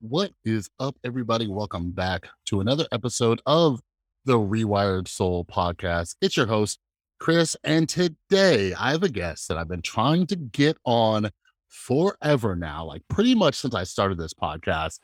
What 0.00 0.30
is 0.44 0.70
up, 0.78 0.96
everybody? 1.02 1.48
Welcome 1.48 1.90
back 1.90 2.28
to 2.46 2.60
another 2.60 2.86
episode 2.92 3.42
of 3.46 3.80
the 4.26 4.38
Rewired 4.38 5.08
Soul 5.08 5.44
podcast. 5.44 6.14
It's 6.22 6.36
your 6.36 6.46
host, 6.46 6.78
Chris, 7.18 7.56
and 7.64 7.88
today 7.88 8.72
I 8.74 8.92
have 8.92 9.02
a 9.02 9.08
guest 9.08 9.48
that 9.48 9.58
I've 9.58 9.66
been 9.66 9.82
trying 9.82 10.28
to 10.28 10.36
get 10.36 10.76
on 10.84 11.30
forever 11.66 12.54
now, 12.54 12.84
like 12.84 13.02
pretty 13.10 13.34
much 13.34 13.56
since 13.56 13.74
I 13.74 13.82
started 13.82 14.18
this 14.18 14.34
podcast. 14.34 15.00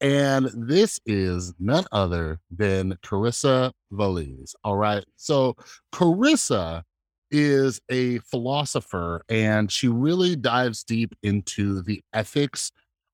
And 0.00 0.48
this 0.54 1.00
is 1.06 1.52
none 1.58 1.86
other 1.90 2.38
than 2.48 2.96
Carissa 3.04 3.72
Veliz. 3.92 4.54
All 4.62 4.76
right. 4.76 5.04
So, 5.16 5.56
Carissa 5.92 6.84
is 7.32 7.80
a 7.90 8.18
philosopher 8.18 9.22
and 9.28 9.72
she 9.72 9.88
really 9.88 10.36
dives 10.36 10.84
deep 10.84 11.16
into 11.24 11.82
the 11.82 12.00
ethics 12.12 12.70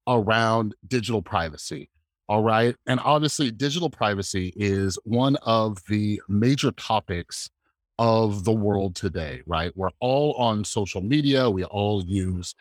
around 0.06 0.74
digital 0.88 1.22
privacy. 1.22 1.88
All 2.28 2.42
right. 2.42 2.74
And 2.86 3.00
obviously, 3.00 3.50
digital 3.50 3.90
privacy 3.90 4.52
is 4.56 4.98
one 5.04 5.36
of 5.42 5.78
the 5.88 6.20
major 6.28 6.70
topics 6.72 7.50
of 7.98 8.44
the 8.44 8.52
world 8.52 8.96
today, 8.96 9.42
right? 9.46 9.72
We're 9.76 9.90
all 10.00 10.32
on 10.34 10.64
social 10.64 11.02
media, 11.02 11.50
we 11.50 11.64
all 11.64 12.02
use 12.04 12.54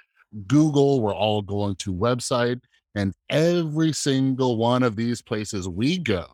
Google, 0.48 1.02
we're 1.02 1.16
all 1.16 1.42
going 1.42 1.76
to 1.78 1.94
website, 1.94 2.62
and 2.96 3.14
every 3.30 3.94
single 3.94 4.58
one 4.58 4.84
of 4.84 4.96
these 4.96 5.22
places 5.22 5.70
we 5.70 5.98
go, 5.98 6.26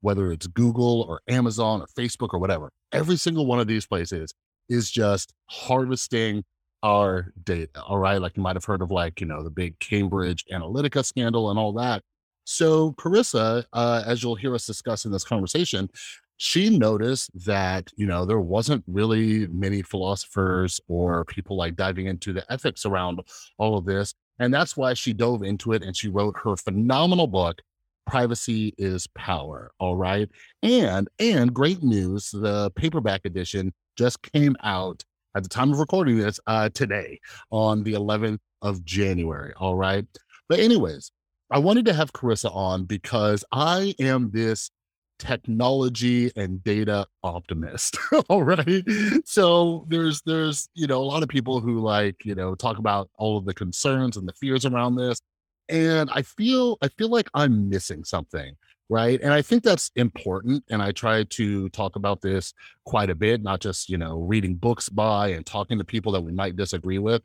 whether 0.00 0.32
it's 0.32 0.46
Google 0.46 1.02
or 1.02 1.20
Amazon 1.28 1.82
or 1.82 1.86
Facebook 1.86 2.30
or 2.32 2.38
whatever, 2.38 2.70
every 2.92 3.16
single 3.16 3.46
one 3.46 3.60
of 3.60 3.66
these 3.66 3.86
places 3.86 4.32
is 4.68 4.90
just 4.90 5.32
harvesting 5.46 6.44
our 6.82 7.32
data. 7.44 7.82
All 7.82 7.98
right. 7.98 8.20
Like 8.20 8.36
you 8.36 8.42
might 8.42 8.56
have 8.56 8.64
heard 8.64 8.82
of 8.82 8.90
like, 8.90 9.20
you 9.20 9.26
know, 9.26 9.42
the 9.42 9.50
big 9.50 9.78
Cambridge 9.80 10.44
Analytica 10.52 11.04
scandal 11.04 11.50
and 11.50 11.58
all 11.58 11.72
that. 11.74 12.02
So 12.44 12.92
Carissa, 12.92 13.64
uh, 13.72 14.02
as 14.06 14.22
you'll 14.22 14.34
hear 14.34 14.54
us 14.54 14.66
discuss 14.66 15.04
in 15.04 15.12
this 15.12 15.24
conversation, 15.24 15.90
she 16.38 16.70
noticed 16.70 17.30
that, 17.46 17.90
you 17.96 18.06
know, 18.06 18.24
there 18.24 18.40
wasn't 18.40 18.84
really 18.86 19.48
many 19.48 19.82
philosophers 19.82 20.80
or 20.88 21.24
people 21.24 21.56
like 21.56 21.74
diving 21.74 22.06
into 22.06 22.32
the 22.32 22.50
ethics 22.50 22.86
around 22.86 23.20
all 23.58 23.76
of 23.76 23.84
this. 23.84 24.14
And 24.38 24.54
that's 24.54 24.76
why 24.76 24.94
she 24.94 25.12
dove 25.12 25.42
into 25.42 25.72
it 25.72 25.82
and 25.82 25.96
she 25.96 26.08
wrote 26.08 26.36
her 26.44 26.56
phenomenal 26.56 27.26
book, 27.26 27.60
Privacy 28.06 28.72
is 28.78 29.08
Power. 29.08 29.72
All 29.80 29.96
right. 29.96 30.30
And, 30.62 31.08
and 31.18 31.52
great 31.52 31.82
news, 31.82 32.30
the 32.30 32.70
paperback 32.76 33.24
edition 33.24 33.74
just 33.96 34.22
came 34.22 34.56
out 34.62 35.04
at 35.34 35.42
the 35.42 35.48
time 35.48 35.72
of 35.72 35.78
recording 35.78 36.18
this 36.18 36.40
uh, 36.46 36.68
today 36.70 37.20
on 37.50 37.82
the 37.82 37.92
11th 37.92 38.40
of 38.62 38.84
January. 38.84 39.52
All 39.56 39.76
right. 39.76 40.06
But, 40.48 40.60
anyways, 40.60 41.12
I 41.50 41.58
wanted 41.58 41.86
to 41.86 41.94
have 41.94 42.12
Carissa 42.12 42.54
on 42.54 42.84
because 42.84 43.44
I 43.52 43.94
am 43.98 44.30
this 44.30 44.70
technology 45.18 46.30
and 46.36 46.62
data 46.62 47.04
optimist 47.24 47.98
all 48.28 48.44
right 48.44 48.84
so 49.24 49.84
there's 49.88 50.22
there's 50.22 50.68
you 50.74 50.86
know 50.86 50.98
a 50.98 51.04
lot 51.04 51.22
of 51.24 51.28
people 51.28 51.60
who 51.60 51.80
like 51.80 52.24
you 52.24 52.34
know 52.34 52.54
talk 52.54 52.78
about 52.78 53.10
all 53.18 53.36
of 53.36 53.44
the 53.44 53.52
concerns 53.52 54.16
and 54.16 54.28
the 54.28 54.32
fears 54.34 54.64
around 54.64 54.94
this 54.94 55.20
and 55.68 56.08
i 56.12 56.22
feel 56.22 56.78
i 56.82 56.88
feel 56.88 57.08
like 57.08 57.28
i'm 57.34 57.68
missing 57.68 58.04
something 58.04 58.54
right? 58.88 59.20
And 59.20 59.32
i 59.32 59.42
think 59.42 59.62
that's 59.62 59.90
important 59.96 60.64
and 60.70 60.82
i 60.82 60.92
try 60.92 61.24
to 61.24 61.68
talk 61.70 61.96
about 61.96 62.20
this 62.20 62.54
quite 62.84 63.10
a 63.10 63.14
bit 63.14 63.42
not 63.42 63.60
just 63.60 63.88
you 63.88 63.98
know 63.98 64.20
reading 64.20 64.54
books 64.54 64.88
by 64.88 65.28
and 65.28 65.44
talking 65.44 65.78
to 65.78 65.84
people 65.84 66.12
that 66.12 66.20
we 66.20 66.32
might 66.32 66.56
disagree 66.56 66.98
with 66.98 67.22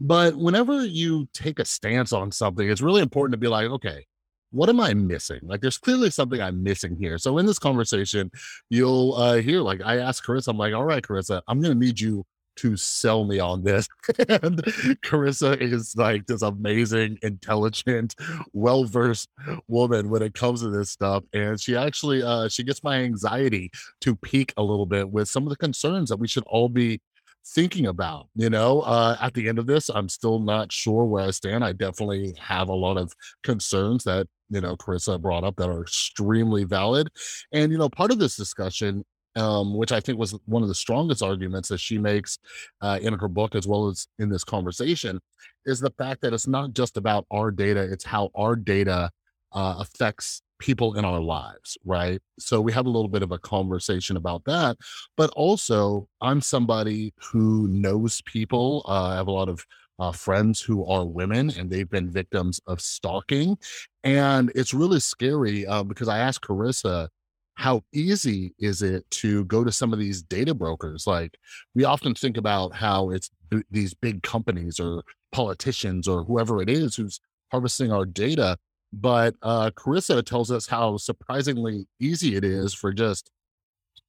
but 0.00 0.34
whenever 0.36 0.84
you 0.84 1.28
take 1.32 1.58
a 1.58 1.64
stance 1.64 2.12
on 2.12 2.32
something 2.32 2.68
it's 2.68 2.80
really 2.80 3.02
important 3.02 3.32
to 3.32 3.38
be 3.38 3.48
like 3.48 3.66
okay 3.70 4.06
what 4.52 4.68
am 4.68 4.80
i 4.80 4.92
missing? 4.92 5.40
Like 5.42 5.62
there's 5.62 5.78
clearly 5.78 6.10
something 6.10 6.40
i'm 6.40 6.62
missing 6.62 6.94
here. 6.96 7.16
So 7.18 7.38
in 7.38 7.46
this 7.46 7.58
conversation 7.58 8.30
you'll 8.70 9.14
uh 9.14 9.36
hear 9.36 9.60
like 9.60 9.80
i 9.84 9.98
asked 9.98 10.24
carissa 10.24 10.48
i'm 10.48 10.58
like 10.58 10.74
all 10.74 10.84
right 10.84 11.02
carissa 11.02 11.40
i'm 11.48 11.60
gonna 11.60 11.74
need 11.74 11.98
you 11.98 12.24
to 12.56 12.76
sell 12.76 13.24
me 13.24 13.38
on 13.38 13.62
this. 13.64 13.88
and 14.28 14.62
Carissa 15.02 15.60
is 15.60 15.94
like 15.96 16.26
this 16.26 16.42
amazing, 16.42 17.18
intelligent, 17.22 18.14
well-versed 18.52 19.28
woman 19.68 20.10
when 20.10 20.22
it 20.22 20.34
comes 20.34 20.60
to 20.62 20.70
this 20.70 20.90
stuff. 20.90 21.24
And 21.32 21.60
she 21.60 21.76
actually 21.76 22.22
uh 22.22 22.48
she 22.48 22.62
gets 22.62 22.82
my 22.82 22.96
anxiety 22.96 23.70
to 24.00 24.16
peak 24.16 24.52
a 24.56 24.62
little 24.62 24.86
bit 24.86 25.10
with 25.10 25.28
some 25.28 25.44
of 25.44 25.50
the 25.50 25.56
concerns 25.56 26.08
that 26.10 26.18
we 26.18 26.28
should 26.28 26.44
all 26.46 26.68
be 26.68 27.00
thinking 27.44 27.86
about 27.86 28.28
you 28.36 28.48
know 28.48 28.82
uh 28.82 29.16
at 29.20 29.34
the 29.34 29.48
end 29.48 29.58
of 29.58 29.66
this 29.66 29.88
i'm 29.88 30.08
still 30.08 30.38
not 30.38 30.70
sure 30.70 31.04
where 31.04 31.24
i 31.24 31.30
stand 31.30 31.64
i 31.64 31.72
definitely 31.72 32.32
have 32.38 32.68
a 32.68 32.74
lot 32.74 32.96
of 32.96 33.12
concerns 33.42 34.04
that 34.04 34.28
you 34.48 34.60
know 34.60 34.76
carissa 34.76 35.20
brought 35.20 35.42
up 35.42 35.56
that 35.56 35.68
are 35.68 35.82
extremely 35.82 36.62
valid 36.62 37.08
and 37.50 37.72
you 37.72 37.78
know 37.78 37.88
part 37.88 38.12
of 38.12 38.20
this 38.20 38.36
discussion 38.36 39.04
um, 39.36 39.74
which 39.74 39.92
I 39.92 40.00
think 40.00 40.18
was 40.18 40.38
one 40.46 40.62
of 40.62 40.68
the 40.68 40.74
strongest 40.74 41.22
arguments 41.22 41.68
that 41.68 41.80
she 41.80 41.98
makes 41.98 42.38
uh, 42.80 42.98
in 43.00 43.14
her 43.14 43.28
book, 43.28 43.54
as 43.54 43.66
well 43.66 43.88
as 43.88 44.06
in 44.18 44.28
this 44.28 44.44
conversation, 44.44 45.20
is 45.66 45.80
the 45.80 45.92
fact 45.98 46.20
that 46.22 46.32
it's 46.32 46.46
not 46.46 46.72
just 46.72 46.96
about 46.96 47.26
our 47.30 47.50
data, 47.50 47.80
it's 47.80 48.04
how 48.04 48.30
our 48.34 48.56
data 48.56 49.10
uh, 49.52 49.76
affects 49.78 50.42
people 50.58 50.94
in 50.94 51.04
our 51.04 51.20
lives, 51.20 51.76
right? 51.84 52.20
So 52.38 52.60
we 52.60 52.72
have 52.72 52.86
a 52.86 52.90
little 52.90 53.08
bit 53.08 53.22
of 53.22 53.32
a 53.32 53.38
conversation 53.38 54.16
about 54.16 54.44
that. 54.44 54.76
But 55.16 55.30
also, 55.30 56.08
I'm 56.20 56.40
somebody 56.40 57.12
who 57.20 57.66
knows 57.68 58.22
people. 58.22 58.84
Uh, 58.86 59.08
I 59.08 59.14
have 59.16 59.26
a 59.26 59.32
lot 59.32 59.48
of 59.48 59.66
uh, 59.98 60.12
friends 60.12 60.60
who 60.60 60.86
are 60.86 61.04
women 61.04 61.50
and 61.50 61.70
they've 61.70 61.90
been 61.90 62.10
victims 62.10 62.60
of 62.66 62.80
stalking. 62.80 63.58
And 64.04 64.50
it's 64.54 64.72
really 64.72 65.00
scary 65.00 65.66
uh, 65.66 65.82
because 65.82 66.08
I 66.08 66.18
asked 66.18 66.42
Carissa, 66.42 67.08
how 67.54 67.82
easy 67.92 68.54
is 68.58 68.82
it 68.82 69.08
to 69.10 69.44
go 69.44 69.62
to 69.64 69.72
some 69.72 69.92
of 69.92 69.98
these 69.98 70.22
data 70.22 70.54
brokers? 70.54 71.06
Like 71.06 71.36
we 71.74 71.84
often 71.84 72.14
think 72.14 72.36
about 72.36 72.74
how 72.74 73.10
it's 73.10 73.30
these 73.70 73.94
big 73.94 74.22
companies 74.22 74.80
or 74.80 75.02
politicians 75.32 76.08
or 76.08 76.24
whoever 76.24 76.62
it 76.62 76.68
is 76.68 76.96
who's 76.96 77.20
harvesting 77.50 77.92
our 77.92 78.06
data. 78.06 78.56
But 78.92 79.34
uh, 79.42 79.70
Carissa 79.70 80.24
tells 80.24 80.50
us 80.50 80.66
how 80.66 80.96
surprisingly 80.96 81.86
easy 82.00 82.36
it 82.36 82.44
is 82.44 82.74
for 82.74 82.92
just 82.92 83.30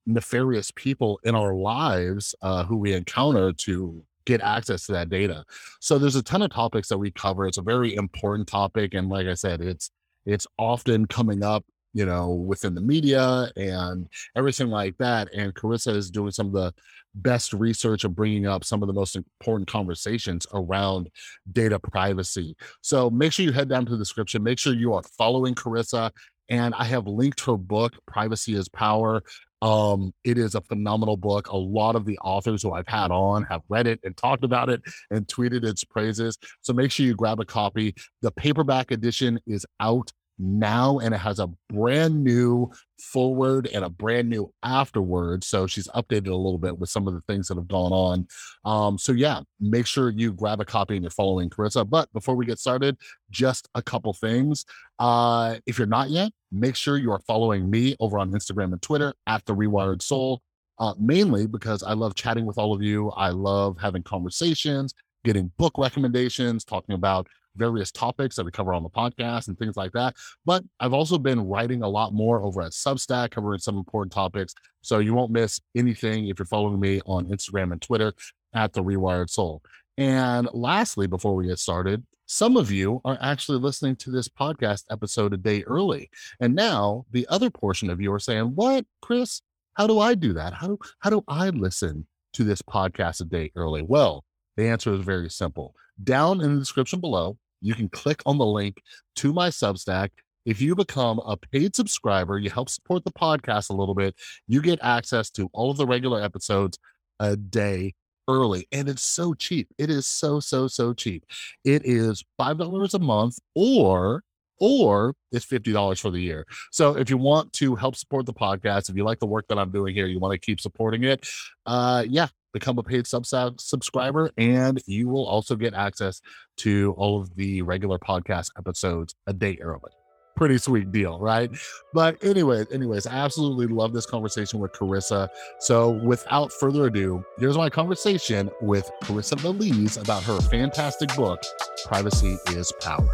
nefarious 0.06 0.70
people 0.70 1.18
in 1.24 1.34
our 1.34 1.54
lives 1.54 2.34
uh, 2.42 2.64
who 2.64 2.76
we 2.76 2.92
encounter 2.92 3.52
to 3.52 4.02
get 4.26 4.40
access 4.40 4.86
to 4.86 4.92
that 4.92 5.10
data. 5.10 5.44
So 5.80 5.98
there's 5.98 6.16
a 6.16 6.22
ton 6.22 6.42
of 6.42 6.50
topics 6.50 6.88
that 6.88 6.98
we 6.98 7.10
cover. 7.10 7.46
It's 7.46 7.58
a 7.58 7.62
very 7.62 7.94
important 7.94 8.48
topic, 8.48 8.94
and 8.94 9.08
like 9.08 9.26
I 9.26 9.34
said, 9.34 9.60
it's 9.60 9.90
it's 10.26 10.46
often 10.58 11.06
coming 11.06 11.42
up 11.42 11.64
you 11.94 12.04
know, 12.04 12.30
within 12.30 12.74
the 12.74 12.80
media 12.80 13.50
and 13.56 14.08
everything 14.36 14.68
like 14.68 14.98
that. 14.98 15.32
And 15.32 15.54
Carissa 15.54 15.94
is 15.96 16.10
doing 16.10 16.32
some 16.32 16.48
of 16.48 16.52
the 16.52 16.74
best 17.14 17.52
research 17.52 18.04
and 18.04 18.14
bringing 18.14 18.46
up 18.46 18.64
some 18.64 18.82
of 18.82 18.88
the 18.88 18.92
most 18.92 19.16
important 19.16 19.68
conversations 19.68 20.46
around 20.52 21.08
data 21.52 21.78
privacy. 21.78 22.56
So 22.82 23.08
make 23.08 23.32
sure 23.32 23.44
you 23.44 23.52
head 23.52 23.68
down 23.68 23.86
to 23.86 23.92
the 23.92 23.98
description. 23.98 24.42
Make 24.42 24.58
sure 24.58 24.74
you 24.74 24.92
are 24.92 25.02
following 25.16 25.54
Carissa. 25.54 26.10
And 26.50 26.74
I 26.74 26.84
have 26.84 27.06
linked 27.06 27.40
her 27.46 27.56
book, 27.56 27.94
Privacy 28.06 28.54
is 28.54 28.68
Power. 28.68 29.22
Um, 29.62 30.12
it 30.24 30.36
is 30.36 30.54
a 30.54 30.60
phenomenal 30.60 31.16
book. 31.16 31.48
A 31.48 31.56
lot 31.56 31.96
of 31.96 32.04
the 32.04 32.18
authors 32.18 32.62
who 32.62 32.72
I've 32.72 32.88
had 32.88 33.10
on 33.10 33.44
have 33.44 33.62
read 33.70 33.86
it 33.86 33.98
and 34.04 34.14
talked 34.14 34.44
about 34.44 34.68
it 34.68 34.82
and 35.10 35.26
tweeted 35.26 35.64
its 35.64 35.84
praises. 35.84 36.36
So 36.60 36.74
make 36.74 36.90
sure 36.90 37.06
you 37.06 37.14
grab 37.14 37.40
a 37.40 37.46
copy. 37.46 37.94
The 38.20 38.30
paperback 38.32 38.90
edition 38.90 39.40
is 39.46 39.64
out 39.80 40.12
now 40.38 40.98
and 40.98 41.14
it 41.14 41.18
has 41.18 41.38
a 41.38 41.48
brand 41.68 42.22
new 42.22 42.70
forward 42.98 43.68
and 43.72 43.84
a 43.84 43.90
brand 43.90 44.28
new 44.28 44.52
afterward 44.62 45.44
so 45.44 45.66
she's 45.66 45.88
updated 45.88 46.28
a 46.28 46.34
little 46.34 46.58
bit 46.58 46.78
with 46.78 46.90
some 46.90 47.06
of 47.06 47.14
the 47.14 47.20
things 47.28 47.48
that 47.48 47.56
have 47.56 47.68
gone 47.68 47.92
on. 47.92 48.26
Um 48.64 48.98
so 48.98 49.12
yeah 49.12 49.40
make 49.60 49.86
sure 49.86 50.10
you 50.10 50.32
grab 50.32 50.60
a 50.60 50.64
copy 50.64 50.94
and 50.94 51.02
you're 51.02 51.10
following 51.10 51.50
carissa. 51.50 51.88
But 51.88 52.12
before 52.12 52.34
we 52.34 52.46
get 52.46 52.58
started 52.58 52.96
just 53.30 53.68
a 53.74 53.82
couple 53.82 54.12
things. 54.12 54.64
Uh 54.98 55.56
if 55.66 55.78
you're 55.78 55.86
not 55.86 56.10
yet 56.10 56.32
make 56.50 56.76
sure 56.76 56.98
you 56.98 57.12
are 57.12 57.20
following 57.26 57.68
me 57.70 57.96
over 58.00 58.18
on 58.18 58.30
instagram 58.32 58.72
and 58.72 58.82
twitter 58.82 59.14
at 59.26 59.44
the 59.46 59.54
rewired 59.54 60.02
soul. 60.02 60.42
Uh 60.78 60.94
mainly 60.98 61.46
because 61.46 61.82
i 61.82 61.92
love 61.92 62.14
chatting 62.14 62.46
with 62.46 62.58
all 62.58 62.74
of 62.74 62.82
you. 62.82 63.10
I 63.10 63.30
love 63.30 63.78
having 63.80 64.02
conversations 64.02 64.94
getting 65.24 65.50
book 65.56 65.76
recommendations 65.78 66.64
talking 66.64 66.94
about 66.94 67.26
various 67.56 67.90
topics 67.90 68.36
that 68.36 68.44
we 68.44 68.50
cover 68.50 68.74
on 68.74 68.82
the 68.82 68.90
podcast 68.90 69.48
and 69.48 69.58
things 69.58 69.76
like 69.76 69.92
that. 69.92 70.14
But 70.44 70.64
I've 70.80 70.92
also 70.92 71.18
been 71.18 71.40
writing 71.40 71.82
a 71.82 71.88
lot 71.88 72.12
more 72.12 72.42
over 72.42 72.62
at 72.62 72.72
Substack, 72.72 73.30
covering 73.30 73.60
some 73.60 73.76
important 73.76 74.12
topics. 74.12 74.54
So 74.82 74.98
you 74.98 75.14
won't 75.14 75.32
miss 75.32 75.60
anything 75.74 76.28
if 76.28 76.38
you're 76.38 76.46
following 76.46 76.80
me 76.80 77.00
on 77.06 77.26
Instagram 77.26 77.72
and 77.72 77.80
Twitter 77.80 78.12
at 78.54 78.72
The 78.72 78.82
Rewired 78.82 79.30
Soul. 79.30 79.62
And 79.96 80.48
lastly, 80.52 81.06
before 81.06 81.34
we 81.34 81.46
get 81.46 81.58
started, 81.58 82.04
some 82.26 82.56
of 82.56 82.70
you 82.70 83.00
are 83.04 83.18
actually 83.20 83.58
listening 83.58 83.96
to 83.96 84.10
this 84.10 84.28
podcast 84.28 84.84
episode 84.90 85.34
a 85.34 85.36
day 85.36 85.62
early. 85.64 86.10
And 86.40 86.54
now 86.54 87.04
the 87.10 87.26
other 87.28 87.50
portion 87.50 87.90
of 87.90 88.00
you 88.00 88.12
are 88.12 88.18
saying, 88.18 88.52
What, 88.54 88.86
Chris? 89.02 89.42
How 89.74 89.86
do 89.86 89.98
I 89.98 90.14
do 90.14 90.32
that? 90.34 90.54
How 90.54 90.68
do, 90.68 90.78
how 91.00 91.10
do 91.10 91.24
I 91.28 91.50
listen 91.50 92.06
to 92.34 92.44
this 92.44 92.62
podcast 92.62 93.20
a 93.20 93.24
day 93.24 93.50
early? 93.56 93.82
Well, 93.82 94.24
the 94.56 94.68
answer 94.68 94.94
is 94.94 95.00
very 95.00 95.28
simple. 95.28 95.74
Down 96.02 96.40
in 96.40 96.54
the 96.54 96.60
description 96.60 97.00
below, 97.00 97.38
you 97.64 97.74
can 97.74 97.88
click 97.88 98.22
on 98.26 98.38
the 98.38 98.46
link 98.46 98.82
to 99.16 99.32
my 99.32 99.48
Substack. 99.48 100.10
If 100.44 100.60
you 100.60 100.74
become 100.74 101.18
a 101.24 101.36
paid 101.36 101.74
subscriber, 101.74 102.38
you 102.38 102.50
help 102.50 102.68
support 102.68 103.04
the 103.04 103.12
podcast 103.12 103.70
a 103.70 103.72
little 103.72 103.94
bit, 103.94 104.14
you 104.46 104.60
get 104.60 104.78
access 104.82 105.30
to 105.30 105.48
all 105.54 105.70
of 105.70 105.78
the 105.78 105.86
regular 105.86 106.22
episodes 106.22 106.78
a 107.18 107.36
day 107.36 107.94
early. 108.28 108.66
And 108.70 108.88
it's 108.88 109.02
so 109.02 109.32
cheap. 109.32 109.68
It 109.78 109.88
is 109.88 110.06
so, 110.06 110.40
so, 110.40 110.68
so 110.68 110.92
cheap. 110.92 111.24
It 111.64 111.82
is 111.86 112.22
$5 112.38 112.94
a 112.94 112.98
month 112.98 113.38
or 113.54 114.22
or 114.60 115.14
it's 115.32 115.44
$50 115.46 116.00
for 116.00 116.10
the 116.10 116.20
year. 116.20 116.46
So 116.70 116.96
if 116.96 117.10
you 117.10 117.16
want 117.16 117.52
to 117.54 117.74
help 117.74 117.96
support 117.96 118.26
the 118.26 118.34
podcast, 118.34 118.88
if 118.88 118.96
you 118.96 119.04
like 119.04 119.18
the 119.18 119.26
work 119.26 119.46
that 119.48 119.58
I'm 119.58 119.70
doing 119.70 119.94
here, 119.94 120.06
you 120.06 120.18
want 120.18 120.32
to 120.32 120.38
keep 120.38 120.60
supporting 120.60 121.04
it, 121.04 121.26
uh 121.66 122.04
yeah, 122.08 122.28
become 122.52 122.78
a 122.78 122.82
paid 122.82 123.04
Substack 123.04 123.60
subscriber 123.60 124.30
and 124.38 124.80
you 124.86 125.08
will 125.08 125.26
also 125.26 125.56
get 125.56 125.74
access 125.74 126.20
to 126.58 126.94
all 126.96 127.20
of 127.20 127.34
the 127.36 127.62
regular 127.62 127.98
podcast 127.98 128.50
episodes 128.56 129.14
a 129.26 129.32
day 129.32 129.58
early 129.60 129.90
pretty 130.36 130.58
sweet 130.58 130.90
deal, 130.92 131.18
right? 131.18 131.50
But 131.92 132.22
anyways, 132.24 132.70
anyways, 132.72 133.06
I 133.06 133.14
absolutely 133.14 133.66
love 133.66 133.92
this 133.92 134.06
conversation 134.06 134.58
with 134.58 134.72
Carissa. 134.72 135.28
So 135.60 135.90
without 135.90 136.52
further 136.52 136.86
ado, 136.86 137.24
here's 137.38 137.56
my 137.56 137.70
conversation 137.70 138.50
with 138.60 138.90
Carissa 139.04 139.38
Veliz 139.38 140.00
about 140.00 140.22
her 140.24 140.40
fantastic 140.40 141.14
book, 141.14 141.40
Privacy 141.86 142.36
is 142.48 142.72
Power. 142.80 143.12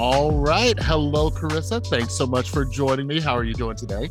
All 0.00 0.32
right. 0.32 0.78
Hello, 0.82 1.30
Carissa. 1.30 1.86
Thanks 1.86 2.14
so 2.14 2.26
much 2.26 2.48
for 2.48 2.64
joining 2.64 3.06
me. 3.06 3.20
How 3.20 3.36
are 3.36 3.44
you 3.44 3.52
doing 3.52 3.76
today? 3.76 4.08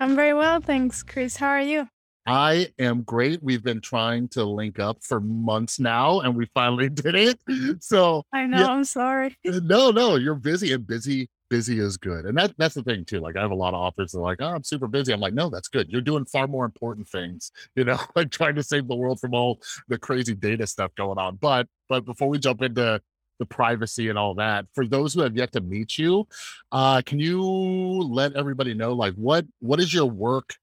I'm 0.00 0.16
very 0.16 0.34
well. 0.34 0.60
Thanks, 0.60 1.04
Chris. 1.04 1.36
How 1.36 1.50
are 1.50 1.60
you? 1.60 1.88
I 2.26 2.66
am 2.80 3.02
great. 3.02 3.40
We've 3.40 3.62
been 3.62 3.80
trying 3.80 4.26
to 4.30 4.42
link 4.42 4.80
up 4.80 5.04
for 5.04 5.20
months 5.20 5.78
now, 5.78 6.18
and 6.18 6.34
we 6.34 6.46
finally 6.52 6.88
did 6.90 7.14
it. 7.14 7.38
So 7.80 8.24
I 8.32 8.46
know. 8.46 8.58
Yeah. 8.58 8.66
I'm 8.66 8.82
sorry. 8.82 9.36
Uh, 9.46 9.60
no, 9.62 9.92
no, 9.92 10.16
you're 10.16 10.34
busy, 10.34 10.72
and 10.72 10.84
busy, 10.84 11.28
busy 11.48 11.78
is 11.78 11.96
good. 11.96 12.24
And 12.24 12.36
that 12.36 12.52
that's 12.58 12.74
the 12.74 12.82
thing 12.82 13.04
too. 13.04 13.20
Like 13.20 13.36
I 13.36 13.40
have 13.40 13.52
a 13.52 13.54
lot 13.54 13.72
of 13.72 13.78
authors 13.78 14.10
that 14.10 14.18
are 14.18 14.22
like, 14.22 14.42
"Oh, 14.42 14.48
I'm 14.48 14.64
super 14.64 14.88
busy." 14.88 15.12
I'm 15.12 15.20
like, 15.20 15.32
"No, 15.32 15.48
that's 15.48 15.68
good. 15.68 15.92
You're 15.92 16.00
doing 16.00 16.24
far 16.24 16.48
more 16.48 16.64
important 16.64 17.08
things." 17.08 17.52
You 17.76 17.84
know, 17.84 18.00
like 18.16 18.32
trying 18.32 18.56
to 18.56 18.64
save 18.64 18.88
the 18.88 18.96
world 18.96 19.20
from 19.20 19.32
all 19.32 19.60
the 19.86 19.96
crazy 19.96 20.34
data 20.34 20.66
stuff 20.66 20.92
going 20.96 21.18
on. 21.18 21.36
But 21.36 21.68
but 21.88 22.04
before 22.04 22.28
we 22.28 22.40
jump 22.40 22.62
into 22.62 23.00
the 23.38 23.46
privacy 23.46 24.08
and 24.08 24.18
all 24.18 24.34
that. 24.34 24.66
For 24.74 24.86
those 24.86 25.14
who 25.14 25.22
have 25.22 25.36
yet 25.36 25.52
to 25.52 25.60
meet 25.60 25.98
you, 25.98 26.26
uh, 26.72 27.02
can 27.04 27.18
you 27.18 27.42
let 27.42 28.34
everybody 28.34 28.74
know 28.74 28.92
like 28.92 29.14
what 29.14 29.46
what 29.60 29.80
is 29.80 29.92
your 29.92 30.06
work 30.06 30.54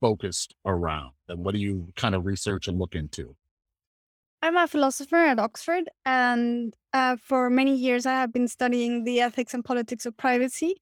focused 0.00 0.54
around 0.64 1.12
and 1.28 1.44
what 1.44 1.54
do 1.54 1.60
you 1.60 1.88
kind 1.96 2.14
of 2.14 2.26
research 2.26 2.68
and 2.68 2.78
look 2.78 2.94
into? 2.94 3.34
I'm 4.42 4.56
a 4.56 4.68
philosopher 4.68 5.16
at 5.16 5.38
Oxford, 5.38 5.88
and 6.04 6.74
uh, 6.92 7.16
for 7.16 7.48
many 7.50 7.74
years 7.74 8.06
I 8.06 8.12
have 8.12 8.32
been 8.32 8.48
studying 8.48 9.04
the 9.04 9.20
ethics 9.20 9.54
and 9.54 9.64
politics 9.64 10.06
of 10.06 10.16
privacy. 10.16 10.76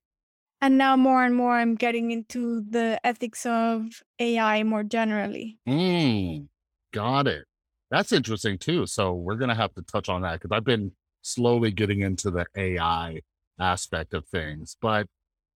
And 0.60 0.78
now 0.78 0.96
more 0.96 1.22
and 1.24 1.34
more 1.34 1.56
I'm 1.56 1.74
getting 1.74 2.10
into 2.10 2.62
the 2.62 2.98
ethics 3.04 3.44
of 3.44 4.02
AI 4.18 4.62
more 4.62 4.82
generally. 4.82 5.58
Mm, 5.68 6.48
got 6.92 7.26
it. 7.26 7.44
That's 7.90 8.12
interesting 8.12 8.58
too. 8.58 8.86
So 8.86 9.12
we're 9.12 9.36
gonna 9.36 9.54
have 9.54 9.74
to 9.74 9.82
touch 9.82 10.08
on 10.08 10.22
that 10.22 10.40
because 10.40 10.56
I've 10.56 10.64
been 10.64 10.92
slowly 11.24 11.70
getting 11.70 12.02
into 12.02 12.30
the 12.30 12.46
AI 12.56 13.20
aspect 13.58 14.14
of 14.14 14.26
things. 14.26 14.76
But 14.80 15.06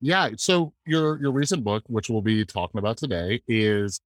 yeah, 0.01 0.31
so 0.37 0.73
your 0.87 1.21
your 1.21 1.33
recent 1.33 1.65
book, 1.65 1.85
which 1.87 2.09
we'll 2.09 2.23
be 2.23 2.45
talking 2.45 2.79
about 2.79 2.97
today, 2.97 3.43
is 3.49 4.01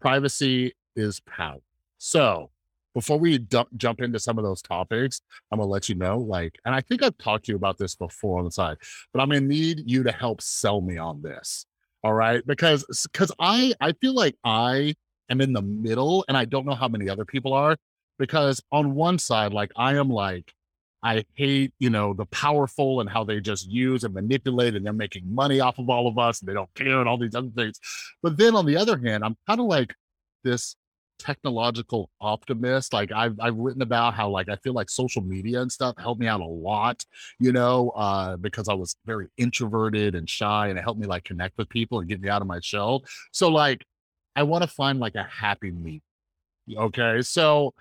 Privacy 0.00 0.72
is 0.96 1.20
Power. 1.20 1.60
So 1.98 2.50
before 2.94 3.18
we 3.18 3.38
jump 3.76 4.00
into 4.00 4.18
some 4.18 4.38
of 4.38 4.44
those 4.44 4.62
topics, 4.62 5.20
I'm 5.50 5.58
gonna 5.58 5.70
let 5.70 5.88
you 5.88 5.94
know, 5.94 6.18
like, 6.18 6.58
and 6.64 6.74
I 6.74 6.80
think 6.80 7.02
I've 7.02 7.18
talked 7.18 7.46
to 7.46 7.52
you 7.52 7.56
about 7.56 7.78
this 7.78 7.94
before 7.94 8.38
on 8.38 8.44
the 8.44 8.50
side, 8.50 8.76
but 9.12 9.20
I'm 9.20 9.28
gonna 9.28 9.40
need 9.40 9.82
you 9.86 10.02
to 10.04 10.12
help 10.12 10.40
sell 10.42 10.80
me 10.80 10.98
on 10.98 11.22
this. 11.22 11.66
All 12.04 12.14
right. 12.14 12.46
Because 12.46 12.84
because 13.10 13.32
I 13.38 13.74
I 13.80 13.92
feel 13.92 14.14
like 14.14 14.36
I 14.44 14.94
am 15.30 15.40
in 15.40 15.52
the 15.52 15.62
middle 15.62 16.24
and 16.28 16.36
I 16.36 16.44
don't 16.44 16.66
know 16.66 16.74
how 16.74 16.88
many 16.88 17.08
other 17.08 17.24
people 17.24 17.52
are. 17.52 17.76
Because 18.18 18.62
on 18.72 18.94
one 18.94 19.18
side, 19.18 19.52
like 19.52 19.70
I 19.76 19.94
am 19.96 20.08
like, 20.10 20.52
I 21.02 21.24
hate, 21.34 21.72
you 21.78 21.90
know, 21.90 22.12
the 22.12 22.26
powerful 22.26 23.00
and 23.00 23.08
how 23.08 23.24
they 23.24 23.40
just 23.40 23.70
use 23.70 24.04
and 24.04 24.14
manipulate 24.14 24.74
and 24.74 24.84
they're 24.84 24.92
making 24.92 25.32
money 25.32 25.60
off 25.60 25.78
of 25.78 25.88
all 25.88 26.08
of 26.08 26.18
us 26.18 26.40
and 26.40 26.48
they 26.48 26.54
don't 26.54 26.72
care 26.74 27.00
and 27.00 27.08
all 27.08 27.18
these 27.18 27.34
other 27.34 27.50
things. 27.54 27.78
But 28.22 28.36
then 28.36 28.56
on 28.56 28.66
the 28.66 28.76
other 28.76 28.98
hand, 28.98 29.24
I'm 29.24 29.36
kind 29.46 29.60
of 29.60 29.66
like 29.66 29.94
this 30.42 30.74
technological 31.18 32.10
optimist. 32.20 32.92
Like 32.92 33.12
I've 33.12 33.38
I've 33.40 33.56
written 33.56 33.82
about 33.82 34.14
how 34.14 34.28
like 34.30 34.48
I 34.48 34.56
feel 34.56 34.72
like 34.72 34.90
social 34.90 35.22
media 35.22 35.60
and 35.60 35.70
stuff 35.70 35.96
helped 35.98 36.20
me 36.20 36.26
out 36.26 36.40
a 36.40 36.46
lot, 36.46 37.04
you 37.38 37.52
know, 37.52 37.90
uh, 37.90 38.36
because 38.36 38.68
I 38.68 38.74
was 38.74 38.96
very 39.04 39.28
introverted 39.36 40.14
and 40.14 40.28
shy 40.28 40.68
and 40.68 40.78
it 40.78 40.82
helped 40.82 41.00
me 41.00 41.06
like 41.06 41.24
connect 41.24 41.58
with 41.58 41.68
people 41.68 42.00
and 42.00 42.08
get 42.08 42.20
me 42.20 42.28
out 42.28 42.42
of 42.42 42.48
my 42.48 42.60
shell. 42.60 43.04
So 43.32 43.48
like 43.48 43.84
I 44.36 44.44
want 44.44 44.62
to 44.62 44.68
find 44.68 44.98
like 45.00 45.16
a 45.16 45.24
happy 45.24 45.70
meet. 45.70 46.02
Okay. 46.76 47.22
So 47.22 47.74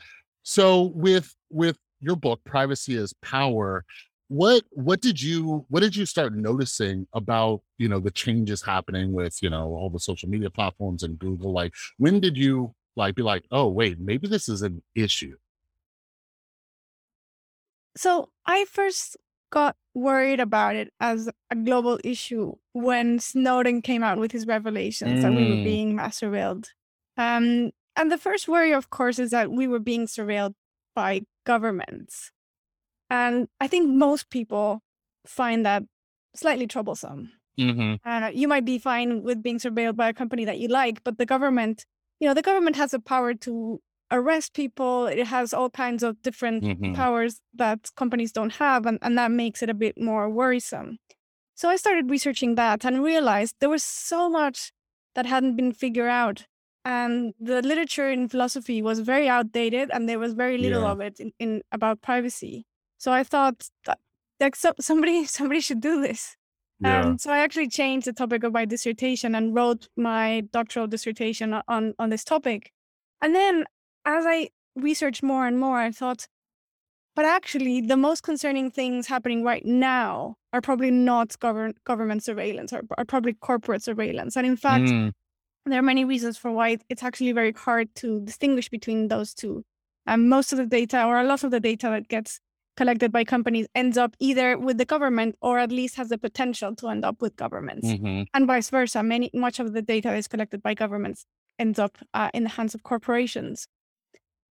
so 0.44 0.84
with 0.84 1.34
with 1.50 1.78
your 2.02 2.16
book 2.16 2.42
privacy 2.44 2.96
is 2.96 3.14
power 3.22 3.84
what 4.30 4.64
what 4.72 5.02
did 5.02 5.22
you 5.22 5.66
what 5.70 5.80
did 5.80 5.96
you 5.96 6.06
start 6.06 6.34
noticing 6.34 7.08
about 7.14 7.62
you 7.78 7.88
know 7.88 8.00
the 8.00 8.12
changes 8.12 8.62
happening 8.62 9.14
with 9.14 9.42
you 9.42 9.50
know 9.50 9.68
all 9.68 9.90
the 9.90 10.00
social 10.00 10.28
media 10.28 10.50
platforms 10.50 11.04
and 11.04 11.18
google 11.18 11.54
like 11.54 11.74
when 11.98 12.20
did 12.20 12.38
you 12.38 12.74
like 12.96 13.16
be 13.16 13.22
like 13.22 13.46
oh 13.52 13.68
wait 13.68 14.00
maybe 14.00 14.28
this 14.28 14.50
is 14.50 14.62
an 14.62 14.82
issue 14.96 15.36
so 17.96 18.30
i 18.46 18.66
first 18.66 19.16
got 19.50 19.78
worried 19.94 20.42
about 20.42 20.76
it 20.76 20.92
as 21.00 21.30
a 21.50 21.56
global 21.56 21.98
issue 22.04 22.54
when 22.74 23.20
snowden 23.20 23.82
came 23.82 24.04
out 24.04 24.18
with 24.18 24.34
his 24.34 24.46
revelations 24.46 25.20
mm. 25.20 25.22
that 25.22 25.32
we 25.32 25.50
were 25.50 25.56
mm. 25.56 25.64
being 25.64 25.96
mass 25.96 26.20
surveilled 26.20 26.68
um 27.16 27.72
and 27.96 28.12
the 28.12 28.18
first 28.18 28.50
worry 28.50 28.74
of 28.74 28.90
course 28.90 29.20
is 29.20 29.32
that 29.32 29.50
we 29.50 29.68
were 29.68 29.80
being 29.80 30.06
surveilled 30.06 30.54
by 30.94 31.22
governments. 31.48 32.32
And 33.10 33.48
I 33.60 33.68
think 33.68 33.90
most 33.90 34.30
people 34.30 34.82
find 35.26 35.66
that 35.66 35.84
slightly 36.36 36.68
troublesome. 36.68 37.32
Mm-hmm. 37.60 38.08
Uh, 38.08 38.28
you 38.28 38.48
might 38.48 38.66
be 38.66 38.78
fine 38.78 39.24
with 39.24 39.42
being 39.42 39.58
surveilled 39.58 39.96
by 39.96 40.10
a 40.10 40.14
company 40.14 40.46
that 40.46 40.60
you 40.60 40.68
like, 40.68 41.04
but 41.04 41.18
the 41.18 41.26
government, 41.26 41.86
you 42.20 42.28
know, 42.28 42.36
the 42.36 42.48
government 42.50 42.76
has 42.76 42.92
the 42.92 43.00
power 43.00 43.34
to 43.34 43.80
arrest 44.12 44.54
people. 44.54 45.08
It 45.08 45.26
has 45.28 45.54
all 45.54 45.70
kinds 45.70 46.04
of 46.04 46.22
different 46.22 46.64
mm-hmm. 46.64 46.94
powers 46.94 47.42
that 47.56 47.90
companies 47.96 48.32
don't 48.32 48.54
have, 48.54 48.86
and, 48.86 49.00
and 49.02 49.18
that 49.18 49.32
makes 49.32 49.64
it 49.64 49.70
a 49.70 49.74
bit 49.74 49.96
more 50.00 50.30
worrisome. 50.30 51.00
So 51.56 51.70
I 51.70 51.78
started 51.78 52.12
researching 52.12 52.56
that 52.56 52.86
and 52.86 53.04
realized 53.04 53.56
there 53.60 53.70
was 53.70 53.84
so 53.84 54.30
much 54.30 54.72
that 55.16 55.26
hadn't 55.26 55.56
been 55.56 55.74
figured 55.74 56.10
out 56.10 56.46
and 56.88 57.34
the 57.38 57.62
literature 57.62 58.10
in 58.10 58.30
philosophy 58.30 58.82
was 58.82 59.00
very 59.02 59.28
outdated 59.28 59.90
and 59.92 60.08
there 60.08 60.20
was 60.20 60.34
very 60.34 60.58
little 60.58 60.84
yeah. 60.84 60.92
of 60.92 61.02
it 61.02 61.20
in, 61.20 61.34
in, 61.38 61.62
about 61.72 62.02
privacy. 62.02 62.66
So 62.98 63.12
i 63.12 63.24
thought 63.24 63.70
that 63.86 64.00
like 64.40 64.56
so, 64.56 64.72
somebody 64.80 65.26
somebody 65.38 65.62
should 65.62 65.82
do 65.82 66.02
this. 66.02 66.38
Yeah. 66.80 67.02
and 67.02 67.20
so 67.20 67.32
i 67.32 67.40
actually 67.40 67.70
changed 67.70 68.06
the 68.08 68.14
topic 68.14 68.44
of 68.44 68.54
my 68.54 68.66
dissertation 68.66 69.36
and 69.36 69.54
wrote 69.56 69.90
my 69.98 70.44
doctoral 70.58 70.88
dissertation 70.88 71.48
on 71.68 71.94
on 72.00 72.10
this 72.10 72.24
topic. 72.24 72.72
And 73.22 73.36
then 73.36 73.66
as 74.06 74.26
i 74.26 74.50
researched 74.76 75.24
more 75.24 75.46
and 75.50 75.60
more 75.60 75.80
i 75.80 75.92
thought 75.92 76.28
but 77.18 77.26
actually 77.26 77.82
the 77.82 77.98
most 77.98 78.22
concerning 78.22 78.70
things 78.70 79.08
happening 79.08 79.44
right 79.44 79.66
now 79.66 80.36
are 80.54 80.62
probably 80.62 80.92
not 80.92 81.38
govern- 81.40 81.74
government 81.84 82.24
surveillance 82.24 82.72
or 82.72 82.84
are 82.96 83.06
probably 83.06 83.34
corporate 83.34 83.82
surveillance. 83.82 84.38
And 84.38 84.46
in 84.46 84.56
fact 84.56 84.84
mm 84.84 85.12
there 85.72 85.80
are 85.80 85.84
many 85.84 86.06
reasons 86.06 86.38
for 86.38 86.52
why 86.52 86.78
it's 86.90 87.04
actually 87.04 87.32
very 87.32 87.52
hard 87.52 87.94
to 87.96 88.22
distinguish 88.22 88.70
between 88.70 89.08
those 89.08 89.34
two. 89.34 89.64
Um, 90.06 90.30
most 90.30 90.54
of 90.54 90.58
the 90.58 90.66
data, 90.66 91.04
or 91.04 91.20
a 91.20 91.24
lot 91.24 91.44
of 91.44 91.52
the 91.52 91.60
data 91.60 91.90
that 91.90 92.08
gets 92.08 92.40
collected 92.78 93.12
by 93.12 93.24
companies, 93.24 93.68
ends 93.76 93.98
up 93.98 94.16
either 94.20 94.58
with 94.58 94.78
the 94.78 94.86
government 94.86 95.36
or 95.42 95.60
at 95.60 95.72
least 95.72 95.96
has 95.96 96.10
the 96.10 96.18
potential 96.18 96.76
to 96.76 96.88
end 96.88 97.04
up 97.04 97.22
with 97.22 97.36
governments, 97.36 97.88
mm-hmm. 97.88 98.24
and 98.34 98.48
vice 98.48 98.70
versa. 98.70 99.04
Many 99.04 99.30
much 99.34 99.60
of 99.60 99.74
the 99.74 99.82
data 99.82 100.10
that 100.10 100.18
is 100.18 100.28
collected 100.28 100.62
by 100.62 100.74
governments 100.74 101.26
ends 101.60 101.80
up 101.80 101.98
uh, 102.14 102.30
in 102.34 102.44
the 102.44 102.50
hands 102.50 102.74
of 102.74 102.84
corporations. 102.84 103.68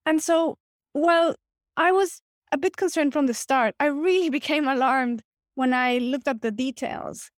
And 0.05 0.23
so, 0.23 0.59
while 0.93 1.35
I 1.77 1.93
was 1.93 2.21
a 2.53 2.59
bit 2.59 2.77
concerned 2.77 3.13
from 3.13 3.27
the 3.27 3.35
start, 3.35 3.75
I 3.81 3.87
really 3.87 4.31
became 4.41 4.69
alarmed 4.69 5.23
when 5.55 5.73
I 5.73 5.99
looked 5.99 6.29
at 6.29 6.43
the 6.43 6.51
details, 6.51 7.31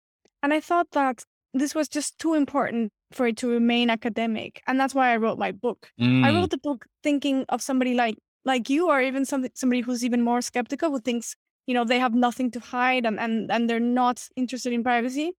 and 0.43 0.55
I 0.55 0.61
thought 0.61 0.93
that 0.93 1.25
this 1.53 1.75
was 1.75 1.89
just 1.89 2.19
too 2.19 2.35
important 2.35 2.93
for 3.13 3.27
it 3.29 3.37
to 3.37 3.49
remain 3.49 3.91
academic 3.91 4.63
and 4.67 4.81
that's 4.81 4.95
why 4.95 5.13
i 5.13 5.17
wrote 5.17 5.39
my 5.39 5.53
book 5.53 5.91
mm. 6.01 6.25
i 6.25 6.33
wrote 6.33 6.51
the 6.51 6.59
book 6.59 6.87
thinking 7.03 7.45
of 7.49 7.63
somebody 7.63 7.95
like 7.95 8.17
like 8.45 8.69
you 8.69 8.89
or 8.89 9.01
even 9.01 9.25
somebody 9.25 9.53
somebody 9.55 9.81
who's 9.81 10.05
even 10.05 10.23
more 10.23 10.41
skeptical 10.41 10.91
who 10.91 11.01
thinks 11.01 11.37
you 11.67 11.75
know 11.75 11.85
they 11.85 11.99
have 11.99 12.15
nothing 12.15 12.51
to 12.51 12.61
hide 12.61 13.07
and 13.07 13.19
and, 13.21 13.51
and 13.51 13.69
they're 13.69 13.81
not 13.81 14.29
interested 14.37 14.73
in 14.73 14.83
privacy 14.83 15.33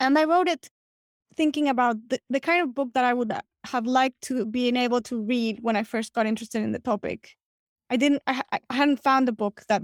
and 0.00 0.18
i 0.18 0.24
wrote 0.24 0.48
it 0.48 0.68
thinking 1.36 1.68
about 1.68 1.96
the, 2.08 2.18
the 2.30 2.40
kind 2.40 2.62
of 2.62 2.74
book 2.74 2.92
that 2.94 3.04
i 3.04 3.12
would 3.12 3.32
have 3.64 3.86
liked 3.86 4.20
to 4.22 4.46
be 4.46 4.68
able 4.68 5.00
to 5.00 5.22
read 5.22 5.58
when 5.62 5.76
i 5.76 5.82
first 5.82 6.12
got 6.12 6.26
interested 6.26 6.62
in 6.62 6.72
the 6.72 6.78
topic 6.78 7.36
i 7.90 7.96
didn't 7.96 8.22
i, 8.26 8.42
I 8.52 8.74
hadn't 8.74 9.02
found 9.02 9.28
a 9.28 9.32
book 9.32 9.62
that 9.68 9.82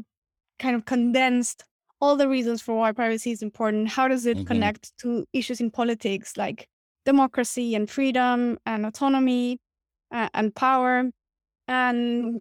kind 0.59 0.77
of 0.77 0.85
condensed 0.85 1.65
all 2.01 2.17
the 2.17 2.29
reasons 2.29 2.61
for 2.61 2.77
why 2.77 2.93
privacy 2.93 3.31
is 3.31 3.43
important 3.43 3.89
how 3.89 4.09
does 4.09 4.27
it 4.27 4.37
mm-hmm. 4.37 4.47
connect 4.47 4.97
to 4.99 5.27
issues 5.33 5.61
in 5.61 5.71
politics 5.71 6.37
like 6.37 6.69
democracy 7.05 7.75
and 7.75 7.89
freedom 7.91 8.59
and 8.67 8.87
autonomy 8.87 9.59
uh, 10.11 10.29
and 10.35 10.55
power. 10.55 11.11
And 11.69 12.41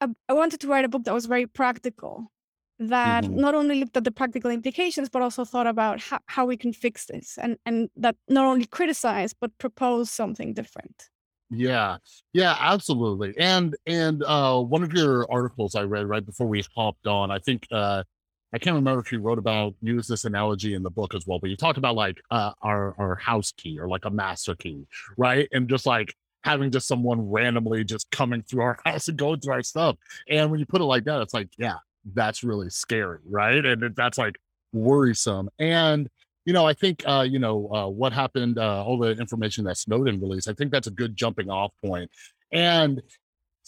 I, 0.00 0.08
I 0.28 0.32
wanted 0.32 0.60
to 0.60 0.68
write 0.68 0.84
a 0.84 0.88
book 0.88 1.04
that 1.04 1.14
was 1.14 1.26
very 1.26 1.46
practical 1.46 2.30
that 2.78 3.24
mm-hmm. 3.24 3.40
not 3.40 3.54
only 3.54 3.80
looked 3.80 3.96
at 3.96 4.04
the 4.04 4.12
practical 4.12 4.50
implications 4.50 5.08
but 5.08 5.20
also 5.20 5.44
thought 5.44 5.66
about 5.66 6.00
how, 6.00 6.20
how 6.26 6.46
we 6.46 6.56
can 6.56 6.72
fix 6.72 7.06
this 7.06 7.36
and 7.42 7.56
and 7.66 7.90
that 7.96 8.14
not 8.28 8.46
only 8.46 8.66
criticize 8.66 9.34
but 9.34 9.56
propose 9.58 10.10
something 10.10 10.54
different. 10.54 11.08
Yeah. 11.50 11.96
Yeah 12.32 12.56
absolutely. 12.58 13.34
And 13.38 13.74
and 13.86 14.22
uh 14.22 14.60
one 14.60 14.82
of 14.84 14.92
your 14.92 15.30
articles 15.30 15.74
i 15.74 15.82
read 15.82 16.06
right 16.06 16.24
before 16.24 16.46
we 16.46 16.62
hopped 16.76 17.06
on 17.06 17.30
i 17.30 17.38
think 17.38 17.66
uh 17.72 18.04
i 18.52 18.58
can't 18.58 18.74
remember 18.74 19.00
if 19.00 19.12
you 19.12 19.20
wrote 19.20 19.38
about 19.38 19.74
use 19.82 20.06
this 20.06 20.24
analogy 20.24 20.74
in 20.74 20.82
the 20.82 20.90
book 20.90 21.14
as 21.14 21.26
well 21.26 21.38
but 21.38 21.50
you 21.50 21.56
talked 21.56 21.78
about 21.78 21.94
like 21.94 22.20
uh 22.30 22.52
our 22.62 22.94
our 22.98 23.16
house 23.16 23.52
key 23.56 23.78
or 23.78 23.88
like 23.88 24.04
a 24.04 24.10
master 24.10 24.54
key 24.56 24.86
right 25.16 25.48
and 25.52 25.68
just 25.68 25.86
like 25.86 26.14
having 26.44 26.70
just 26.70 26.86
someone 26.86 27.30
randomly 27.30 27.84
just 27.84 28.10
coming 28.10 28.42
through 28.42 28.62
our 28.62 28.78
house 28.86 29.08
and 29.08 29.18
going 29.18 29.40
through 29.40 29.54
our 29.54 29.62
stuff. 29.62 29.96
And 30.28 30.50
when 30.50 30.60
you 30.60 30.66
put 30.66 30.80
it 30.80 30.84
like 30.84 31.04
that, 31.04 31.20
it's 31.20 31.34
like, 31.34 31.48
yeah, 31.58 31.76
that's 32.14 32.42
really 32.42 32.70
scary, 32.70 33.18
right? 33.28 33.64
And 33.64 33.94
that's 33.94 34.18
like 34.18 34.36
worrisome. 34.72 35.50
And 35.58 36.08
you 36.44 36.54
know, 36.54 36.66
I 36.66 36.72
think 36.72 37.02
uh, 37.06 37.26
you 37.28 37.38
know 37.38 37.68
uh, 37.70 37.88
what 37.88 38.14
happened, 38.14 38.58
uh, 38.58 38.82
all 38.82 38.96
the 38.98 39.10
information 39.10 39.64
that 39.64 39.76
Snowden 39.76 40.18
released. 40.18 40.48
I 40.48 40.54
think 40.54 40.72
that's 40.72 40.86
a 40.86 40.90
good 40.90 41.14
jumping 41.14 41.50
off 41.50 41.72
point. 41.84 42.10
And 42.52 43.02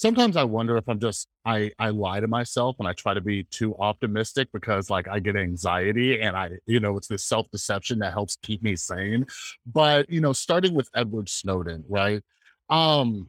sometimes 0.01 0.35
I 0.35 0.45
wonder 0.45 0.79
if 0.79 0.89
I'm 0.89 0.99
just 0.99 1.29
I 1.45 1.71
I 1.79 1.91
lie 1.91 2.21
to 2.21 2.27
myself 2.27 2.77
and 2.79 2.89
I 2.89 2.95
try 2.95 3.13
to 3.13 3.21
be 3.21 3.45
too 3.45 3.77
optimistic 3.77 4.49
because 4.53 4.89
like 4.89 5.07
I 5.07 5.21
get 5.21 5.37
anxiety 5.37 6.23
and 6.23 6.35
I 6.35 6.53
you 6.67 6.81
know 6.81 6.97
it's 6.97 7.09
this 7.09 7.25
self 7.25 7.51
deception 7.51 7.99
that 7.99 8.15
helps 8.15 8.39
keep 8.43 8.63
me 8.63 8.77
sane. 8.77 9.27
But 9.67 10.09
you 10.09 10.23
know, 10.23 10.33
starting 10.33 10.75
with 10.75 10.89
Edward 10.95 11.29
Snowden, 11.29 11.85
right? 11.89 12.23
Um, 12.71 13.29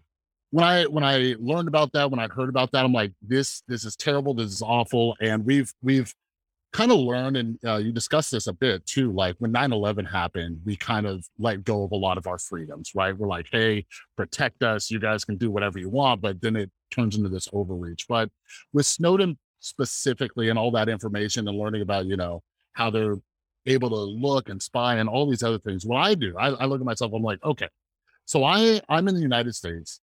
when 0.51 0.63
I 0.65 0.85
when 0.85 1.03
I 1.03 1.35
learned 1.39 1.67
about 1.67 1.91
that, 1.93 2.09
when 2.09 2.19
I 2.21 2.27
heard 2.27 2.49
about 2.49 2.71
that, 2.71 2.85
I'm 2.85 2.93
like, 2.93 3.11
this 3.21 3.63
this 3.67 3.83
is 3.83 3.97
terrible. 3.97 4.33
This 4.33 4.51
is 4.51 4.61
awful. 4.61 5.15
And 5.19 5.45
we've 5.45 5.73
we've 5.81 6.13
kind 6.73 6.91
of 6.91 6.99
learn, 6.99 7.35
and 7.35 7.59
uh, 7.65 7.77
you 7.77 7.91
discussed 7.91 8.31
this 8.31 8.47
a 8.47 8.53
bit 8.53 8.85
too. 8.85 9.11
Like 9.11 9.35
when 9.39 9.51
9/11 9.51 10.09
happened, 10.09 10.61
we 10.65 10.75
kind 10.75 11.05
of 11.05 11.27
let 11.37 11.63
go 11.63 11.83
of 11.83 11.91
a 11.91 11.95
lot 11.95 12.17
of 12.17 12.27
our 12.27 12.37
freedoms, 12.37 12.91
right? 12.95 13.17
We're 13.17 13.27
like, 13.27 13.47
hey, 13.51 13.85
protect 14.15 14.63
us. 14.63 14.89
You 14.89 14.99
guys 14.99 15.25
can 15.25 15.37
do 15.37 15.51
whatever 15.51 15.79
you 15.79 15.89
want, 15.89 16.21
but 16.21 16.41
then 16.41 16.55
it 16.55 16.71
turns 16.89 17.17
into 17.17 17.29
this 17.29 17.47
overreach. 17.53 18.07
But 18.07 18.29
with 18.73 18.85
Snowden 18.85 19.37
specifically, 19.59 20.49
and 20.49 20.57
all 20.57 20.71
that 20.71 20.89
information, 20.89 21.47
and 21.47 21.57
learning 21.57 21.81
about 21.81 22.05
you 22.05 22.17
know 22.17 22.43
how 22.73 22.89
they're 22.89 23.17
able 23.65 23.89
to 23.89 23.95
look 23.95 24.49
and 24.49 24.61
spy 24.61 24.95
and 24.97 25.07
all 25.09 25.29
these 25.29 25.43
other 25.43 25.59
things. 25.59 25.85
What 25.85 25.97
I 25.97 26.15
do, 26.15 26.35
I, 26.37 26.47
I 26.49 26.65
look 26.65 26.79
at 26.79 26.85
myself, 26.85 27.13
I'm 27.13 27.21
like, 27.21 27.43
okay, 27.43 27.67
so 28.25 28.43
I 28.43 28.81
I'm 28.89 29.07
in 29.07 29.15
the 29.15 29.21
United 29.21 29.55
States. 29.55 29.99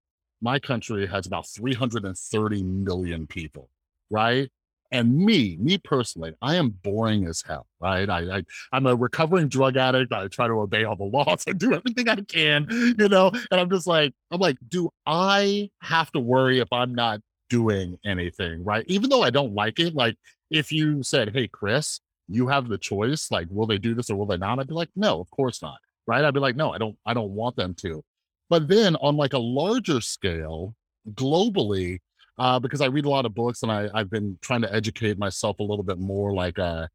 My 0.41 0.59
country 0.59 1.07
has 1.07 1.27
about 1.27 1.47
330 1.49 2.63
million 2.63 3.27
people, 3.27 3.69
right? 4.11 4.51
And 4.93 5.17
me, 5.17 5.57
me 5.59 5.79
personally, 5.79 6.35
I 6.43 6.57
am 6.57 6.69
boring 6.69 7.27
as 7.27 7.43
hell, 7.43 7.67
right? 7.81 8.09
I, 8.09 8.39
I 8.39 8.43
I'm 8.73 8.87
a 8.87 8.95
recovering 8.95 9.49
drug 9.49 9.79
addict. 9.79 10.13
I 10.13 10.29
try 10.29 10.47
to 10.47 10.53
obey 10.53 10.85
all 10.85 10.97
the 10.97 11.05
laws. 11.05 11.45
I 11.49 11.53
do 11.53 11.75
everything 11.75 12.09
I 12.09 12.17
can, 12.17 12.67
you 12.71 13.09
know. 13.09 13.33
And 13.51 13.61
I'm 13.61 13.71
just 13.71 13.87
like, 13.87 14.13
I'm 14.31 14.39
like, 14.39 14.59
do 14.69 14.91
I 15.07 15.71
have 15.81 16.13
to 16.13 16.21
worry 16.21 16.61
if 16.61 16.69
I'm 16.73 16.95
not 16.95 17.21
doing 17.49 17.99
anything, 18.05 18.63
right? 18.65 18.85
Even 18.87 19.11
though 19.11 19.23
I 19.23 19.31
don't 19.31 19.55
like 19.55 19.81
it, 19.81 19.95
like 19.95 20.17
if 20.51 20.71
you 20.71 21.03
said, 21.03 21.35
"Hey, 21.35 21.49
Chris, 21.49 22.01
you 22.29 22.49
have 22.49 22.69
the 22.69 22.79
choice. 22.79 23.31
Like, 23.31 23.49
will 23.51 23.67
they 23.67 23.79
do 23.79 23.95
this 23.95 24.11
or 24.11 24.17
will 24.17 24.27
they 24.27 24.37
not?" 24.37 24.59
I'd 24.59 24.69
be 24.69 24.75
like, 24.75 24.91
"No, 24.95 25.21
of 25.21 25.31
course 25.31 25.63
not." 25.63 25.79
Right? 26.07 26.25
I'd 26.25 26.35
be 26.35 26.41
like, 26.41 26.57
"No, 26.57 26.73
I 26.73 26.79
don't. 26.79 26.97
I 27.07 27.15
don't 27.15 27.31
want 27.31 27.57
them 27.57 27.75
to." 27.77 28.05
But 28.51 28.69
then 28.69 28.97
on 28.97 29.17
like 29.17 29.33
a 29.33 29.39
larger 29.39 30.01
scale, 30.03 30.75
globally, 31.15 32.01
uh, 32.39 32.59
because 32.59 32.81
I 32.81 32.87
read 32.87 33.05
a 33.05 33.11
lot 33.11 33.27
of 33.27 33.35
books 33.35 33.63
and 33.63 33.71
I, 33.71 33.89
I've 33.95 34.11
been 34.11 34.39
trying 34.41 34.63
to 34.63 34.75
educate 34.75 35.19
myself 35.19 35.59
a 35.61 35.65
little 35.65 35.85
bit 35.85 35.99
more. 35.99 36.33
Like 36.33 36.59
uh, 36.59 36.87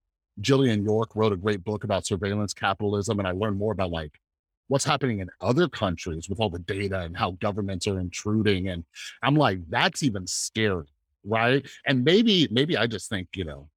Jillian 0.41 0.83
York 0.83 1.15
wrote 1.15 1.33
a 1.33 1.37
great 1.37 1.63
book 1.63 1.83
about 1.83 2.05
surveillance 2.05 2.53
capitalism, 2.53 3.19
and 3.19 3.27
I 3.27 3.31
learned 3.31 3.57
more 3.57 3.71
about 3.71 3.91
like 3.91 4.19
what's 4.67 4.85
happening 4.85 5.19
in 5.19 5.29
other 5.41 5.67
countries 5.67 6.29
with 6.29 6.39
all 6.39 6.49
the 6.49 6.59
data 6.59 7.01
and 7.01 7.15
how 7.15 7.31
governments 7.31 7.87
are 7.87 7.99
intruding. 7.99 8.67
And 8.67 8.83
I'm 9.23 9.35
like, 9.35 9.59
that's 9.69 10.03
even 10.03 10.27
scary, 10.27 10.87
right? 11.23 11.65
And 11.85 12.03
maybe, 12.03 12.47
maybe 12.51 12.75
I 12.75 12.87
just 12.87 13.09
think, 13.09 13.29
you 13.35 13.45
know, 13.45 13.69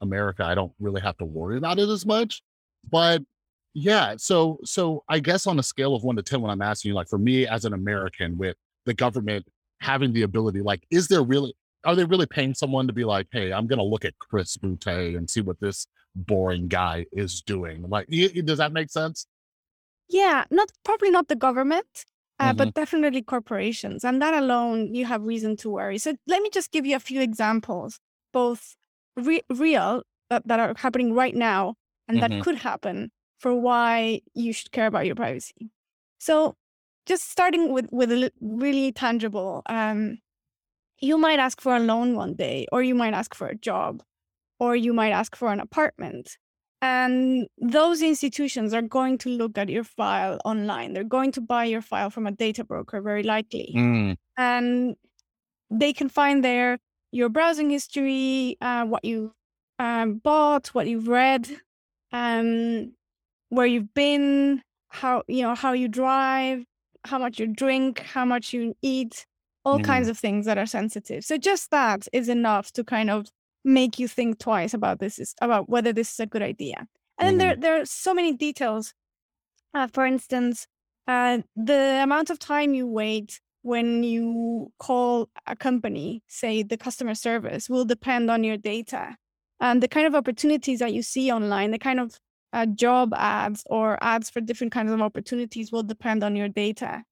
America, 0.00 0.44
I 0.44 0.54
don't 0.54 0.72
really 0.78 1.00
have 1.00 1.18
to 1.18 1.24
worry 1.24 1.58
about 1.58 1.78
it 1.78 1.88
as 1.88 2.06
much. 2.06 2.42
But 2.88 3.22
yeah. 3.74 4.14
So, 4.16 4.58
so 4.64 5.04
I 5.08 5.18
guess 5.18 5.46
on 5.46 5.58
a 5.58 5.62
scale 5.62 5.94
of 5.94 6.02
one 6.02 6.16
to 6.16 6.22
10, 6.22 6.40
when 6.40 6.50
I'm 6.50 6.62
asking 6.62 6.90
you, 6.90 6.94
like 6.94 7.08
for 7.08 7.18
me 7.18 7.46
as 7.46 7.64
an 7.64 7.74
American 7.74 8.38
with 8.38 8.56
the 8.86 8.94
government 8.94 9.46
having 9.80 10.12
the 10.12 10.22
ability, 10.22 10.60
like, 10.60 10.84
is 10.90 11.08
there 11.08 11.22
really, 11.22 11.54
are 11.84 11.94
they 11.94 12.04
really 12.04 12.26
paying 12.26 12.54
someone 12.54 12.86
to 12.86 12.92
be 12.92 13.04
like, 13.04 13.28
hey, 13.30 13.52
I'm 13.52 13.66
going 13.66 13.78
to 13.78 13.84
look 13.84 14.04
at 14.04 14.18
Chris 14.18 14.56
Boutte 14.56 15.16
and 15.16 15.28
see 15.28 15.40
what 15.40 15.60
this 15.60 15.86
boring 16.14 16.68
guy 16.68 17.06
is 17.12 17.42
doing? 17.42 17.88
Like, 17.88 18.08
does 18.44 18.58
that 18.58 18.72
make 18.72 18.90
sense? 18.90 19.26
Yeah, 20.08 20.44
not 20.50 20.70
probably 20.84 21.10
not 21.10 21.28
the 21.28 21.36
government, 21.36 22.04
uh, 22.40 22.48
mm-hmm. 22.48 22.56
but 22.56 22.74
definitely 22.74 23.22
corporations. 23.22 24.04
And 24.04 24.20
that 24.22 24.34
alone, 24.34 24.94
you 24.94 25.04
have 25.04 25.22
reason 25.22 25.56
to 25.58 25.70
worry. 25.70 25.98
So 25.98 26.14
let 26.26 26.42
me 26.42 26.50
just 26.50 26.72
give 26.72 26.86
you 26.86 26.96
a 26.96 27.00
few 27.00 27.20
examples, 27.20 28.00
both 28.32 28.74
re- 29.16 29.42
real 29.50 30.02
that, 30.30 30.46
that 30.48 30.60
are 30.60 30.74
happening 30.76 31.12
right 31.12 31.34
now 31.34 31.74
and 32.08 32.18
mm-hmm. 32.18 32.38
that 32.38 32.42
could 32.42 32.56
happen 32.56 33.10
for 33.38 33.54
why 33.54 34.20
you 34.34 34.52
should 34.52 34.72
care 34.72 34.86
about 34.86 35.06
your 35.06 35.14
privacy. 35.14 35.70
So, 36.18 36.56
just 37.08 37.30
starting 37.30 37.72
with 37.72 37.88
with 37.90 38.12
a 38.12 38.30
really 38.40 38.92
tangible, 38.92 39.62
um, 39.66 40.18
you 41.00 41.18
might 41.18 41.38
ask 41.38 41.60
for 41.60 41.74
a 41.74 41.80
loan 41.80 42.14
one 42.14 42.34
day, 42.34 42.66
or 42.70 42.82
you 42.82 42.94
might 42.94 43.14
ask 43.14 43.34
for 43.34 43.48
a 43.48 43.56
job, 43.56 44.02
or 44.60 44.76
you 44.76 44.92
might 44.92 45.10
ask 45.10 45.34
for 45.34 45.52
an 45.52 45.60
apartment. 45.60 46.36
And 46.80 47.48
those 47.60 48.02
institutions 48.02 48.72
are 48.72 48.82
going 48.82 49.18
to 49.18 49.30
look 49.30 49.58
at 49.58 49.68
your 49.68 49.82
file 49.82 50.38
online. 50.44 50.92
They're 50.92 51.02
going 51.02 51.32
to 51.32 51.40
buy 51.40 51.64
your 51.64 51.82
file 51.82 52.10
from 52.10 52.26
a 52.26 52.30
data 52.30 52.62
broker, 52.62 53.00
very 53.00 53.24
likely. 53.24 53.72
Mm. 53.74 54.16
And 54.36 54.94
they 55.70 55.92
can 55.92 56.08
find 56.08 56.44
there 56.44 56.78
your 57.10 57.30
browsing 57.30 57.70
history, 57.70 58.56
uh, 58.60 58.84
what 58.84 59.04
you 59.04 59.32
um, 59.78 60.18
bought, 60.18 60.68
what 60.68 60.86
you've 60.86 61.08
read, 61.08 61.48
um, 62.12 62.92
where 63.48 63.66
you've 63.66 63.92
been, 63.94 64.62
how 64.88 65.22
you 65.26 65.42
know 65.42 65.54
how 65.54 65.72
you 65.72 65.88
drive, 65.88 66.64
how 67.08 67.18
much 67.18 67.38
you 67.40 67.46
drink, 67.46 68.00
how 68.00 68.24
much 68.24 68.52
you 68.52 68.74
eat, 68.82 69.26
all 69.64 69.78
mm. 69.78 69.84
kinds 69.84 70.08
of 70.08 70.18
things 70.18 70.46
that 70.46 70.58
are 70.58 70.66
sensitive. 70.66 71.24
So 71.24 71.36
just 71.36 71.70
that 71.70 72.06
is 72.12 72.28
enough 72.28 72.72
to 72.72 72.84
kind 72.84 73.10
of 73.10 73.26
make 73.64 73.98
you 73.98 74.08
think 74.08 74.38
twice 74.38 74.72
about 74.74 74.98
this 75.00 75.18
is 75.18 75.34
about 75.40 75.68
whether 75.68 75.92
this 75.92 76.12
is 76.12 76.20
a 76.20 76.26
good 76.26 76.42
idea. 76.42 76.86
And 77.18 77.24
mm. 77.24 77.30
then 77.30 77.38
there 77.38 77.52
mm-hmm. 77.52 77.60
there 77.60 77.80
are 77.80 77.86
so 77.86 78.14
many 78.14 78.32
details. 78.34 78.94
Uh, 79.74 79.86
for 79.86 80.06
instance, 80.06 80.66
uh, 81.06 81.38
the 81.56 82.00
amount 82.02 82.30
of 82.30 82.38
time 82.38 82.74
you 82.74 82.86
wait 82.86 83.40
when 83.62 84.02
you 84.02 84.72
call 84.78 85.28
a 85.46 85.56
company, 85.56 86.22
say 86.26 86.62
the 86.62 86.76
customer 86.76 87.14
service, 87.14 87.68
will 87.68 87.84
depend 87.84 88.30
on 88.30 88.44
your 88.44 88.56
data. 88.56 89.16
And 89.60 89.82
the 89.82 89.88
kind 89.88 90.06
of 90.06 90.14
opportunities 90.14 90.78
that 90.78 90.92
you 90.92 91.02
see 91.02 91.30
online, 91.32 91.72
the 91.72 91.78
kind 91.78 92.00
of 92.00 92.18
uh, 92.52 92.66
job 92.66 93.12
ads 93.14 93.62
or 93.66 93.98
ads 94.02 94.30
for 94.30 94.40
different 94.40 94.72
kinds 94.72 94.92
of 94.92 95.00
opportunities 95.00 95.70
will 95.72 95.82
depend 95.82 96.24
on 96.24 96.36
your 96.36 96.48
data. 96.48 97.02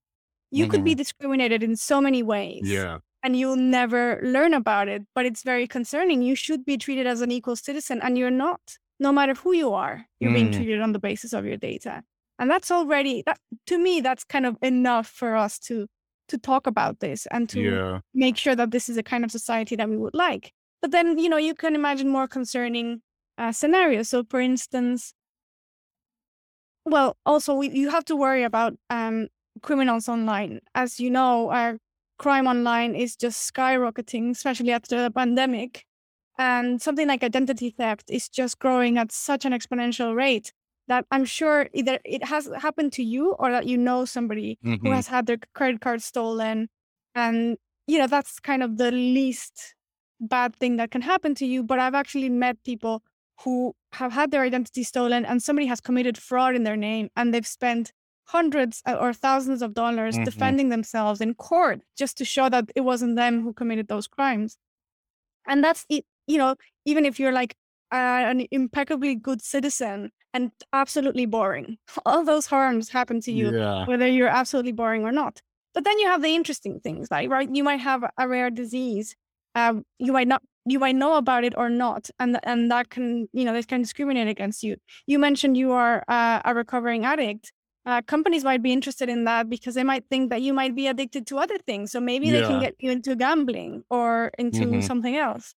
You 0.50 0.64
mm-hmm. 0.64 0.70
could 0.70 0.84
be 0.84 0.92
mm-hmm. 0.92 0.98
discriminated 0.98 1.62
in 1.62 1.76
so 1.76 2.00
many 2.00 2.22
ways. 2.22 2.62
Yeah. 2.64 2.98
And 3.22 3.36
you'll 3.36 3.56
never 3.56 4.20
learn 4.22 4.54
about 4.54 4.88
it, 4.88 5.02
but 5.14 5.26
it's 5.26 5.42
very 5.42 5.66
concerning. 5.66 6.22
You 6.22 6.36
should 6.36 6.64
be 6.64 6.76
treated 6.76 7.06
as 7.06 7.20
an 7.20 7.32
equal 7.32 7.56
citizen, 7.56 8.00
and 8.02 8.16
you're 8.16 8.30
not. 8.30 8.60
No 9.00 9.12
matter 9.12 9.34
who 9.34 9.52
you 9.52 9.74
are, 9.74 10.06
you're 10.20 10.30
mm. 10.30 10.34
being 10.34 10.52
treated 10.52 10.80
on 10.80 10.92
the 10.92 10.98
basis 10.98 11.32
of 11.32 11.44
your 11.44 11.56
data. 11.56 12.02
And 12.38 12.50
that's 12.50 12.70
already 12.70 13.22
that 13.26 13.38
to 13.66 13.78
me, 13.78 14.00
that's 14.00 14.24
kind 14.24 14.46
of 14.46 14.56
enough 14.62 15.06
for 15.06 15.36
us 15.36 15.58
to 15.60 15.86
to 16.28 16.38
talk 16.38 16.66
about 16.66 17.00
this 17.00 17.26
and 17.30 17.48
to 17.48 17.60
yeah. 17.60 18.00
make 18.14 18.36
sure 18.36 18.54
that 18.54 18.70
this 18.70 18.88
is 18.88 18.96
a 18.96 19.02
kind 19.02 19.24
of 19.24 19.30
society 19.30 19.76
that 19.76 19.88
we 19.88 19.96
would 19.96 20.14
like. 20.14 20.52
But 20.82 20.90
then, 20.90 21.18
you 21.18 21.28
know, 21.28 21.36
you 21.36 21.54
can 21.54 21.74
imagine 21.74 22.08
more 22.08 22.28
concerning 22.28 23.02
uh, 23.38 23.52
scenarios. 23.52 24.08
So, 24.08 24.24
for 24.28 24.40
instance, 24.40 25.12
well, 26.86 27.16
also 27.26 27.54
we, 27.54 27.68
you 27.70 27.90
have 27.90 28.04
to 28.06 28.16
worry 28.16 28.44
about 28.44 28.74
um, 28.90 29.28
criminals 29.62 30.08
online. 30.08 30.60
As 30.74 31.00
you 31.00 31.10
know, 31.10 31.50
our 31.50 31.78
crime 32.18 32.46
online 32.46 32.94
is 32.94 33.16
just 33.16 33.52
skyrocketing, 33.52 34.30
especially 34.30 34.70
after 34.72 35.02
the 35.02 35.10
pandemic. 35.10 35.84
And 36.38 36.80
something 36.80 37.08
like 37.08 37.24
identity 37.24 37.70
theft 37.70 38.04
is 38.10 38.28
just 38.28 38.58
growing 38.58 38.98
at 38.98 39.10
such 39.10 39.44
an 39.44 39.52
exponential 39.52 40.14
rate 40.14 40.52
that 40.88 41.04
I'm 41.10 41.24
sure 41.24 41.68
either 41.72 41.98
it 42.04 42.24
has 42.24 42.48
happened 42.58 42.92
to 42.92 43.02
you 43.02 43.32
or 43.38 43.50
that 43.50 43.66
you 43.66 43.76
know 43.76 44.04
somebody 44.04 44.58
mm-hmm. 44.64 44.86
who 44.86 44.92
has 44.92 45.08
had 45.08 45.26
their 45.26 45.38
credit 45.54 45.80
card 45.80 46.02
stolen. 46.02 46.68
And, 47.14 47.56
you 47.88 47.98
know, 47.98 48.06
that's 48.06 48.38
kind 48.38 48.62
of 48.62 48.76
the 48.76 48.92
least 48.92 49.74
bad 50.20 50.54
thing 50.54 50.76
that 50.76 50.92
can 50.92 51.02
happen 51.02 51.34
to 51.36 51.46
you. 51.46 51.64
But 51.64 51.80
I've 51.80 51.94
actually 51.94 52.28
met 52.28 52.62
people 52.64 53.02
who 53.42 53.74
have 53.96 54.12
had 54.12 54.30
their 54.30 54.42
identity 54.42 54.82
stolen 54.82 55.24
and 55.24 55.42
somebody 55.42 55.66
has 55.66 55.80
committed 55.80 56.18
fraud 56.18 56.54
in 56.54 56.64
their 56.64 56.76
name 56.76 57.08
and 57.16 57.32
they've 57.32 57.46
spent 57.46 57.92
hundreds 58.26 58.82
uh, 58.86 58.94
or 58.94 59.12
thousands 59.12 59.62
of 59.62 59.72
dollars 59.72 60.14
mm-hmm. 60.14 60.24
defending 60.24 60.68
themselves 60.68 61.20
in 61.20 61.34
court 61.34 61.80
just 61.96 62.18
to 62.18 62.24
show 62.24 62.48
that 62.48 62.70
it 62.74 62.82
wasn't 62.82 63.16
them 63.16 63.42
who 63.42 63.52
committed 63.52 63.88
those 63.88 64.06
crimes. 64.06 64.56
And 65.46 65.62
that's 65.62 65.86
it, 65.88 66.04
you 66.26 66.38
know, 66.38 66.56
even 66.84 67.04
if 67.04 67.18
you're 67.20 67.32
like 67.32 67.54
uh, 67.92 68.22
an 68.32 68.46
impeccably 68.50 69.14
good 69.14 69.40
citizen 69.42 70.10
and 70.34 70.50
absolutely 70.72 71.26
boring, 71.26 71.78
all 72.06 72.24
those 72.24 72.46
harms 72.46 72.90
happen 72.90 73.20
to 73.22 73.32
you, 73.32 73.56
yeah. 73.56 73.86
whether 73.86 74.06
you're 74.06 74.28
absolutely 74.28 74.72
boring 74.72 75.04
or 75.04 75.12
not. 75.12 75.40
But 75.72 75.84
then 75.84 75.98
you 75.98 76.06
have 76.06 76.22
the 76.22 76.34
interesting 76.34 76.80
things, 76.80 77.08
like 77.10 77.30
right, 77.30 77.48
you 77.50 77.62
might 77.62 77.80
have 77.80 78.02
a 78.18 78.28
rare 78.28 78.50
disease. 78.50 79.14
Um, 79.54 79.84
you 79.98 80.12
might 80.12 80.28
not 80.28 80.42
you 80.66 80.78
might 80.78 80.96
know 80.96 81.16
about 81.16 81.44
it 81.44 81.54
or 81.56 81.68
not 81.70 82.10
and 82.18 82.38
and 82.42 82.70
that 82.70 82.90
can 82.90 83.28
you 83.32 83.44
know 83.44 83.52
that 83.52 83.68
can 83.68 83.82
discriminate 83.82 84.28
against 84.28 84.62
you 84.62 84.76
you 85.06 85.18
mentioned 85.18 85.56
you 85.56 85.72
are 85.72 86.04
uh, 86.08 86.40
a 86.44 86.54
recovering 86.54 87.04
addict 87.04 87.52
uh, 87.86 88.02
companies 88.02 88.42
might 88.42 88.62
be 88.62 88.72
interested 88.72 89.08
in 89.08 89.24
that 89.24 89.48
because 89.48 89.76
they 89.76 89.84
might 89.84 90.04
think 90.10 90.28
that 90.30 90.42
you 90.42 90.52
might 90.52 90.74
be 90.74 90.88
addicted 90.88 91.26
to 91.26 91.38
other 91.38 91.56
things 91.58 91.92
so 91.92 92.00
maybe 92.00 92.26
yeah. 92.26 92.32
they 92.32 92.46
can 92.46 92.60
get 92.60 92.74
you 92.80 92.90
into 92.90 93.14
gambling 93.14 93.84
or 93.90 94.32
into 94.38 94.60
mm-hmm. 94.60 94.80
something 94.80 95.16
else 95.16 95.54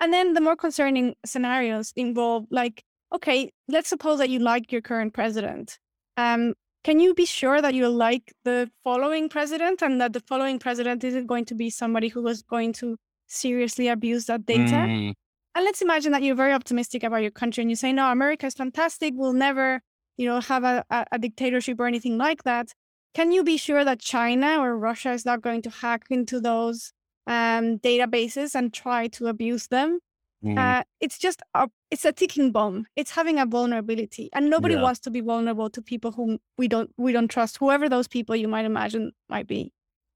and 0.00 0.12
then 0.12 0.34
the 0.34 0.40
more 0.40 0.56
concerning 0.56 1.14
scenarios 1.26 1.92
involve 1.96 2.46
like 2.50 2.84
okay 3.12 3.50
let's 3.68 3.88
suppose 3.88 4.18
that 4.18 4.30
you 4.30 4.38
like 4.38 4.70
your 4.70 4.80
current 4.80 5.12
president 5.12 5.78
um, 6.16 6.54
can 6.84 7.00
you 7.00 7.14
be 7.14 7.24
sure 7.26 7.60
that 7.60 7.74
you 7.74 7.88
like 7.88 8.32
the 8.44 8.70
following 8.84 9.28
president 9.28 9.82
and 9.82 10.00
that 10.00 10.12
the 10.12 10.20
following 10.20 10.58
president 10.58 11.02
isn't 11.02 11.26
going 11.26 11.44
to 11.46 11.54
be 11.54 11.70
somebody 11.70 12.08
who 12.08 12.22
was 12.22 12.42
going 12.42 12.72
to 12.74 12.96
seriously 13.34 13.88
abuse 13.88 14.26
that 14.26 14.46
data. 14.46 14.60
Mm. 14.62 15.12
And 15.54 15.64
let's 15.64 15.82
imagine 15.82 16.12
that 16.12 16.22
you're 16.22 16.34
very 16.34 16.52
optimistic 16.52 17.04
about 17.04 17.22
your 17.22 17.30
country 17.30 17.62
and 17.62 17.70
you 17.70 17.76
say, 17.76 17.92
no, 17.92 18.10
America 18.10 18.46
is 18.46 18.54
fantastic. 18.54 19.14
We'll 19.16 19.32
never, 19.32 19.80
you 20.16 20.26
know, 20.26 20.40
have 20.40 20.64
a, 20.64 20.84
a, 20.90 21.06
a 21.12 21.18
dictatorship 21.18 21.78
or 21.78 21.86
anything 21.86 22.18
like 22.18 22.42
that. 22.42 22.72
Can 23.14 23.30
you 23.30 23.44
be 23.44 23.56
sure 23.56 23.84
that 23.84 24.00
China 24.00 24.58
or 24.58 24.76
Russia 24.76 25.12
is 25.12 25.24
not 25.24 25.42
going 25.42 25.62
to 25.62 25.70
hack 25.70 26.06
into 26.10 26.40
those 26.40 26.92
um, 27.28 27.78
databases 27.78 28.56
and 28.56 28.72
try 28.72 29.06
to 29.08 29.28
abuse 29.28 29.68
them? 29.68 30.00
Mm. 30.44 30.58
Uh, 30.58 30.82
it's 31.00 31.16
just 31.16 31.40
a, 31.54 31.68
it's 31.90 32.04
a 32.04 32.12
ticking 32.12 32.52
bomb. 32.52 32.86
It's 32.96 33.12
having 33.12 33.38
a 33.38 33.46
vulnerability, 33.46 34.28
and 34.34 34.50
nobody 34.50 34.74
yeah. 34.74 34.82
wants 34.82 35.00
to 35.00 35.10
be 35.10 35.20
vulnerable 35.20 35.70
to 35.70 35.80
people 35.80 36.12
whom 36.12 36.38
we 36.58 36.68
don't 36.68 36.90
we 36.98 37.12
don't 37.12 37.28
trust, 37.28 37.56
whoever 37.56 37.88
those 37.88 38.08
people 38.08 38.36
you 38.36 38.46
might 38.46 38.66
imagine 38.66 39.12
might 39.30 39.46
be. 39.46 39.72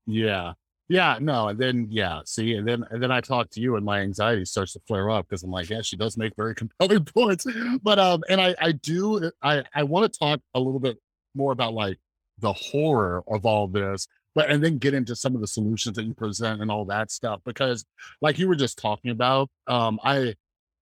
Yeah, 0.07 0.53
yeah, 0.88 1.18
no, 1.21 1.49
and 1.49 1.59
then 1.59 1.87
yeah, 1.90 2.21
see, 2.25 2.54
and 2.54 2.66
then 2.66 2.85
and 2.90 3.02
then 3.02 3.11
I 3.11 3.21
talk 3.21 3.50
to 3.50 3.61
you, 3.61 3.76
and 3.76 3.85
my 3.85 4.00
anxiety 4.00 4.45
starts 4.47 4.73
to 4.73 4.80
flare 4.87 5.11
up 5.11 5.28
because 5.28 5.42
I'm 5.42 5.50
like, 5.50 5.68
yeah, 5.68 5.83
she 5.83 5.97
does 5.97 6.16
make 6.16 6.35
very 6.37 6.54
compelling 6.57 7.04
points, 7.04 7.47
but 7.83 7.99
um, 7.99 8.23
and 8.28 8.40
I 8.40 8.54
I 8.61 8.73
do 8.73 9.30
I 9.42 9.64
I 9.75 9.83
want 9.83 10.11
to 10.11 10.18
talk 10.18 10.40
a 10.54 10.61
little 10.61 10.80
bit 10.80 10.99
more 11.35 11.52
about 11.52 11.75
like 11.75 11.99
the 12.38 12.52
horror 12.52 13.23
of 13.28 13.45
all 13.45 13.68
this, 13.68 14.09
but 14.35 14.50
and 14.50 14.64
then 14.64 14.78
get 14.78 14.95
into 14.95 15.14
some 15.14 15.35
of 15.35 15.40
the 15.42 15.47
solutions 15.47 15.97
that 15.97 16.04
you 16.04 16.14
present 16.14 16.62
and 16.62 16.71
all 16.71 16.87
that 16.87 17.11
stuff 17.11 17.40
because, 17.45 17.85
like 18.23 18.38
you 18.38 18.49
were 18.49 18.57
just 18.57 18.78
talking 18.78 19.11
about, 19.11 19.50
um, 19.66 20.00
I 20.02 20.35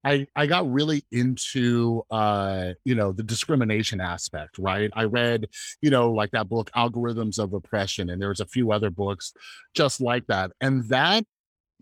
I 0.06 0.26
I 0.36 0.46
got 0.46 0.70
really 0.70 1.04
into 1.12 2.02
uh, 2.10 2.72
you 2.84 2.94
know, 2.94 3.12
the 3.12 3.22
discrimination 3.22 4.00
aspect, 4.00 4.58
right? 4.58 4.90
I 4.94 5.04
read, 5.04 5.48
you 5.82 5.90
know, 5.90 6.12
like 6.12 6.30
that 6.32 6.48
book 6.48 6.70
Algorithms 6.76 7.38
of 7.38 7.52
Oppression 7.52 8.10
and 8.10 8.20
there's 8.22 8.40
a 8.40 8.46
few 8.46 8.72
other 8.72 8.90
books 8.90 9.32
just 9.75 10.00
like 10.00 10.26
that. 10.28 10.52
And 10.60 10.88
that 10.88 11.25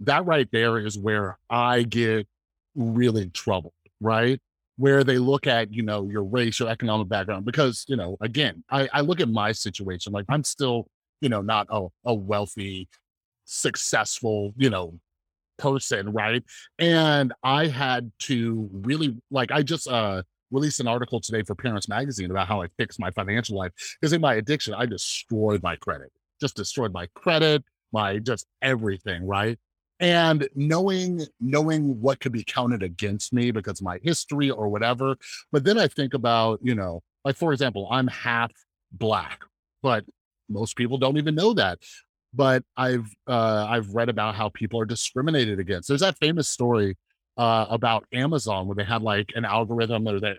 that 0.00 0.26
right 0.26 0.48
there 0.52 0.78
is 0.78 0.98
where 0.98 1.38
I 1.50 1.82
get 1.84 2.26
really 2.74 3.28
troubled 3.30 3.72
right? 4.00 4.40
Where 4.76 5.04
they 5.04 5.18
look 5.18 5.46
at, 5.46 5.72
you 5.72 5.82
know, 5.82 6.08
your 6.08 6.24
race, 6.24 6.58
your 6.60 6.68
economic 6.68 7.08
background, 7.08 7.44
because, 7.44 7.84
you 7.88 7.96
know, 7.96 8.16
again, 8.20 8.64
I, 8.70 8.88
I 8.92 9.00
look 9.00 9.20
at 9.20 9.28
my 9.28 9.52
situation, 9.52 10.12
like 10.12 10.26
I'm 10.28 10.44
still, 10.44 10.88
you 11.20 11.28
know, 11.28 11.40
not 11.42 11.66
a, 11.70 11.86
a 12.04 12.14
wealthy, 12.14 12.88
successful, 13.44 14.52
you 14.56 14.70
know, 14.70 14.98
person, 15.58 16.12
right? 16.12 16.42
And 16.78 17.32
I 17.42 17.66
had 17.66 18.12
to 18.20 18.68
really 18.72 19.16
like 19.30 19.50
I 19.50 19.62
just 19.62 19.88
uh 19.88 20.22
released 20.50 20.80
an 20.80 20.86
article 20.86 21.20
today 21.20 21.42
for 21.42 21.54
Parents 21.54 21.88
Magazine 21.88 22.30
about 22.30 22.46
how 22.46 22.62
I 22.62 22.68
fixed 22.78 23.00
my 23.00 23.10
financial 23.10 23.58
life 23.58 23.72
because 24.00 24.12
in 24.12 24.20
my 24.20 24.34
addiction 24.34 24.74
I 24.74 24.86
destroyed 24.86 25.62
my 25.62 25.76
credit, 25.76 26.12
just 26.40 26.56
destroyed 26.56 26.92
my 26.92 27.06
credit, 27.14 27.64
my 27.92 28.18
just 28.18 28.46
everything, 28.62 29.26
right? 29.26 29.58
And 30.00 30.48
knowing 30.54 31.22
knowing 31.40 32.00
what 32.00 32.20
could 32.20 32.32
be 32.32 32.44
counted 32.44 32.82
against 32.82 33.32
me 33.32 33.50
because 33.50 33.80
my 33.82 33.98
history 34.02 34.50
or 34.50 34.68
whatever. 34.68 35.16
But 35.52 35.64
then 35.64 35.78
I 35.78 35.88
think 35.88 36.14
about, 36.14 36.60
you 36.62 36.74
know, 36.74 37.02
like 37.24 37.36
for 37.36 37.52
example, 37.52 37.88
I'm 37.90 38.08
half 38.08 38.52
black, 38.92 39.40
but 39.82 40.04
most 40.48 40.76
people 40.76 40.98
don't 40.98 41.16
even 41.16 41.34
know 41.34 41.54
that 41.54 41.78
but 42.34 42.62
I've 42.76 43.08
uh, 43.26 43.66
I've 43.68 43.94
read 43.94 44.08
about 44.08 44.34
how 44.34 44.48
people 44.48 44.80
are 44.80 44.84
discriminated 44.84 45.58
against. 45.58 45.88
There's 45.88 46.00
that 46.00 46.18
famous 46.18 46.48
story 46.48 46.96
uh, 47.36 47.66
about 47.68 48.06
Amazon 48.12 48.66
where 48.66 48.74
they 48.74 48.84
had 48.84 49.02
like 49.02 49.32
an 49.34 49.44
algorithm 49.44 50.06
or 50.06 50.20
their 50.20 50.36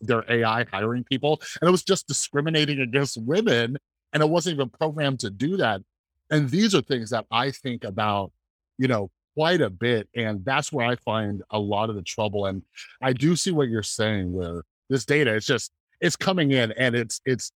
their 0.00 0.24
AI 0.28 0.64
hiring 0.70 1.04
people, 1.04 1.40
and 1.60 1.68
it 1.68 1.70
was 1.70 1.84
just 1.84 2.06
discriminating 2.06 2.80
against 2.80 3.20
women, 3.20 3.78
and 4.12 4.22
it 4.22 4.28
wasn't 4.28 4.54
even 4.54 4.68
programmed 4.68 5.20
to 5.20 5.30
do 5.30 5.56
that. 5.56 5.82
And 6.30 6.48
these 6.48 6.74
are 6.74 6.80
things 6.80 7.10
that 7.10 7.26
I 7.30 7.50
think 7.50 7.84
about, 7.84 8.32
you 8.78 8.88
know, 8.88 9.10
quite 9.34 9.60
a 9.60 9.70
bit, 9.70 10.08
and 10.14 10.44
that's 10.44 10.72
where 10.72 10.86
I 10.86 10.96
find 10.96 11.42
a 11.50 11.58
lot 11.58 11.90
of 11.90 11.96
the 11.96 12.02
trouble. 12.02 12.46
And 12.46 12.62
I 13.02 13.12
do 13.12 13.36
see 13.36 13.50
what 13.50 13.68
you're 13.68 13.82
saying, 13.82 14.32
where 14.32 14.62
this 14.88 15.04
data 15.04 15.34
is 15.34 15.46
just 15.46 15.72
it's 16.00 16.16
coming 16.16 16.50
in 16.50 16.72
and 16.72 16.94
it's 16.94 17.20
it's 17.24 17.52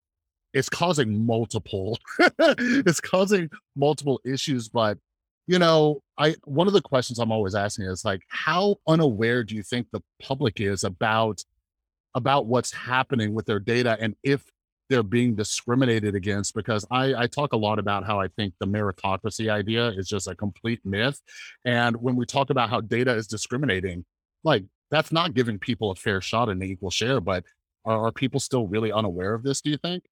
it's 0.56 0.70
causing 0.70 1.26
multiple 1.26 1.98
it's 2.38 3.00
causing 3.00 3.48
multiple 3.76 4.20
issues 4.24 4.68
but 4.68 4.96
you 5.46 5.58
know 5.58 6.00
i 6.18 6.34
one 6.44 6.66
of 6.66 6.72
the 6.72 6.80
questions 6.80 7.18
i'm 7.18 7.30
always 7.30 7.54
asking 7.54 7.84
is 7.84 8.04
like 8.04 8.22
how 8.28 8.76
unaware 8.88 9.44
do 9.44 9.54
you 9.54 9.62
think 9.62 9.86
the 9.92 10.00
public 10.20 10.60
is 10.60 10.82
about 10.82 11.44
about 12.14 12.46
what's 12.46 12.72
happening 12.72 13.34
with 13.34 13.44
their 13.44 13.60
data 13.60 13.98
and 14.00 14.16
if 14.22 14.42
they're 14.88 15.02
being 15.02 15.34
discriminated 15.34 16.14
against 16.14 16.54
because 16.54 16.86
I, 16.92 17.12
I 17.14 17.26
talk 17.26 17.52
a 17.52 17.56
lot 17.56 17.80
about 17.80 18.06
how 18.06 18.20
I 18.20 18.28
think 18.28 18.54
the 18.60 18.68
meritocracy 18.68 19.50
idea 19.50 19.88
is 19.88 20.08
just 20.08 20.28
a 20.28 20.34
complete 20.36 20.78
myth. 20.84 21.20
And 21.64 21.96
when 21.96 22.14
we 22.14 22.24
talk 22.24 22.50
about 22.50 22.70
how 22.70 22.82
data 22.82 23.12
is 23.12 23.26
discriminating, 23.26 24.04
like 24.44 24.62
that's 24.92 25.10
not 25.10 25.34
giving 25.34 25.58
people 25.58 25.90
a 25.90 25.96
fair 25.96 26.20
shot 26.20 26.48
and 26.48 26.62
an 26.62 26.70
equal 26.70 26.92
share. 26.92 27.20
But 27.20 27.42
are, 27.84 28.06
are 28.06 28.12
people 28.12 28.38
still 28.38 28.68
really 28.68 28.92
unaware 28.92 29.34
of 29.34 29.42
this, 29.42 29.60
do 29.60 29.70
you 29.70 29.76
think? 29.76 30.04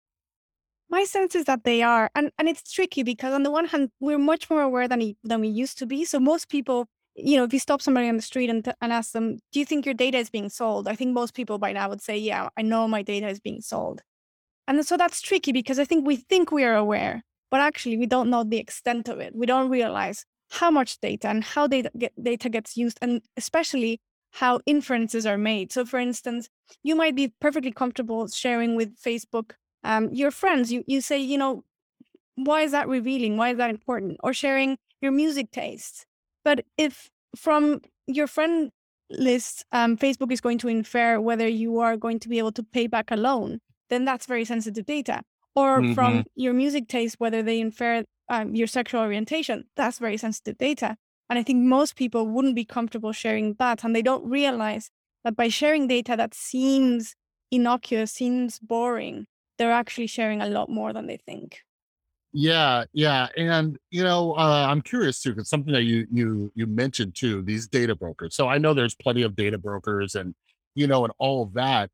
My 0.94 1.02
sense 1.02 1.34
is 1.34 1.46
that 1.46 1.64
they 1.64 1.82
are, 1.82 2.08
and 2.14 2.30
and 2.38 2.48
it's 2.48 2.70
tricky 2.72 3.02
because 3.02 3.32
on 3.34 3.42
the 3.42 3.50
one 3.50 3.66
hand, 3.66 3.90
we're 3.98 4.16
much 4.16 4.48
more 4.48 4.62
aware 4.62 4.86
than 4.86 5.16
than 5.24 5.40
we 5.40 5.48
used 5.48 5.76
to 5.78 5.86
be. 5.86 6.04
So 6.04 6.20
most 6.20 6.48
people, 6.48 6.86
you 7.16 7.36
know, 7.36 7.42
if 7.42 7.52
you 7.52 7.58
stop 7.58 7.82
somebody 7.82 8.08
on 8.08 8.14
the 8.14 8.22
street 8.22 8.48
and 8.48 8.62
and 8.80 8.92
ask 8.92 9.10
them, 9.10 9.38
"Do 9.50 9.58
you 9.58 9.66
think 9.66 9.84
your 9.86 9.94
data 9.94 10.18
is 10.18 10.30
being 10.30 10.48
sold?" 10.48 10.86
I 10.86 10.94
think 10.94 11.12
most 11.12 11.34
people 11.34 11.58
by 11.58 11.72
now 11.72 11.88
would 11.88 12.00
say, 12.00 12.16
"Yeah, 12.16 12.48
I 12.56 12.62
know 12.62 12.86
my 12.86 13.02
data 13.02 13.26
is 13.28 13.40
being 13.40 13.60
sold." 13.60 14.02
And 14.68 14.86
so 14.86 14.96
that's 14.96 15.20
tricky 15.20 15.50
because 15.50 15.80
I 15.80 15.84
think 15.84 16.06
we 16.06 16.14
think 16.14 16.52
we 16.52 16.62
are 16.62 16.76
aware, 16.76 17.24
but 17.50 17.60
actually 17.60 17.96
we 17.98 18.06
don't 18.06 18.30
know 18.30 18.44
the 18.44 18.58
extent 18.58 19.08
of 19.08 19.18
it. 19.18 19.34
We 19.34 19.46
don't 19.46 19.70
realize 19.70 20.24
how 20.60 20.70
much 20.70 21.00
data 21.00 21.28
and 21.28 21.42
how 21.42 21.66
data 21.66 21.90
get, 21.98 22.12
data 22.22 22.48
gets 22.48 22.76
used, 22.76 22.98
and 23.02 23.20
especially 23.36 24.00
how 24.42 24.60
inferences 24.66 25.26
are 25.26 25.38
made. 25.38 25.72
So, 25.72 25.84
for 25.84 25.98
instance, 25.98 26.48
you 26.84 26.94
might 26.94 27.16
be 27.16 27.34
perfectly 27.40 27.72
comfortable 27.72 28.28
sharing 28.28 28.76
with 28.76 28.96
Facebook 28.96 29.54
um, 29.84 30.12
your 30.12 30.30
friends. 30.30 30.72
You 30.72 30.84
you 30.86 31.00
say, 31.00 31.18
you 31.18 31.38
know, 31.38 31.64
why 32.36 32.62
is 32.62 32.72
that 32.72 32.88
revealing? 32.88 33.36
Why 33.36 33.50
is 33.50 33.58
that 33.58 33.70
important? 33.70 34.18
Or 34.22 34.32
sharing 34.32 34.78
your 35.00 35.12
music 35.12 35.50
tastes. 35.50 36.04
But 36.44 36.64
if 36.76 37.10
from 37.36 37.80
your 38.06 38.26
friend 38.26 38.70
list, 39.10 39.64
um, 39.72 39.96
Facebook 39.96 40.32
is 40.32 40.40
going 40.40 40.58
to 40.58 40.68
infer 40.68 41.20
whether 41.20 41.46
you 41.46 41.78
are 41.78 41.96
going 41.96 42.18
to 42.20 42.28
be 42.28 42.38
able 42.38 42.52
to 42.52 42.62
pay 42.62 42.86
back 42.86 43.10
a 43.10 43.16
loan, 43.16 43.60
then 43.90 44.04
that's 44.04 44.26
very 44.26 44.44
sensitive 44.44 44.86
data. 44.86 45.22
Or 45.54 45.80
mm-hmm. 45.80 45.94
from 45.94 46.24
your 46.34 46.52
music 46.52 46.88
taste, 46.88 47.16
whether 47.18 47.42
they 47.42 47.60
infer 47.60 48.04
um, 48.28 48.54
your 48.54 48.66
sexual 48.66 49.02
orientation, 49.02 49.64
that's 49.76 49.98
very 49.98 50.16
sensitive 50.16 50.58
data. 50.58 50.96
And 51.30 51.38
I 51.38 51.42
think 51.42 51.64
most 51.64 51.96
people 51.96 52.26
wouldn't 52.26 52.56
be 52.56 52.64
comfortable 52.64 53.12
sharing 53.12 53.54
that. 53.58 53.84
And 53.84 53.94
they 53.94 54.02
don't 54.02 54.28
realize 54.28 54.90
that 55.22 55.36
by 55.36 55.48
sharing 55.48 55.86
data 55.86 56.16
that 56.16 56.34
seems 56.34 57.14
innocuous, 57.50 58.12
seems 58.12 58.58
boring, 58.58 59.26
they're 59.58 59.72
actually 59.72 60.06
sharing 60.06 60.40
a 60.40 60.46
lot 60.48 60.68
more 60.68 60.92
than 60.92 61.06
they 61.06 61.16
think. 61.16 61.60
Yeah, 62.36 62.84
yeah, 62.92 63.28
and 63.36 63.78
you 63.90 64.02
know, 64.02 64.32
uh, 64.36 64.66
I'm 64.68 64.82
curious 64.82 65.22
too, 65.22 65.30
because 65.30 65.48
something 65.48 65.72
that 65.72 65.84
you 65.84 66.06
you 66.12 66.50
you 66.56 66.66
mentioned 66.66 67.14
too, 67.14 67.42
these 67.42 67.68
data 67.68 67.94
brokers. 67.94 68.34
So 68.34 68.48
I 68.48 68.58
know 68.58 68.74
there's 68.74 68.96
plenty 68.96 69.22
of 69.22 69.36
data 69.36 69.56
brokers 69.56 70.16
and 70.16 70.34
you 70.74 70.88
know, 70.88 71.04
and 71.04 71.12
all 71.18 71.44
of 71.44 71.52
that, 71.54 71.90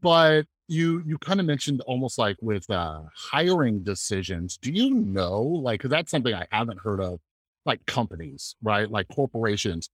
but 0.00 0.46
you 0.68 1.02
you 1.06 1.18
kind 1.18 1.40
of 1.40 1.46
mentioned 1.46 1.82
almost 1.82 2.16
like 2.16 2.38
with 2.40 2.68
uh 2.70 3.02
hiring 3.14 3.82
decisions. 3.82 4.56
Do 4.56 4.72
you 4.72 4.94
know, 4.94 5.42
like, 5.42 5.80
because 5.80 5.90
that's 5.90 6.10
something 6.10 6.32
I 6.34 6.46
haven't 6.50 6.80
heard 6.80 7.00
of, 7.00 7.20
like 7.66 7.84
companies, 7.86 8.56
right? 8.62 8.90
Like 8.90 9.08
corporations. 9.08 9.90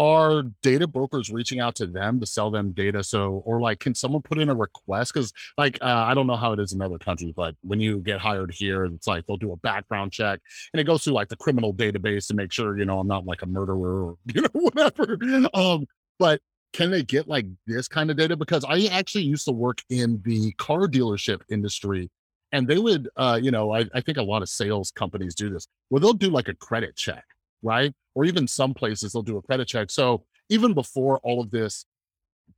Are 0.00 0.44
data 0.62 0.86
brokers 0.86 1.28
reaching 1.28 1.60
out 1.60 1.74
to 1.74 1.86
them 1.86 2.20
to 2.20 2.26
sell 2.26 2.50
them 2.50 2.72
data? 2.72 3.04
So, 3.04 3.42
or 3.44 3.60
like, 3.60 3.80
can 3.80 3.94
someone 3.94 4.22
put 4.22 4.38
in 4.38 4.48
a 4.48 4.54
request? 4.54 5.12
Because, 5.12 5.30
like, 5.58 5.76
uh, 5.82 6.04
I 6.08 6.14
don't 6.14 6.26
know 6.26 6.36
how 6.36 6.54
it 6.54 6.58
is 6.58 6.72
in 6.72 6.80
other 6.80 6.96
countries, 6.96 7.34
but 7.36 7.54
when 7.60 7.80
you 7.80 7.98
get 7.98 8.18
hired 8.18 8.50
here, 8.50 8.86
it's 8.86 9.06
like 9.06 9.26
they'll 9.26 9.36
do 9.36 9.52
a 9.52 9.58
background 9.58 10.10
check 10.10 10.40
and 10.72 10.80
it 10.80 10.84
goes 10.84 11.04
through 11.04 11.12
like 11.12 11.28
the 11.28 11.36
criminal 11.36 11.74
database 11.74 12.28
to 12.28 12.34
make 12.34 12.50
sure, 12.50 12.78
you 12.78 12.86
know, 12.86 12.98
I'm 12.98 13.08
not 13.08 13.26
like 13.26 13.42
a 13.42 13.46
murderer 13.46 14.06
or, 14.06 14.16
you 14.34 14.40
know, 14.40 14.48
whatever. 14.54 15.18
Um, 15.52 15.84
but 16.18 16.40
can 16.72 16.90
they 16.90 17.02
get 17.02 17.28
like 17.28 17.44
this 17.66 17.86
kind 17.86 18.10
of 18.10 18.16
data? 18.16 18.38
Because 18.38 18.64
I 18.66 18.86
actually 18.86 19.24
used 19.24 19.44
to 19.48 19.52
work 19.52 19.82
in 19.90 20.22
the 20.24 20.52
car 20.52 20.88
dealership 20.88 21.42
industry 21.50 22.08
and 22.52 22.66
they 22.66 22.78
would, 22.78 23.10
uh, 23.16 23.38
you 23.42 23.50
know, 23.50 23.74
I, 23.74 23.84
I 23.92 24.00
think 24.00 24.16
a 24.16 24.22
lot 24.22 24.40
of 24.40 24.48
sales 24.48 24.90
companies 24.92 25.34
do 25.34 25.50
this 25.50 25.66
where 25.90 26.00
they'll 26.00 26.14
do 26.14 26.30
like 26.30 26.48
a 26.48 26.54
credit 26.54 26.96
check 26.96 27.24
right? 27.62 27.92
Or 28.14 28.24
even 28.24 28.46
some 28.46 28.74
places 28.74 29.12
they'll 29.12 29.22
do 29.22 29.36
a 29.36 29.42
credit 29.42 29.68
check. 29.68 29.90
So 29.90 30.24
even 30.48 30.74
before 30.74 31.18
all 31.18 31.40
of 31.40 31.50
this 31.50 31.84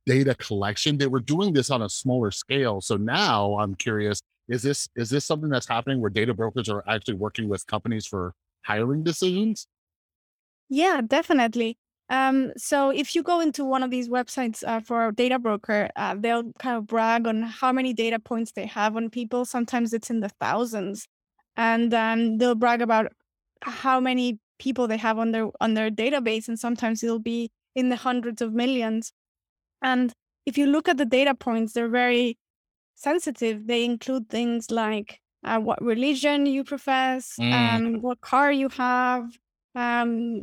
data 0.05 0.35
collection, 0.35 0.97
they 0.97 1.07
were 1.07 1.19
doing 1.19 1.53
this 1.53 1.69
on 1.69 1.81
a 1.81 1.89
smaller 1.89 2.31
scale. 2.31 2.81
So 2.81 2.97
now 2.97 3.57
I'm 3.59 3.75
curious, 3.75 4.21
is 4.49 4.61
this 4.61 4.89
is 4.95 5.09
this 5.09 5.25
something 5.25 5.49
that's 5.49 5.67
happening 5.67 6.01
where 6.01 6.09
data 6.09 6.33
brokers 6.33 6.69
are 6.69 6.83
actually 6.87 7.15
working 7.15 7.47
with 7.47 7.65
companies 7.67 8.05
for 8.05 8.33
hiring 8.63 9.03
decisions? 9.03 9.67
Yeah, 10.69 11.01
definitely. 11.05 11.77
Um, 12.09 12.51
so 12.57 12.89
if 12.89 13.15
you 13.15 13.23
go 13.23 13.39
into 13.39 13.63
one 13.63 13.81
of 13.81 13.89
these 13.89 14.09
websites 14.09 14.63
uh, 14.67 14.81
for 14.81 15.07
a 15.07 15.15
data 15.15 15.39
broker, 15.39 15.89
uh, 15.95 16.15
they'll 16.17 16.51
kind 16.59 16.77
of 16.77 16.87
brag 16.87 17.27
on 17.27 17.43
how 17.43 17.71
many 17.71 17.93
data 17.93 18.19
points 18.19 18.51
they 18.51 18.65
have 18.65 18.95
on 18.97 19.09
people. 19.09 19.45
Sometimes 19.45 19.93
it's 19.93 20.09
in 20.09 20.19
the 20.19 20.29
thousands, 20.29 21.07
and 21.55 21.93
um, 21.93 22.37
they'll 22.37 22.55
brag 22.55 22.81
about 22.81 23.13
how 23.61 23.99
many 23.99 24.39
people 24.59 24.87
they 24.87 24.97
have 24.97 25.19
on 25.19 25.31
their 25.31 25.49
on 25.61 25.73
their 25.75 25.89
database, 25.91 26.47
and 26.47 26.59
sometimes 26.59 27.03
it'll 27.03 27.19
be 27.19 27.51
in 27.75 27.89
the 27.89 27.95
hundreds 27.97 28.41
of 28.41 28.53
millions. 28.53 29.13
And 29.81 30.13
if 30.45 30.57
you 30.57 30.67
look 30.67 30.87
at 30.89 30.97
the 30.97 31.05
data 31.05 31.35
points, 31.35 31.73
they're 31.73 31.89
very 31.89 32.37
sensitive. 32.95 33.67
They 33.67 33.85
include 33.85 34.29
things 34.29 34.71
like 34.71 35.19
uh, 35.43 35.59
what 35.59 35.81
religion 35.81 36.45
you 36.45 36.63
profess, 36.63 37.39
Mm, 37.39 37.51
um, 37.51 38.01
what 38.01 38.21
car 38.21 38.51
you 38.51 38.69
have, 38.69 39.37
um, 39.75 40.41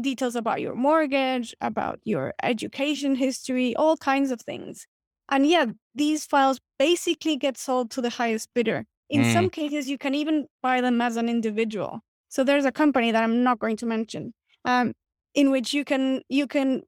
details 0.00 0.36
about 0.36 0.60
your 0.60 0.74
mortgage, 0.74 1.54
about 1.60 2.00
your 2.04 2.34
education 2.42 3.14
history, 3.14 3.74
all 3.76 3.96
kinds 3.96 4.30
of 4.30 4.40
things. 4.42 4.86
And 5.28 5.46
yeah, 5.46 5.66
these 5.94 6.24
files 6.26 6.60
basically 6.78 7.36
get 7.36 7.56
sold 7.58 7.90
to 7.92 8.00
the 8.02 8.10
highest 8.10 8.50
bidder. 8.54 8.84
In 9.08 9.20
mm, 9.20 9.24
some 9.24 9.50
cases, 9.50 9.88
you 9.88 9.98
can 9.98 10.14
even 10.14 10.46
buy 10.62 10.80
them 10.80 11.00
as 11.00 11.16
an 11.16 11.28
individual. 11.28 12.00
So 12.28 12.44
there's 12.44 12.64
a 12.64 12.72
company 12.72 13.12
that 13.12 13.22
I'm 13.22 13.42
not 13.42 13.58
going 13.58 13.76
to 13.78 13.86
mention, 13.86 14.34
um, 14.64 14.92
in 15.34 15.50
which 15.50 15.72
you 15.72 15.84
can 15.84 16.22
you 16.28 16.46
can 16.46 16.82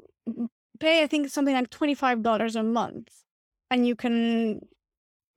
pay 0.81 1.03
I 1.03 1.07
think 1.07 1.29
something 1.29 1.55
like 1.55 1.71
twenty 1.71 1.95
five 1.95 2.23
dollars 2.23 2.57
a 2.57 2.63
month, 2.63 3.09
and 3.71 3.87
you 3.87 3.97
can 3.97 4.61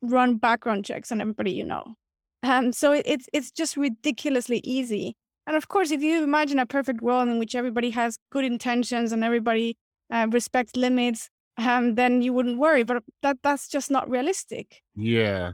run 0.01 0.37
background 0.37 0.85
checks 0.85 1.11
on 1.11 1.21
everybody 1.21 1.51
you 1.51 1.63
know. 1.63 1.95
Um, 2.43 2.73
so 2.73 2.91
it, 2.91 3.03
it's 3.05 3.27
it's 3.33 3.51
just 3.51 3.77
ridiculously 3.77 4.61
easy. 4.63 5.15
And 5.47 5.55
of 5.55 5.67
course, 5.67 5.91
if 5.91 6.01
you 6.01 6.23
imagine 6.23 6.59
a 6.59 6.65
perfect 6.65 7.01
world 7.01 7.27
in 7.27 7.39
which 7.39 7.55
everybody 7.55 7.91
has 7.91 8.17
good 8.31 8.45
intentions 8.45 9.11
and 9.11 9.23
everybody 9.23 9.77
uh, 10.11 10.27
respects 10.29 10.75
limits, 10.75 11.29
um, 11.57 11.95
then 11.95 12.21
you 12.21 12.33
wouldn't 12.33 12.57
worry. 12.57 12.83
But 12.83 13.03
that 13.21 13.37
that's 13.43 13.67
just 13.67 13.91
not 13.91 14.09
realistic. 14.09 14.81
yeah. 14.95 15.53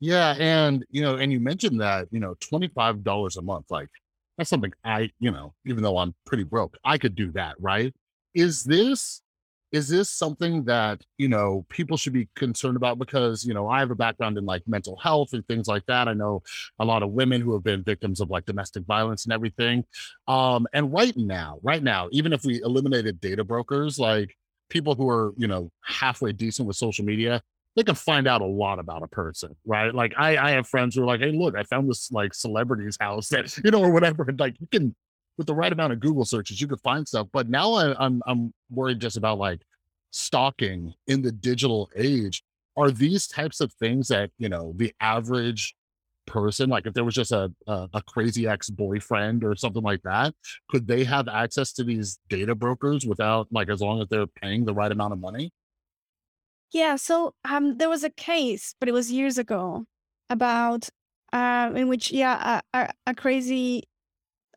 Yeah. 0.00 0.34
And 0.38 0.84
you 0.90 1.02
know, 1.02 1.16
and 1.16 1.32
you 1.32 1.40
mentioned 1.40 1.80
that, 1.80 2.08
you 2.10 2.20
know, 2.20 2.34
$25 2.40 3.36
a 3.36 3.42
month, 3.42 3.66
like 3.70 3.88
that's 4.36 4.50
something 4.50 4.72
I, 4.84 5.10
you 5.18 5.30
know, 5.30 5.54
even 5.66 5.82
though 5.82 5.98
I'm 5.98 6.14
pretty 6.24 6.44
broke, 6.44 6.76
I 6.84 6.98
could 6.98 7.14
do 7.14 7.32
that, 7.32 7.56
right? 7.60 7.92
Is 8.34 8.62
this 8.64 9.22
is 9.70 9.88
this 9.88 10.08
something 10.08 10.64
that 10.64 11.02
you 11.18 11.28
know 11.28 11.66
people 11.68 11.96
should 11.98 12.12
be 12.14 12.26
concerned 12.34 12.76
about 12.76 12.98
because 12.98 13.44
you 13.44 13.52
know 13.52 13.68
i 13.68 13.80
have 13.80 13.90
a 13.90 13.94
background 13.94 14.38
in 14.38 14.46
like 14.46 14.62
mental 14.66 14.96
health 14.96 15.34
and 15.34 15.46
things 15.46 15.68
like 15.68 15.84
that 15.86 16.08
i 16.08 16.14
know 16.14 16.42
a 16.78 16.84
lot 16.86 17.02
of 17.02 17.10
women 17.10 17.40
who 17.42 17.52
have 17.52 17.62
been 17.62 17.82
victims 17.82 18.20
of 18.20 18.30
like 18.30 18.46
domestic 18.46 18.84
violence 18.86 19.24
and 19.24 19.32
everything 19.32 19.84
um 20.26 20.66
and 20.72 20.90
right 20.90 21.16
now 21.18 21.58
right 21.62 21.82
now 21.82 22.08
even 22.12 22.32
if 22.32 22.44
we 22.44 22.62
eliminated 22.62 23.20
data 23.20 23.44
brokers 23.44 23.98
like 23.98 24.34
people 24.70 24.94
who 24.94 25.08
are 25.08 25.34
you 25.36 25.46
know 25.46 25.70
halfway 25.84 26.32
decent 26.32 26.66
with 26.66 26.76
social 26.76 27.04
media 27.04 27.42
they 27.78 27.84
can 27.84 27.94
find 27.94 28.26
out 28.26 28.42
a 28.42 28.46
lot 28.46 28.78
about 28.78 29.02
a 29.02 29.08
person 29.08 29.54
right 29.64 29.94
like 29.94 30.12
i 30.18 30.36
i 30.36 30.50
have 30.50 30.66
friends 30.66 30.94
who 30.94 31.02
are 31.02 31.06
like 31.06 31.20
hey 31.20 31.32
look 31.32 31.56
i 31.56 31.62
found 31.62 31.88
this 31.88 32.10
like 32.10 32.34
celebrity's 32.34 32.96
house 33.00 33.28
that 33.28 33.56
you 33.64 33.70
know 33.70 33.80
or 33.80 33.90
whatever 33.90 34.24
and 34.28 34.38
like 34.38 34.54
you 34.60 34.66
can 34.70 34.94
with 35.38 35.46
the 35.46 35.54
right 35.54 35.72
amount 35.72 35.92
of 35.92 36.00
Google 36.00 36.24
searches, 36.24 36.60
you 36.60 36.66
could 36.66 36.80
find 36.80 37.06
stuff. 37.08 37.28
But 37.32 37.48
now 37.48 37.72
I, 37.72 38.04
I'm 38.04 38.20
I'm 38.26 38.52
worried 38.70 39.00
just 39.00 39.16
about 39.16 39.38
like 39.38 39.62
stalking 40.10 40.92
in 41.06 41.22
the 41.22 41.32
digital 41.32 41.88
age. 41.96 42.42
Are 42.76 42.90
these 42.90 43.26
types 43.26 43.60
of 43.60 43.72
things 43.74 44.08
that 44.08 44.30
you 44.36 44.48
know 44.48 44.74
the 44.76 44.92
average 45.00 45.74
person, 46.26 46.68
like 46.68 46.86
if 46.86 46.92
there 46.92 47.04
was 47.04 47.14
just 47.14 47.32
a 47.32 47.50
a, 47.66 47.88
a 47.94 48.02
crazy 48.02 48.46
ex 48.46 48.68
boyfriend 48.68 49.44
or 49.44 49.56
something 49.56 49.82
like 49.82 50.02
that, 50.02 50.34
could 50.68 50.86
they 50.86 51.04
have 51.04 51.28
access 51.28 51.72
to 51.74 51.84
these 51.84 52.18
data 52.28 52.54
brokers 52.54 53.06
without 53.06 53.46
like 53.50 53.70
as 53.70 53.80
long 53.80 54.02
as 54.02 54.08
they're 54.08 54.26
paying 54.26 54.64
the 54.64 54.74
right 54.74 54.92
amount 54.92 55.12
of 55.12 55.20
money? 55.20 55.52
Yeah. 56.72 56.96
So 56.96 57.34
um, 57.44 57.78
there 57.78 57.88
was 57.88 58.04
a 58.04 58.10
case, 58.10 58.74
but 58.78 58.88
it 58.88 58.92
was 58.92 59.10
years 59.10 59.38
ago, 59.38 59.84
about 60.30 60.88
uh, 61.32 61.72
in 61.74 61.88
which 61.88 62.10
yeah, 62.10 62.60
a, 62.72 62.78
a, 62.78 62.92
a 63.06 63.14
crazy 63.14 63.84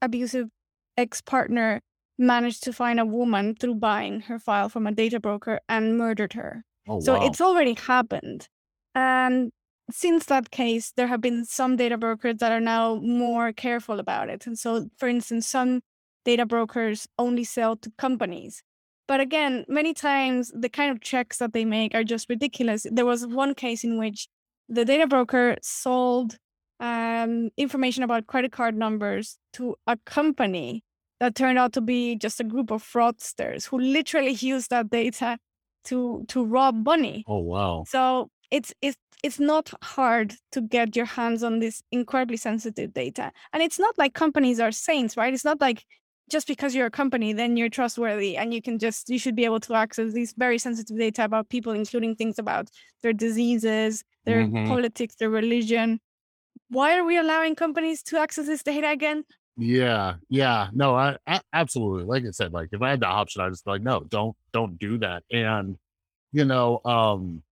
abusive 0.01 0.49
ex-partner 0.97 1.81
managed 2.17 2.63
to 2.63 2.73
find 2.73 2.99
a 2.99 3.05
woman 3.05 3.55
through 3.55 3.75
buying 3.75 4.21
her 4.21 4.37
file 4.39 4.69
from 4.69 4.85
a 4.87 4.91
data 4.91 5.19
broker 5.19 5.59
and 5.67 5.97
murdered 5.97 6.33
her. 6.33 6.63
Oh 6.87 6.99
So 6.99 7.13
wow. 7.13 7.25
it's 7.25 7.41
already 7.41 7.73
happened. 7.73 8.47
And 8.93 9.51
since 9.89 10.25
that 10.25 10.51
case, 10.51 10.93
there 10.95 11.07
have 11.07 11.21
been 11.21 11.45
some 11.45 11.75
data 11.75 11.97
brokers 11.97 12.37
that 12.39 12.51
are 12.51 12.61
now 12.61 12.95
more 12.95 13.51
careful 13.51 13.99
about 13.99 14.29
it. 14.29 14.45
And 14.45 14.57
so, 14.57 14.87
for 14.97 15.07
instance, 15.07 15.47
some 15.47 15.81
data 16.25 16.45
brokers 16.45 17.07
only 17.17 17.43
sell 17.43 17.75
to 17.77 17.91
companies. 17.97 18.63
But 19.07 19.19
again, 19.19 19.65
many 19.67 19.93
times 19.93 20.51
the 20.53 20.69
kind 20.69 20.91
of 20.91 21.01
checks 21.01 21.37
that 21.37 21.53
they 21.53 21.65
make 21.65 21.93
are 21.93 22.03
just 22.03 22.29
ridiculous. 22.29 22.85
There 22.89 23.05
was 23.05 23.25
one 23.27 23.55
case 23.55 23.83
in 23.83 23.97
which 23.97 24.27
the 24.69 24.85
data 24.85 25.07
broker 25.07 25.57
sold 25.61 26.37
um, 26.79 27.49
information 27.57 28.03
about 28.03 28.27
credit 28.27 28.51
card 28.51 28.75
numbers 28.75 29.37
to 29.53 29.75
a 29.85 29.97
company 30.05 30.83
that 31.19 31.35
turned 31.35 31.59
out 31.59 31.73
to 31.73 31.81
be 31.81 32.15
just 32.15 32.39
a 32.39 32.43
group 32.43 32.71
of 32.71 32.83
fraudsters 32.83 33.67
who 33.67 33.79
literally 33.79 34.31
used 34.39 34.69
that 34.71 34.89
data 34.89 35.37
to 35.85 36.23
to 36.27 36.43
rob 36.43 36.85
money. 36.85 37.23
Oh 37.27 37.39
wow. 37.39 37.83
So 37.87 38.29
it's 38.49 38.73
it's 38.81 38.97
it's 39.23 39.39
not 39.39 39.71
hard 39.83 40.33
to 40.51 40.61
get 40.61 40.95
your 40.95 41.05
hands 41.05 41.43
on 41.43 41.59
this 41.59 41.83
incredibly 41.91 42.37
sensitive 42.37 42.93
data. 42.93 43.31
And 43.53 43.61
it's 43.61 43.77
not 43.77 43.95
like 43.97 44.13
companies 44.13 44.59
are 44.59 44.71
saints, 44.71 45.15
right? 45.15 45.33
It's 45.33 45.45
not 45.45 45.61
like 45.61 45.85
just 46.31 46.47
because 46.47 46.75
you're 46.75 46.87
a 46.87 46.91
company, 46.91 47.33
then 47.33 47.57
you're 47.57 47.69
trustworthy 47.69 48.37
and 48.37 48.53
you 48.53 48.61
can 48.61 48.79
just 48.79 49.09
you 49.09 49.19
should 49.19 49.35
be 49.35 49.45
able 49.45 49.59
to 49.61 49.75
access 49.75 50.13
these 50.13 50.33
very 50.37 50.57
sensitive 50.57 50.97
data 50.97 51.25
about 51.25 51.49
people, 51.49 51.73
including 51.73 52.15
things 52.15 52.39
about 52.39 52.69
their 53.03 53.13
diseases, 53.13 54.03
their 54.25 54.47
hmm 54.47 54.65
politics, 54.65 55.15
their 55.15 55.29
religion. 55.29 55.99
Why 56.69 56.97
are 56.97 57.05
we 57.05 57.17
allowing 57.17 57.55
companies 57.55 58.03
to 58.03 58.19
access 58.19 58.47
this 58.47 58.63
data 58.63 58.89
again? 58.91 59.25
Yeah, 59.57 60.15
yeah. 60.29 60.69
No, 60.73 60.95
I, 60.95 61.17
I 61.27 61.41
absolutely. 61.53 62.05
Like 62.05 62.25
I 62.25 62.31
said, 62.31 62.53
like 62.53 62.69
if 62.71 62.81
I 62.81 62.89
had 62.91 63.01
the 63.01 63.07
option, 63.07 63.41
I'd 63.41 63.49
just 63.49 63.65
be 63.65 63.71
like, 63.71 63.81
no, 63.81 64.01
don't 64.01 64.35
don't 64.53 64.77
do 64.79 64.97
that. 64.99 65.23
And 65.31 65.77
you 66.33 66.45
know, 66.45 66.81
um, 66.85 67.43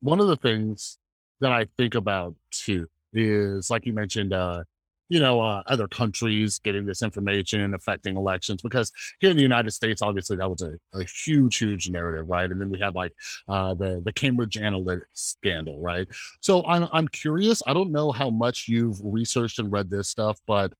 one 0.00 0.20
of 0.20 0.28
the 0.28 0.36
things 0.36 0.98
that 1.40 1.52
I 1.52 1.66
think 1.78 1.94
about 1.96 2.36
too 2.52 2.88
is 3.14 3.70
like 3.70 3.86
you 3.86 3.94
mentioned, 3.94 4.32
uh, 4.34 4.64
you 5.08 5.20
know, 5.20 5.40
uh, 5.40 5.62
other 5.66 5.88
countries 5.88 6.58
getting 6.58 6.84
this 6.84 7.02
information 7.02 7.60
and 7.60 7.74
affecting 7.74 8.16
elections 8.16 8.62
because 8.62 8.92
here 9.20 9.30
in 9.30 9.36
the 9.36 9.42
United 9.42 9.70
States, 9.70 10.02
obviously 10.02 10.36
that 10.36 10.48
was 10.48 10.62
a, 10.62 10.74
a 10.94 11.04
huge, 11.04 11.56
huge 11.56 11.88
narrative, 11.88 12.28
right? 12.28 12.50
And 12.50 12.60
then 12.60 12.70
we 12.70 12.78
had 12.78 12.94
like 12.94 13.12
uh, 13.48 13.74
the 13.74 14.02
the 14.04 14.12
Cambridge 14.12 14.56
Analytica 14.56 15.02
scandal, 15.14 15.80
right? 15.80 16.06
So 16.40 16.64
I'm 16.66 16.88
I'm 16.92 17.08
curious. 17.08 17.62
I 17.66 17.72
don't 17.72 17.92
know 17.92 18.12
how 18.12 18.30
much 18.30 18.66
you've 18.68 19.00
researched 19.02 19.58
and 19.58 19.72
read 19.72 19.90
this 19.90 20.08
stuff, 20.08 20.38
but 20.46 20.72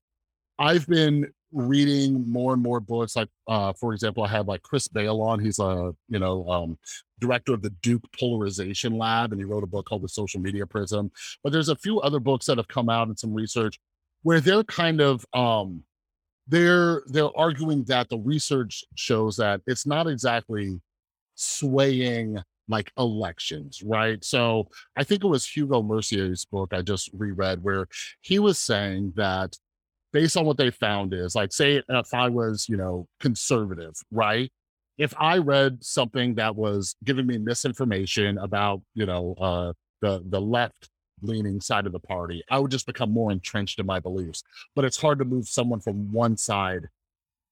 I've 0.59 0.85
been 0.87 1.31
reading 1.51 2.29
more 2.29 2.53
and 2.53 2.61
more 2.61 2.79
books. 2.79 3.15
Like, 3.15 3.29
uh, 3.47 3.73
for 3.73 3.93
example, 3.93 4.23
I 4.23 4.27
had 4.27 4.47
like 4.47 4.61
Chris 4.61 4.87
Bail 4.87 5.21
on. 5.21 5.39
He's 5.39 5.59
a 5.59 5.93
you 6.07 6.19
know 6.19 6.47
um, 6.47 6.77
director 7.19 7.53
of 7.53 7.61
the 7.61 7.71
Duke 7.81 8.03
Polarization 8.19 8.97
Lab, 8.97 9.31
and 9.31 9.41
he 9.41 9.45
wrote 9.45 9.63
a 9.63 9.67
book 9.67 9.87
called 9.87 10.03
The 10.03 10.09
Social 10.09 10.39
Media 10.39 10.65
Prism. 10.65 11.11
But 11.43 11.53
there's 11.53 11.69
a 11.69 11.75
few 11.75 11.99
other 12.01 12.19
books 12.19 12.45
that 12.45 12.57
have 12.57 12.67
come 12.67 12.89
out 12.89 13.07
and 13.07 13.17
some 13.17 13.33
research 13.33 13.79
where 14.23 14.41
they're 14.41 14.63
kind 14.63 15.01
of 15.01 15.25
um, 15.33 15.83
they're 16.47 17.03
they're 17.07 17.35
arguing 17.37 17.83
that 17.85 18.09
the 18.09 18.17
research 18.17 18.83
shows 18.95 19.37
that 19.37 19.61
it's 19.67 19.85
not 19.85 20.07
exactly 20.07 20.81
swaying 21.35 22.37
like 22.67 22.91
elections, 22.97 23.81
right? 23.83 24.23
So 24.23 24.67
I 24.95 25.03
think 25.03 25.23
it 25.23 25.27
was 25.27 25.45
Hugo 25.45 25.81
Mercier's 25.81 26.45
book 26.45 26.73
I 26.73 26.81
just 26.81 27.09
reread 27.13 27.63
where 27.63 27.87
he 28.21 28.39
was 28.39 28.59
saying 28.59 29.13
that 29.15 29.55
based 30.11 30.37
on 30.37 30.45
what 30.45 30.57
they 30.57 30.71
found 30.71 31.13
is 31.13 31.35
like 31.35 31.51
say 31.53 31.81
if 31.87 32.13
I 32.13 32.29
was, 32.29 32.67
you 32.69 32.77
know, 32.77 33.07
conservative, 33.19 33.95
right? 34.11 34.51
If 34.97 35.13
I 35.17 35.37
read 35.37 35.83
something 35.83 36.35
that 36.35 36.55
was 36.55 36.95
giving 37.03 37.25
me 37.25 37.37
misinformation 37.37 38.37
about, 38.37 38.81
you 38.95 39.05
know, 39.05 39.35
uh 39.39 39.73
the 40.01 40.23
the 40.27 40.41
left 40.41 40.89
leaning 41.21 41.61
side 41.61 41.85
of 41.85 41.91
the 41.91 41.99
party, 41.99 42.43
I 42.49 42.59
would 42.59 42.71
just 42.71 42.85
become 42.85 43.11
more 43.11 43.31
entrenched 43.31 43.79
in 43.79 43.85
my 43.85 43.99
beliefs. 43.99 44.43
But 44.75 44.85
it's 44.85 44.99
hard 44.99 45.19
to 45.19 45.25
move 45.25 45.47
someone 45.47 45.79
from 45.79 46.11
one 46.11 46.37
side 46.37 46.87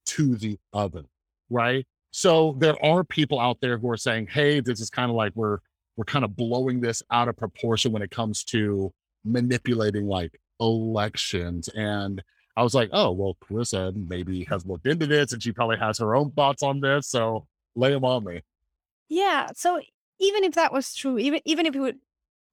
to 0.08 0.36
the 0.36 0.58
other, 0.74 1.04
right? 1.50 1.86
So 2.12 2.56
there 2.60 2.84
are 2.84 3.04
people 3.04 3.40
out 3.40 3.60
there 3.62 3.78
who 3.78 3.90
are 3.90 3.98
saying, 3.98 4.28
"Hey, 4.28 4.60
this 4.60 4.80
is 4.80 4.90
kind 4.90 5.10
of 5.10 5.16
like 5.16 5.34
we're 5.36 5.60
we're 5.96 6.06
kind 6.06 6.26
of 6.26 6.36
blowing 6.36 6.80
this 6.82 7.04
out 7.12 7.28
of 7.28 7.38
proportion 7.38 7.92
when 7.92 8.02
it 8.02 8.12
comes 8.12 8.44
to 8.46 8.94
manipulating 9.26 10.08
like 10.08 10.40
elections." 10.60 11.68
And 11.70 12.24
I 12.56 12.64
was 12.64 12.74
like, 12.74 12.90
"Oh, 12.94 13.12
well, 13.12 13.38
Carissa 13.44 13.94
maybe 14.10 14.46
has 14.46 14.66
looked 14.66 14.88
into 14.88 15.06
this, 15.06 15.34
and 15.34 15.44
she 15.44 15.52
probably 15.52 15.78
has 15.78 16.00
her 16.00 16.16
own 16.16 16.32
thoughts 16.32 16.64
on 16.64 16.80
this. 16.80 17.08
So 17.08 17.48
lay 17.76 17.92
them 17.92 18.06
on 18.06 18.24
me." 18.24 18.42
Yeah. 19.10 19.50
So 19.56 19.82
even 20.20 20.44
if 20.44 20.54
that 20.56 20.74
was 20.74 20.96
true, 20.96 21.18
even 21.18 21.42
even 21.46 21.66
if 21.66 21.76
it 21.76 21.80
would, 21.80 22.00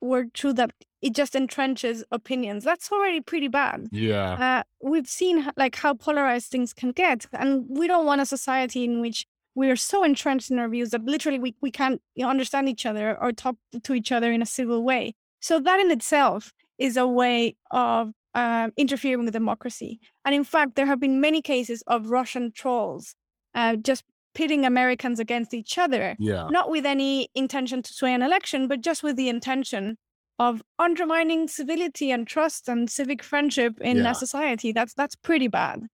were 0.01 0.27
true 0.27 0.53
that 0.55 0.73
it 1.05 1.15
just 1.15 1.35
entrenches 1.35 2.03
opinions. 2.11 2.65
That's 2.65 2.91
already 2.91 3.21
pretty 3.21 3.49
bad. 3.49 3.89
Yeah. 3.93 4.33
Uh, 4.33 4.63
we've 4.83 5.07
seen 5.07 5.47
like 5.55 5.77
how 5.77 5.93
polarized 5.93 6.51
things 6.51 6.73
can 6.73 6.93
get, 6.93 7.27
and 7.35 7.67
we 7.69 7.87
don't 7.87 8.07
want 8.07 8.23
a 8.23 8.27
society 8.27 8.85
in 8.85 9.03
which 9.03 9.27
we 9.55 9.69
are 9.69 9.77
so 9.77 10.03
entrenched 10.03 10.51
in 10.51 10.59
our 10.59 10.69
views 10.69 10.91
that 10.91 11.05
literally 11.05 11.39
we, 11.39 11.55
we 11.61 11.71
can't 11.71 12.01
you 12.15 12.25
know, 12.25 12.31
understand 12.31 12.71
each 12.71 12.87
other 12.87 13.21
or 13.21 13.33
talk 13.33 13.57
to 13.83 13.93
each 13.93 14.13
other 14.13 14.33
in 14.33 14.41
a 14.41 14.47
civil 14.47 14.83
way. 14.83 15.15
So 15.41 15.61
that 15.61 15.79
in 15.79 15.91
itself 15.91 16.53
is 16.79 16.97
a 16.97 17.07
way 17.07 17.55
of 17.71 18.13
uh, 18.35 18.71
interfering 18.79 19.27
with 19.27 19.35
democracy. 19.35 20.01
And 20.25 20.35
in 20.35 20.43
fact, 20.43 20.75
there 20.75 20.87
have 20.87 21.01
been 21.01 21.21
many 21.21 21.43
cases 21.43 21.83
of 21.87 22.09
Russian 22.09 22.51
trolls 22.51 23.15
uh, 23.55 23.77
just 23.77 24.05
pitting 24.35 24.65
Americans 24.65 25.21
against 25.21 25.53
each 25.53 25.77
other, 25.77 26.17
yeah. 26.19 26.49
not 26.49 26.71
with 26.71 26.87
any 26.87 27.29
intention 27.35 27.83
to 27.83 27.93
sway 27.93 28.15
an 28.15 28.23
election, 28.23 28.69
but 28.69 28.81
just 28.81 29.03
with 29.03 29.17
the 29.17 29.29
intention 29.29 29.99
of 30.39 30.63
undermining 30.79 31.49
civility 31.49 32.11
and 32.11 32.27
trust 32.27 32.69
and 32.69 32.91
civic 32.91 33.23
friendship 33.23 33.81
in 33.81 33.99
yeah. 33.99 34.11
a 34.11 34.15
society. 34.15 34.73
That's 34.73 34.95
that's 34.95 35.15
pretty 35.17 35.49
bad. 35.49 35.87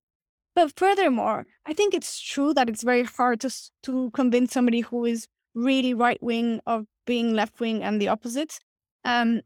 But 0.54 0.72
furthermore, 0.76 1.46
I 1.66 1.72
think 1.72 1.94
it's 1.94 2.20
true 2.20 2.52
that 2.54 2.68
it's 2.68 2.82
very 2.82 3.04
hard 3.04 3.40
to 3.40 3.50
to 3.84 4.10
convince 4.12 4.52
somebody 4.52 4.80
who 4.80 5.04
is 5.04 5.26
really 5.54 5.94
right 5.94 6.22
wing 6.22 6.60
of 6.66 6.86
being 7.06 7.34
left 7.34 7.60
wing 7.60 7.82
and 7.82 8.00
the 8.00 8.08
opposite. 8.08 8.58
Um, 9.04 9.42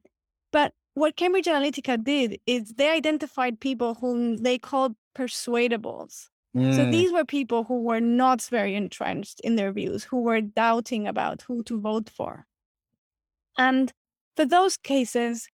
but 0.52 0.72
what 0.94 1.16
Cambridge 1.16 1.46
Analytica 1.46 2.02
did 2.02 2.38
is 2.46 2.74
they 2.74 2.90
identified 2.90 3.61
people 3.61 3.94
whom 3.94 4.38
they 4.38 4.59
called 4.59 4.94
persuadables. 5.16 6.28
Mm. 6.57 6.76
So 6.76 6.90
these 6.90 7.12
were 7.12 7.24
people 7.24 7.64
who 7.64 7.83
were 7.83 8.00
not 8.00 8.42
very 8.42 8.74
entrenched 8.76 9.40
in 9.40 9.57
their 9.57 9.72
views, 9.72 10.04
who 10.04 10.22
were 10.22 10.40
doubting 10.40 11.09
about 11.09 11.42
who 11.42 11.62
to 11.64 11.80
vote 11.80 12.09
for. 12.09 12.46
And 13.59 13.92
for 14.37 14.44
those 14.44 14.77
cases, 14.77 15.49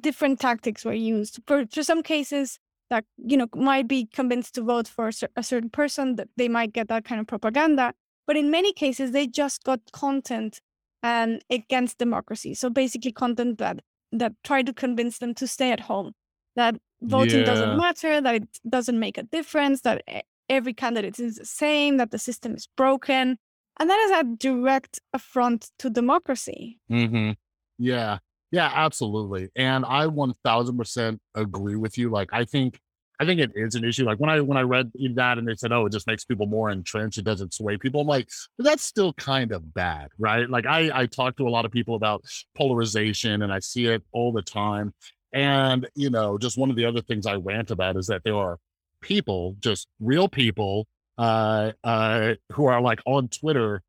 different 0.00 0.40
tactics 0.40 0.84
were 0.84 0.92
used. 0.92 1.40
For, 1.46 1.64
for 1.66 1.82
some 1.82 2.02
cases, 2.02 2.58
that 2.90 3.04
you 3.16 3.36
know 3.36 3.46
might 3.54 3.88
be 3.88 4.06
convinced 4.06 4.54
to 4.54 4.62
vote 4.62 4.88
for 4.88 5.10
a 5.36 5.42
certain 5.42 5.70
person 5.70 6.16
that 6.16 6.28
they 6.36 6.48
might 6.48 6.72
get 6.72 6.88
that 6.88 7.04
kind 7.04 7.20
of 7.20 7.26
propaganda 7.26 7.92
but 8.26 8.36
in 8.36 8.50
many 8.50 8.72
cases 8.72 9.12
they 9.12 9.26
just 9.26 9.64
got 9.64 9.80
content 9.92 10.60
and 11.02 11.42
against 11.50 11.98
democracy 11.98 12.54
so 12.54 12.70
basically 12.70 13.12
content 13.12 13.58
that 13.58 13.80
that 14.12 14.32
tried 14.44 14.66
to 14.66 14.72
convince 14.72 15.18
them 15.18 15.34
to 15.34 15.46
stay 15.46 15.72
at 15.72 15.80
home 15.80 16.12
that 16.54 16.76
voting 17.02 17.40
yeah. 17.40 17.46
doesn't 17.46 17.76
matter 17.76 18.20
that 18.20 18.34
it 18.34 18.48
doesn't 18.68 18.98
make 18.98 19.18
a 19.18 19.22
difference 19.24 19.82
that 19.82 20.02
every 20.48 20.72
candidate 20.72 21.18
is 21.18 21.36
the 21.36 21.44
same 21.44 21.96
that 21.96 22.10
the 22.10 22.18
system 22.18 22.54
is 22.54 22.68
broken 22.76 23.36
and 23.78 23.90
that 23.90 23.98
is 23.98 24.10
a 24.12 24.36
direct 24.36 25.00
affront 25.12 25.70
to 25.78 25.90
democracy 25.90 26.78
mm-hmm. 26.90 27.32
yeah 27.78 28.18
yeah, 28.50 28.70
absolutely. 28.72 29.50
And 29.56 29.84
I 29.84 30.06
1000% 30.06 31.18
agree 31.34 31.76
with 31.76 31.98
you. 31.98 32.10
Like, 32.10 32.30
I 32.32 32.44
think, 32.44 32.78
I 33.18 33.24
think 33.24 33.40
it 33.40 33.52
is 33.54 33.74
an 33.74 33.84
issue. 33.84 34.04
Like 34.04 34.20
when 34.20 34.30
I, 34.30 34.40
when 34.40 34.58
I 34.58 34.62
read 34.62 34.92
that 35.14 35.38
and 35.38 35.48
they 35.48 35.54
said, 35.54 35.72
oh, 35.72 35.86
it 35.86 35.92
just 35.92 36.06
makes 36.06 36.24
people 36.24 36.46
more 36.46 36.70
entrenched. 36.70 37.18
It 37.18 37.24
doesn't 37.24 37.54
sway 37.54 37.76
people. 37.78 38.02
I'm 38.02 38.06
like, 38.06 38.28
that's 38.58 38.84
still 38.84 39.12
kind 39.14 39.52
of 39.52 39.74
bad. 39.74 40.08
Right. 40.18 40.48
Like 40.48 40.66
I, 40.66 40.90
I 40.92 41.06
talk 41.06 41.36
to 41.36 41.48
a 41.48 41.50
lot 41.50 41.64
of 41.64 41.72
people 41.72 41.96
about 41.96 42.24
polarization 42.54 43.42
and 43.42 43.52
I 43.52 43.58
see 43.58 43.86
it 43.86 44.02
all 44.12 44.32
the 44.32 44.42
time. 44.42 44.94
And, 45.32 45.88
you 45.94 46.10
know, 46.10 46.38
just 46.38 46.58
one 46.58 46.70
of 46.70 46.76
the 46.76 46.84
other 46.84 47.00
things 47.00 47.26
I 47.26 47.34
rant 47.34 47.70
about 47.70 47.96
is 47.96 48.06
that 48.06 48.22
there 48.24 48.36
are 48.36 48.58
people, 49.02 49.56
just 49.60 49.88
real 50.00 50.28
people, 50.28 50.86
uh, 51.18 51.72
uh, 51.82 52.34
who 52.52 52.66
are 52.66 52.80
like 52.80 53.00
on 53.06 53.28
Twitter 53.28 53.82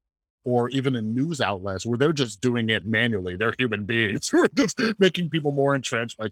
or 0.47 0.69
even 0.69 0.95
in 0.95 1.13
news 1.13 1.41
outlets 1.41 1.85
where 1.85 1.97
they're 1.97 2.13
just 2.13 2.39
doing 2.39 2.69
it 2.69 2.85
manually. 2.85 3.35
They're 3.35 3.53
human 3.59 3.83
beings 3.83 4.29
who 4.29 4.43
are 4.43 4.49
just 4.55 4.79
making 4.97 5.29
people 5.29 5.51
more 5.51 5.75
entrenched 5.75 6.17
by 6.17 6.29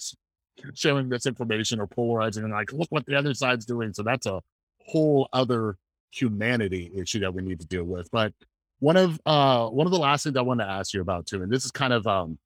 sharing 0.74 1.10
this 1.10 1.26
information 1.26 1.82
or 1.82 1.88
polarizing 1.88 2.46
and 2.46 2.54
like, 2.54 2.72
look 2.72 2.88
what 2.92 3.06
the 3.06 3.16
other 3.16 3.34
side's 3.34 3.66
doing. 3.66 3.94
So 3.94 4.04
that's 4.04 4.26
a 4.26 4.40
whole 4.88 5.28
other 5.34 5.76
humanity 6.12 6.90
issue 6.96 7.20
that 7.20 7.34
we 7.34 7.42
need 7.42 7.60
to 7.60 7.68
deal 7.68 7.84
with. 7.84 8.10
But 8.10 8.32
one 8.80 8.96
of 8.96 9.20
uh 9.26 9.68
one 9.68 9.86
of 9.86 9.92
the 9.92 10.00
last 10.00 10.24
things 10.24 10.38
I 10.38 10.42
want 10.44 10.62
to 10.62 10.66
ask 10.66 10.94
you 10.94 11.02
about 11.02 11.26
too, 11.26 11.44
and 11.44 11.52
this 11.52 11.66
is 11.66 11.72
kind 11.72 11.92
of 11.92 12.08
um 12.08 12.38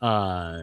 uh 0.00 0.62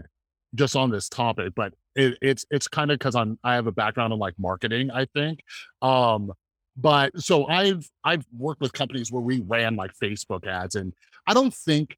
just 0.56 0.78
on 0.78 0.92
this 0.92 1.10
topic, 1.10 1.52
but 1.58 1.74
it, 1.94 2.18
it's 2.22 2.46
it's 2.52 2.70
kind 2.70 2.90
of 2.90 3.00
because 3.00 3.16
I'm 3.16 3.38
I 3.44 3.56
have 3.56 3.68
a 3.68 3.74
background 3.74 4.14
in 4.14 4.20
like 4.20 4.36
marketing, 4.38 4.92
I 4.92 5.08
think. 5.14 5.44
Um 5.82 6.32
but 6.78 7.20
so 7.20 7.48
I've 7.48 7.90
I've 8.04 8.26
worked 8.38 8.62
with 8.62 8.72
companies 8.72 9.12
where 9.12 9.22
we 9.22 9.42
ran 9.42 9.76
like 9.76 9.92
Facebook 10.02 10.46
ads, 10.46 10.76
and 10.76 10.94
I 11.26 11.34
don't 11.34 11.54
think 11.54 11.98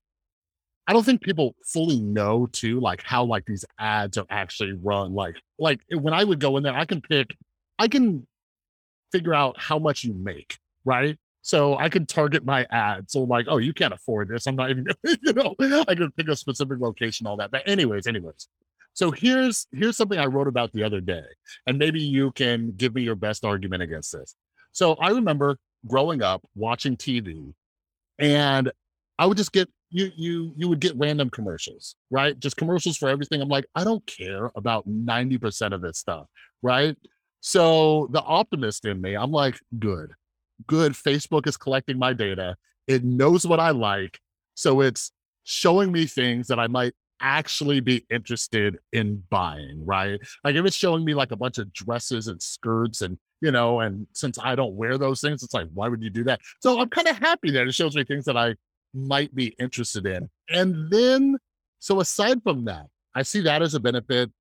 I 0.88 0.94
don't 0.94 1.04
think 1.04 1.22
people 1.22 1.56
fully 1.66 2.00
know 2.00 2.48
too 2.52 2.80
like 2.80 3.04
how 3.04 3.24
like 3.26 3.46
these 3.46 3.66
ads 3.78 4.18
are 4.18 4.26
actually 4.30 4.74
run. 4.82 5.14
Like 5.14 5.36
like 5.60 5.82
eh, 5.92 5.96
when 5.96 6.14
I 6.14 6.24
would 6.24 6.40
go 6.40 6.58
in 6.58 6.64
there, 6.64 6.74
I 6.74 6.86
can 6.86 7.02
pick, 7.02 7.36
I 7.78 7.88
can 7.88 8.26
figure 9.12 9.34
out 9.34 9.60
how 9.60 9.80
much 9.80 10.04
you 10.04 10.14
make, 10.14 10.58
right? 10.86 11.18
So 11.42 11.78
I 11.78 11.90
can 11.90 12.06
target 12.06 12.46
my 12.46 12.66
ad. 12.72 13.10
So 13.12 13.22
like, 13.22 13.46
oh, 13.50 13.58
you 13.58 13.74
can't 13.74 13.94
afford 13.94 14.30
this. 14.30 14.48
I'm 14.48 14.56
not 14.56 14.70
even, 14.72 14.86
you 15.04 15.34
know, 15.34 15.56
I 15.60 15.96
can 15.96 16.12
pick 16.12 16.28
a 16.28 16.36
specific 16.36 16.80
location, 16.80 17.28
all 17.28 17.38
that. 17.38 17.52
But 17.52 17.68
anyways, 17.68 18.08
anyways. 18.08 18.48
So 18.94 19.12
here's 19.12 19.68
here's 19.72 19.96
something 19.96 20.20
I 20.20 20.26
wrote 20.26 20.48
about 20.48 20.74
the 20.74 20.84
other 20.84 21.00
day, 21.02 21.24
and 21.68 21.78
maybe 21.78 22.02
you 22.02 22.32
can 22.32 22.74
give 22.76 22.96
me 22.96 23.04
your 23.04 23.16
best 23.16 23.46
argument 23.46 23.84
against 23.84 24.12
this. 24.12 24.36
So 24.80 24.94
I 24.94 25.10
remember 25.10 25.58
growing 25.86 26.24
up 26.24 26.42
watching 26.56 26.96
TV 26.96 27.54
and 28.18 28.72
I 29.18 29.26
would 29.26 29.36
just 29.36 29.52
get 29.52 29.70
you 29.90 30.10
you 30.16 30.54
you 30.56 30.70
would 30.70 30.80
get 30.80 30.96
random 30.96 31.30
commercials, 31.30 31.96
right? 32.10 32.40
Just 32.40 32.56
commercials 32.56 32.96
for 32.96 33.10
everything. 33.10 33.42
I'm 33.42 33.50
like, 33.50 33.66
I 33.76 33.84
don't 33.84 34.06
care 34.08 34.50
about 34.56 34.88
90% 34.88 35.74
of 35.74 35.82
this 35.82 35.98
stuff, 35.98 36.28
right? 36.62 36.96
So 37.42 38.08
the 38.14 38.22
optimist 38.22 38.86
in 38.86 39.02
me, 39.02 39.16
I'm 39.16 39.34
like, 39.34 39.60
good. 39.80 40.14
Good. 40.66 40.94
Facebook 40.94 41.46
is 41.46 41.58
collecting 41.58 42.00
my 42.00 42.14
data. 42.14 42.56
It 42.88 43.04
knows 43.04 43.46
what 43.46 43.60
I 43.60 43.72
like. 43.72 44.18
So 44.56 44.80
it's 44.80 45.12
showing 45.44 45.92
me 45.92 46.06
things 46.06 46.48
that 46.48 46.58
I 46.58 46.68
might 46.68 46.94
actually 47.22 47.80
be 47.80 48.06
interested 48.10 48.78
in 48.94 49.24
buying, 49.30 49.86
right? 49.86 50.20
Like 50.44 50.56
if 50.56 50.66
it's 50.66 50.76
showing 50.76 51.04
me 51.06 51.14
like 51.14 51.32
a 51.32 51.38
bunch 51.38 51.58
of 51.58 51.72
dresses 51.74 52.28
and 52.28 52.42
skirts 52.42 53.02
and 53.02 53.18
you 53.42 53.52
know, 53.52 53.80
and 53.80 54.06
since 54.14 54.38
I 54.38 54.56
don't 54.56 54.76
wear 54.76 54.98
those 54.98 55.22
things, 55.22 55.44
it's 55.44 55.54
like, 55.54 55.68
why 55.74 55.88
would 55.88 56.04
you 56.04 56.10
do 56.10 56.24
that? 56.26 56.42
So 56.62 56.80
I'm 56.80 56.90
kind 56.90 57.08
of 57.08 57.18
happy 57.18 57.52
that 57.52 57.68
it 57.68 57.74
shows 57.74 57.96
me 57.96 58.04
things 58.04 58.26
that 58.26 58.38
I 58.38 58.56
might 58.94 59.34
be 59.34 59.56
interested 59.60 60.06
in. 60.06 60.30
And 60.50 60.92
then, 60.92 61.38
so 61.80 62.00
aside 62.00 62.44
from 62.44 62.66
that, 62.66 62.88
I 63.16 63.24
see 63.24 63.42
that 63.42 63.62
as 63.62 63.76
a 63.76 63.80
benefit, 63.80 64.32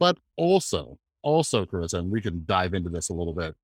but 0.00 0.18
also, 0.36 0.98
also, 1.22 1.66
Chris, 1.66 1.92
and 1.92 2.10
we 2.10 2.20
can 2.20 2.44
dive 2.46 2.74
into 2.74 2.90
this 2.90 3.10
a 3.10 3.14
little 3.14 3.34
bit. 3.34 3.54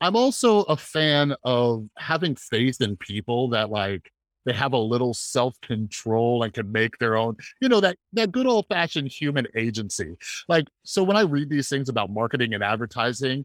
I'm 0.00 0.16
also 0.16 0.62
a 0.62 0.76
fan 0.76 1.34
of 1.44 1.86
having 1.98 2.34
faith 2.34 2.80
in 2.80 2.96
people 2.96 3.50
that 3.50 3.70
like 3.70 4.10
they 4.46 4.52
have 4.52 4.72
a 4.72 4.78
little 4.78 5.14
self-control 5.14 6.42
and 6.42 6.52
can 6.52 6.70
make 6.72 6.98
their 6.98 7.16
own, 7.16 7.36
you 7.60 7.68
know, 7.68 7.80
that 7.80 7.96
that 8.12 8.32
good 8.32 8.46
old-fashioned 8.46 9.08
human 9.08 9.46
agency. 9.54 10.16
Like, 10.48 10.66
so 10.84 11.02
when 11.02 11.16
I 11.16 11.22
read 11.22 11.50
these 11.50 11.68
things 11.68 11.88
about 11.88 12.10
marketing 12.10 12.54
and 12.54 12.62
advertising, 12.62 13.44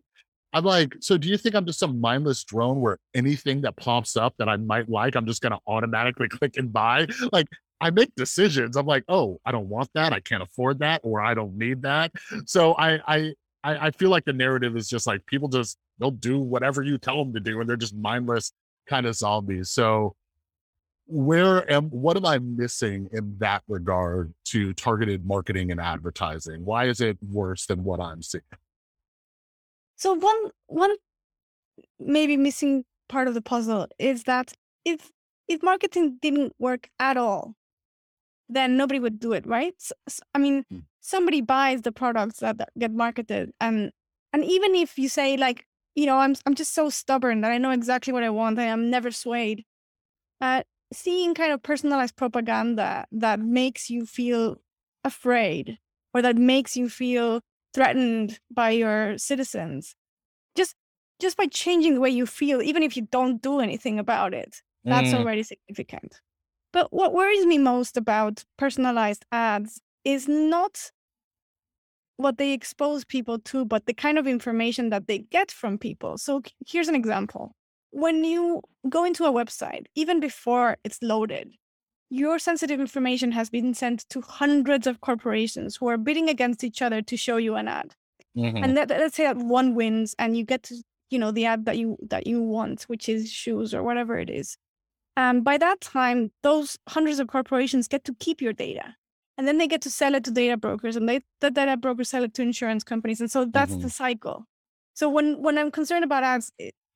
I'm 0.53 0.63
like, 0.63 0.95
so 1.01 1.17
do 1.17 1.27
you 1.27 1.37
think 1.37 1.53
I'm 1.53 1.65
just 1.65 1.79
some 1.79 1.99
mindless 1.99 2.45
drone 2.45 2.79
where 2.79 2.97
anything 3.13 3.61
that 3.61 3.75
pops 3.75 4.15
up 4.15 4.35
that 4.37 4.47
I 4.47 4.55
might 4.55 4.87
like, 4.87 5.15
I'm 5.15 5.25
just 5.25 5.41
going 5.41 5.51
to 5.51 5.59
automatically 5.67 6.29
click 6.29 6.55
and 6.55 6.71
buy? 6.71 7.07
Like, 7.33 7.47
I 7.81 7.89
make 7.89 8.15
decisions. 8.15 8.77
I'm 8.77 8.85
like, 8.85 9.03
oh, 9.09 9.39
I 9.45 9.51
don't 9.51 9.67
want 9.67 9.89
that. 9.95 10.13
I 10.13 10.21
can't 10.21 10.41
afford 10.41 10.79
that, 10.79 11.01
or 11.03 11.21
I 11.21 11.33
don't 11.33 11.57
need 11.57 11.81
that. 11.81 12.11
So 12.45 12.73
I, 12.75 12.99
I, 13.05 13.33
I 13.63 13.91
feel 13.91 14.09
like 14.09 14.23
the 14.23 14.33
narrative 14.33 14.77
is 14.77 14.87
just 14.87 15.07
like 15.07 15.25
people 15.25 15.49
just 15.49 15.77
they'll 15.99 16.11
do 16.11 16.39
whatever 16.39 16.83
you 16.83 16.97
tell 16.97 17.17
them 17.23 17.33
to 17.33 17.39
do, 17.39 17.59
and 17.59 17.69
they're 17.69 17.75
just 17.75 17.95
mindless 17.95 18.53
kind 18.87 19.05
of 19.05 19.15
zombies. 19.15 19.71
So 19.71 20.15
where 21.07 21.69
am 21.71 21.89
what 21.89 22.17
am 22.17 22.25
I 22.25 22.39
missing 22.39 23.09
in 23.11 23.35
that 23.39 23.63
regard 23.67 24.33
to 24.45 24.73
targeted 24.73 25.25
marketing 25.25 25.71
and 25.71 25.79
advertising? 25.79 26.65
Why 26.65 26.85
is 26.85 27.01
it 27.01 27.17
worse 27.21 27.65
than 27.67 27.83
what 27.83 27.99
I'm 27.99 28.21
seeing? 28.21 28.43
So 29.95 30.13
one 30.13 30.51
one 30.67 30.95
maybe 31.99 32.37
missing 32.37 32.85
part 33.07 33.27
of 33.27 33.33
the 33.33 33.41
puzzle 33.41 33.87
is 33.99 34.23
that 34.23 34.53
if 34.83 35.11
if 35.47 35.61
marketing 35.61 36.17
didn't 36.21 36.53
work 36.57 36.89
at 36.99 37.17
all, 37.17 37.53
then 38.49 38.77
nobody 38.77 38.99
would 38.99 39.19
do 39.19 39.33
it, 39.33 39.45
right? 39.45 39.73
So, 39.77 39.93
so, 40.07 40.23
I 40.33 40.39
mean, 40.39 40.65
mm. 40.73 40.83
somebody 41.01 41.41
buys 41.41 41.83
the 41.83 41.91
products 41.91 42.39
that, 42.39 42.57
that 42.57 42.69
get 42.77 42.91
marketed, 42.91 43.51
and 43.61 43.91
and 44.33 44.43
even 44.43 44.75
if 44.75 44.97
you 44.97 45.07
say 45.09 45.37
like, 45.37 45.65
you 45.93 46.05
know, 46.07 46.17
I'm 46.17 46.35
I'm 46.45 46.55
just 46.55 46.73
so 46.73 46.89
stubborn 46.89 47.41
that 47.41 47.51
I 47.51 47.59
know 47.59 47.71
exactly 47.71 48.11
what 48.11 48.23
I 48.23 48.29
want, 48.31 48.57
and 48.57 48.67
I 48.67 48.71
am 48.71 48.89
never 48.89 49.11
swayed. 49.11 49.65
Uh, 50.41 50.63
seeing 50.95 51.33
kind 51.33 51.51
of 51.51 51.61
personalized 51.61 52.15
propaganda 52.15 53.05
that 53.11 53.39
makes 53.39 53.89
you 53.89 54.05
feel 54.05 54.57
afraid 55.03 55.77
or 56.13 56.21
that 56.21 56.37
makes 56.37 56.75
you 56.75 56.89
feel 56.89 57.41
threatened 57.73 58.39
by 58.51 58.71
your 58.71 59.17
citizens. 59.17 59.95
Just 60.55 60.75
just 61.19 61.37
by 61.37 61.45
changing 61.47 61.95
the 61.95 62.01
way 62.01 62.09
you 62.09 62.25
feel 62.25 62.61
even 62.61 62.83
if 62.83 62.97
you 62.97 63.07
don't 63.11 63.41
do 63.41 63.59
anything 63.59 63.99
about 63.99 64.33
it 64.33 64.61
that's 64.85 65.09
mm. 65.09 65.15
already 65.15 65.43
significant. 65.43 66.21
But 66.71 66.93
what 66.93 67.13
worries 67.13 67.45
me 67.45 67.57
most 67.57 67.97
about 67.97 68.45
personalized 68.57 69.25
ads 69.31 69.81
is 70.03 70.27
not 70.27 70.91
what 72.17 72.37
they 72.37 72.53
expose 72.53 73.03
people 73.03 73.39
to 73.39 73.65
but 73.65 73.87
the 73.87 73.93
kind 73.93 74.17
of 74.17 74.27
information 74.27 74.89
that 74.89 75.07
they 75.07 75.19
get 75.19 75.51
from 75.51 75.77
people. 75.77 76.17
So 76.17 76.41
here's 76.65 76.87
an 76.87 76.95
example 76.95 77.55
when 77.95 78.23
you 78.23 78.61
go 78.89 79.03
into 79.05 79.25
a 79.25 79.31
website 79.31 79.85
even 79.95 80.19
before 80.19 80.77
it's 80.83 80.99
loaded 81.01 81.53
your 82.09 82.37
sensitive 82.39 82.79
information 82.79 83.31
has 83.31 83.49
been 83.49 83.73
sent 83.73 84.07
to 84.09 84.21
hundreds 84.21 84.87
of 84.87 85.01
corporations 85.01 85.75
who 85.75 85.87
are 85.87 85.97
bidding 85.97 86.29
against 86.29 86.63
each 86.63 86.81
other 86.81 87.01
to 87.01 87.17
show 87.17 87.37
you 87.37 87.55
an 87.55 87.67
ad. 87.67 87.95
Mm-hmm. 88.37 88.63
And 88.63 88.75
let, 88.75 88.91
us 88.91 89.15
say 89.15 89.23
that 89.23 89.37
one 89.37 89.75
wins 89.75 90.15
and 90.19 90.37
you 90.37 90.43
get 90.43 90.63
to, 90.63 90.75
you 91.09 91.17
know, 91.17 91.31
the 91.31 91.45
ad 91.45 91.65
that 91.65 91.77
you 91.77 91.97
that 92.09 92.27
you 92.27 92.41
want, 92.41 92.83
which 92.83 93.09
is 93.09 93.31
shoes 93.31 93.73
or 93.73 93.81
whatever 93.81 94.19
it 94.19 94.29
is. 94.29 94.57
And 95.17 95.43
by 95.43 95.57
that 95.57 95.81
time, 95.81 96.31
those 96.43 96.77
hundreds 96.89 97.19
of 97.19 97.27
corporations 97.27 97.87
get 97.87 98.03
to 98.05 98.15
keep 98.19 98.41
your 98.41 98.53
data. 98.53 98.95
And 99.37 99.47
then 99.47 99.57
they 99.57 99.67
get 99.67 99.81
to 99.81 99.89
sell 99.89 100.15
it 100.15 100.23
to 100.25 100.31
data 100.31 100.57
brokers 100.57 100.95
and 100.95 101.09
they 101.09 101.21
the 101.41 101.49
data 101.49 101.75
brokers 101.75 102.09
sell 102.09 102.23
it 102.23 102.33
to 102.35 102.41
insurance 102.41 102.83
companies. 102.83 103.19
And 103.19 103.31
so 103.31 103.45
that's 103.45 103.71
mm-hmm. 103.71 103.81
the 103.81 103.89
cycle. 103.89 104.45
So 104.93 105.09
when 105.09 105.41
when 105.41 105.57
I'm 105.57 105.71
concerned 105.71 106.03
about 106.03 106.23
ads, 106.23 106.51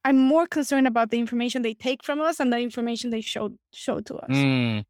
I'm 0.10 0.18
more 0.18 0.48
concerned 0.48 0.88
about 0.88 1.12
the 1.12 1.20
information 1.20 1.62
they 1.62 1.76
take 1.76 2.04
from 2.04 2.20
us 2.20 2.40
and 2.40 2.52
the 2.52 2.58
information 2.58 3.12
they 3.12 3.22
show 3.22 3.52
show 3.72 4.00
to 4.00 4.16
us. 4.16 4.32
Mm. 4.32 4.84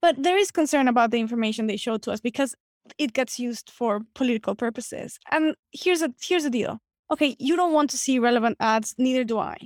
But 0.00 0.22
there 0.22 0.38
is 0.38 0.50
concern 0.50 0.88
about 0.88 1.10
the 1.10 1.20
information 1.20 1.66
they 1.66 1.76
show 1.76 1.98
to 1.98 2.10
us 2.10 2.18
because 2.18 2.54
it 2.96 3.12
gets 3.12 3.38
used 3.38 3.70
for 3.70 4.00
political 4.14 4.54
purposes. 4.54 5.18
And 5.30 5.54
here's 5.72 6.00
a 6.00 6.14
here's 6.22 6.44
the 6.44 6.50
deal. 6.50 6.78
Okay, 7.10 7.36
you 7.38 7.56
don't 7.56 7.74
want 7.74 7.90
to 7.90 7.98
see 7.98 8.18
relevant 8.18 8.56
ads, 8.58 8.94
neither 8.96 9.22
do 9.22 9.38
I. 9.38 9.58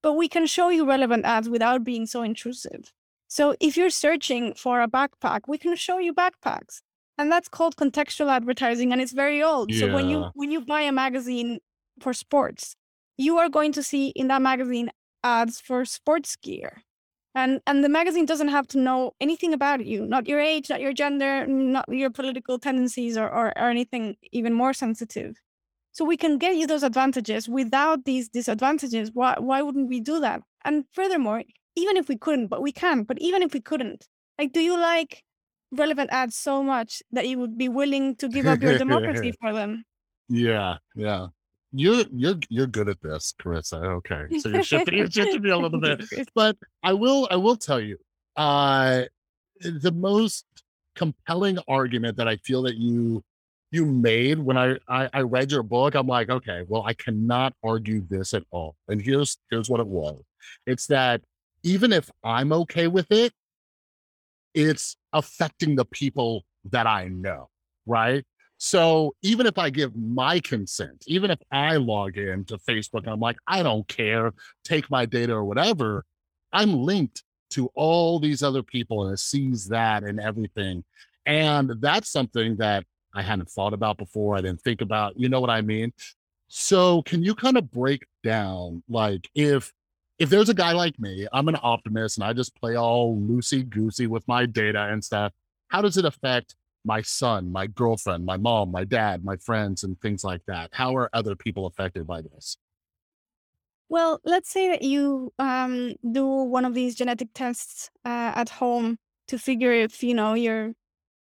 But 0.00 0.12
we 0.12 0.28
can 0.28 0.46
show 0.46 0.68
you 0.68 0.86
relevant 0.86 1.24
ads 1.24 1.48
without 1.48 1.82
being 1.82 2.06
so 2.06 2.22
intrusive. 2.22 2.92
So 3.26 3.56
if 3.58 3.76
you're 3.76 3.90
searching 3.90 4.54
for 4.54 4.80
a 4.80 4.86
backpack, 4.86 5.40
we 5.48 5.58
can 5.58 5.74
show 5.74 5.98
you 5.98 6.14
backpacks. 6.14 6.82
And 7.18 7.32
that's 7.32 7.48
called 7.48 7.74
contextual 7.74 8.30
advertising 8.30 8.92
and 8.92 9.00
it's 9.00 9.12
very 9.12 9.42
old. 9.42 9.72
Yeah. 9.72 9.80
So 9.80 9.92
when 9.92 10.08
you 10.08 10.30
when 10.34 10.52
you 10.52 10.60
buy 10.60 10.82
a 10.82 10.92
magazine 10.92 11.58
for 11.98 12.14
sports, 12.14 12.76
you 13.16 13.38
are 13.38 13.48
going 13.48 13.72
to 13.72 13.82
see 13.82 14.08
in 14.08 14.28
that 14.28 14.42
magazine 14.42 14.90
ads 15.22 15.60
for 15.60 15.84
sports 15.84 16.36
gear. 16.36 16.82
And 17.34 17.60
and 17.66 17.82
the 17.82 17.88
magazine 17.88 18.26
doesn't 18.26 18.48
have 18.48 18.66
to 18.68 18.78
know 18.78 19.12
anything 19.18 19.54
about 19.54 19.86
you 19.86 20.04
not 20.04 20.28
your 20.28 20.38
age 20.38 20.68
not 20.68 20.82
your 20.82 20.92
gender 20.92 21.46
not 21.46 21.86
your 21.88 22.10
political 22.10 22.58
tendencies 22.58 23.16
or, 23.16 23.24
or, 23.24 23.46
or 23.56 23.70
anything 23.70 24.16
even 24.32 24.52
more 24.52 24.74
sensitive. 24.74 25.36
So 25.92 26.04
we 26.04 26.16
can 26.16 26.38
get 26.38 26.56
you 26.56 26.66
those 26.66 26.82
advantages 26.82 27.48
without 27.48 28.04
these 28.04 28.28
disadvantages. 28.28 29.10
Why 29.14 29.36
why 29.38 29.62
wouldn't 29.62 29.88
we 29.88 30.00
do 30.00 30.20
that? 30.20 30.42
And 30.64 30.84
furthermore 30.92 31.42
even 31.74 31.96
if 31.96 32.08
we 32.08 32.16
couldn't 32.18 32.48
but 32.48 32.60
we 32.60 32.72
can 32.72 33.02
but 33.04 33.18
even 33.18 33.42
if 33.42 33.54
we 33.54 33.60
couldn't 33.60 34.06
like 34.38 34.52
do 34.52 34.60
you 34.60 34.78
like 34.78 35.24
relevant 35.70 36.10
ads 36.12 36.36
so 36.36 36.62
much 36.62 37.02
that 37.12 37.26
you 37.26 37.38
would 37.38 37.56
be 37.56 37.68
willing 37.68 38.14
to 38.16 38.28
give 38.28 38.46
up 38.46 38.60
your 38.60 38.76
democracy 38.84 39.32
for 39.40 39.54
them? 39.54 39.84
Yeah 40.28 40.76
yeah 40.94 41.28
you're 41.72 42.04
you're 42.12 42.36
you're 42.48 42.66
good 42.66 42.88
at 42.88 43.00
this, 43.00 43.34
Carissa. 43.40 43.84
Okay, 43.84 44.38
so 44.38 44.48
you're 44.48 44.62
shifting 44.72 44.98
you're 44.98 45.10
shifting 45.10 45.42
me 45.42 45.50
a 45.50 45.58
little 45.58 45.80
bit, 45.80 46.02
but 46.34 46.56
I 46.82 46.92
will 46.92 47.28
I 47.30 47.36
will 47.36 47.56
tell 47.56 47.80
you, 47.80 47.98
uh, 48.36 49.02
the 49.60 49.92
most 49.92 50.44
compelling 50.94 51.58
argument 51.68 52.18
that 52.18 52.28
I 52.28 52.36
feel 52.36 52.62
that 52.62 52.76
you 52.76 53.24
you 53.70 53.86
made 53.86 54.38
when 54.38 54.58
I, 54.58 54.76
I 54.88 55.08
I 55.12 55.20
read 55.22 55.50
your 55.50 55.62
book, 55.62 55.94
I'm 55.94 56.06
like, 56.06 56.28
okay, 56.28 56.64
well, 56.68 56.82
I 56.84 56.92
cannot 56.92 57.54
argue 57.64 58.06
this 58.08 58.34
at 58.34 58.44
all. 58.50 58.76
And 58.88 59.00
here's 59.00 59.38
here's 59.50 59.70
what 59.70 59.80
it 59.80 59.86
was. 59.86 60.22
It's 60.66 60.86
that 60.88 61.22
even 61.62 61.92
if 61.92 62.10
I'm 62.22 62.52
okay 62.52 62.86
with 62.86 63.10
it, 63.10 63.32
it's 64.54 64.96
affecting 65.12 65.76
the 65.76 65.86
people 65.86 66.44
that 66.70 66.86
I 66.86 67.08
know, 67.08 67.48
right? 67.86 68.24
So 68.64 69.16
even 69.22 69.46
if 69.46 69.58
I 69.58 69.70
give 69.70 69.96
my 69.96 70.38
consent, 70.38 71.02
even 71.08 71.32
if 71.32 71.40
I 71.50 71.78
log 71.78 72.16
in 72.16 72.44
to 72.44 72.58
Facebook, 72.58 73.08
I'm 73.08 73.18
like, 73.18 73.36
I 73.44 73.60
don't 73.60 73.88
care, 73.88 74.32
take 74.62 74.88
my 74.88 75.04
data 75.04 75.32
or 75.32 75.44
whatever, 75.44 76.04
I'm 76.52 76.72
linked 76.72 77.24
to 77.50 77.72
all 77.74 78.20
these 78.20 78.40
other 78.40 78.62
people 78.62 79.04
and 79.04 79.14
it 79.14 79.18
sees 79.18 79.66
that 79.70 80.04
and 80.04 80.20
everything. 80.20 80.84
And 81.26 81.72
that's 81.80 82.12
something 82.12 82.54
that 82.58 82.84
I 83.12 83.22
hadn't 83.22 83.50
thought 83.50 83.72
about 83.72 83.98
before. 83.98 84.36
I 84.36 84.42
didn't 84.42 84.60
think 84.60 84.80
about, 84.80 85.18
you 85.18 85.28
know 85.28 85.40
what 85.40 85.50
I 85.50 85.60
mean? 85.60 85.92
So 86.46 87.02
can 87.02 87.24
you 87.24 87.34
kind 87.34 87.58
of 87.58 87.68
break 87.68 88.06
down 88.22 88.84
like 88.88 89.28
if 89.34 89.72
if 90.20 90.30
there's 90.30 90.50
a 90.50 90.54
guy 90.54 90.70
like 90.70 90.96
me, 91.00 91.26
I'm 91.32 91.48
an 91.48 91.58
optimist 91.64 92.16
and 92.16 92.24
I 92.24 92.32
just 92.32 92.54
play 92.54 92.76
all 92.76 93.18
loosey 93.18 93.68
goosey 93.68 94.06
with 94.06 94.22
my 94.28 94.46
data 94.46 94.84
and 94.84 95.02
stuff, 95.02 95.32
how 95.66 95.82
does 95.82 95.96
it 95.96 96.04
affect 96.04 96.54
my 96.84 97.02
son, 97.02 97.52
my 97.52 97.66
girlfriend, 97.66 98.24
my 98.24 98.36
mom, 98.36 98.70
my 98.70 98.84
dad, 98.84 99.24
my 99.24 99.36
friends, 99.36 99.84
and 99.84 100.00
things 100.00 100.24
like 100.24 100.42
that? 100.46 100.70
How 100.72 100.96
are 100.96 101.08
other 101.12 101.36
people 101.36 101.66
affected 101.66 102.06
by 102.06 102.22
this? 102.22 102.56
Well, 103.88 104.20
let's 104.24 104.50
say 104.50 104.68
that 104.68 104.82
you 104.82 105.32
um, 105.38 105.94
do 106.12 106.26
one 106.26 106.64
of 106.64 106.74
these 106.74 106.94
genetic 106.94 107.28
tests 107.34 107.90
uh, 108.04 108.32
at 108.34 108.48
home 108.48 108.98
to 109.28 109.38
figure 109.38 109.72
if 109.72 110.02
you 110.02 110.14
know 110.14 110.34
your 110.34 110.72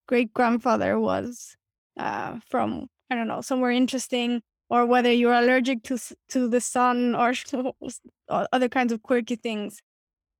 great 0.07 0.33
grandfather 0.33 0.99
was 1.01 1.57
uh, 1.99 2.39
from 2.49 2.87
I 3.11 3.17
don't 3.17 3.29
know 3.29 3.41
somewhere 3.41 3.71
interesting, 3.71 4.43
or 4.71 4.87
whether 4.87 5.13
you're 5.13 5.35
allergic 5.35 5.83
to 5.85 5.99
to 6.29 6.49
the 6.49 6.61
sun 6.61 7.15
or 7.15 7.33
other 8.29 8.69
kinds 8.69 8.93
of 8.93 9.03
quirky 9.03 9.37
things. 9.37 9.81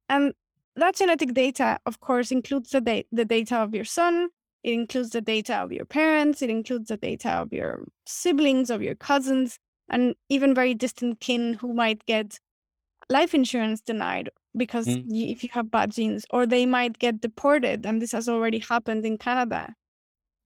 And 0.09 0.35
that 0.77 0.97
genetic 0.97 1.35
data, 1.35 1.79
of 1.87 2.01
course, 2.01 2.31
includes 2.31 2.71
the, 2.71 2.81
da- 2.81 3.07
the 3.13 3.25
data 3.25 3.57
of 3.57 3.75
your 3.75 3.85
son, 3.85 4.29
it 4.65 4.73
includes 4.73 5.11
the 5.11 5.21
data 5.21 5.57
of 5.57 5.73
your 5.73 5.85
parents, 5.85 6.43
it 6.43 6.51
includes 6.51 6.89
the 6.89 6.97
data 6.97 7.31
of 7.31 7.53
your 7.53 7.85
siblings, 8.07 8.71
of 8.71 8.83
your 8.83 8.95
cousins, 8.95 9.59
and 9.91 10.15
even 10.31 10.55
very 10.55 10.75
distant 10.75 11.21
kin 11.21 11.55
who 11.55 11.75
might 11.75 12.05
get 12.07 12.39
life 13.11 13.35
insurance 13.35 13.83
denied 13.83 14.31
because 14.57 14.87
mm. 14.87 15.05
if 15.09 15.43
you 15.43 15.51
have 15.53 15.71
bad 15.71 15.91
genes, 15.91 16.25
or 16.31 16.47
they 16.47 16.65
might 16.65 16.99
get 16.99 17.21
deported. 17.21 17.85
And 17.85 18.01
this 18.01 18.13
has 18.13 18.29
already 18.29 18.61
happened 18.61 19.05
in 19.05 19.19
Canada. 19.19 19.75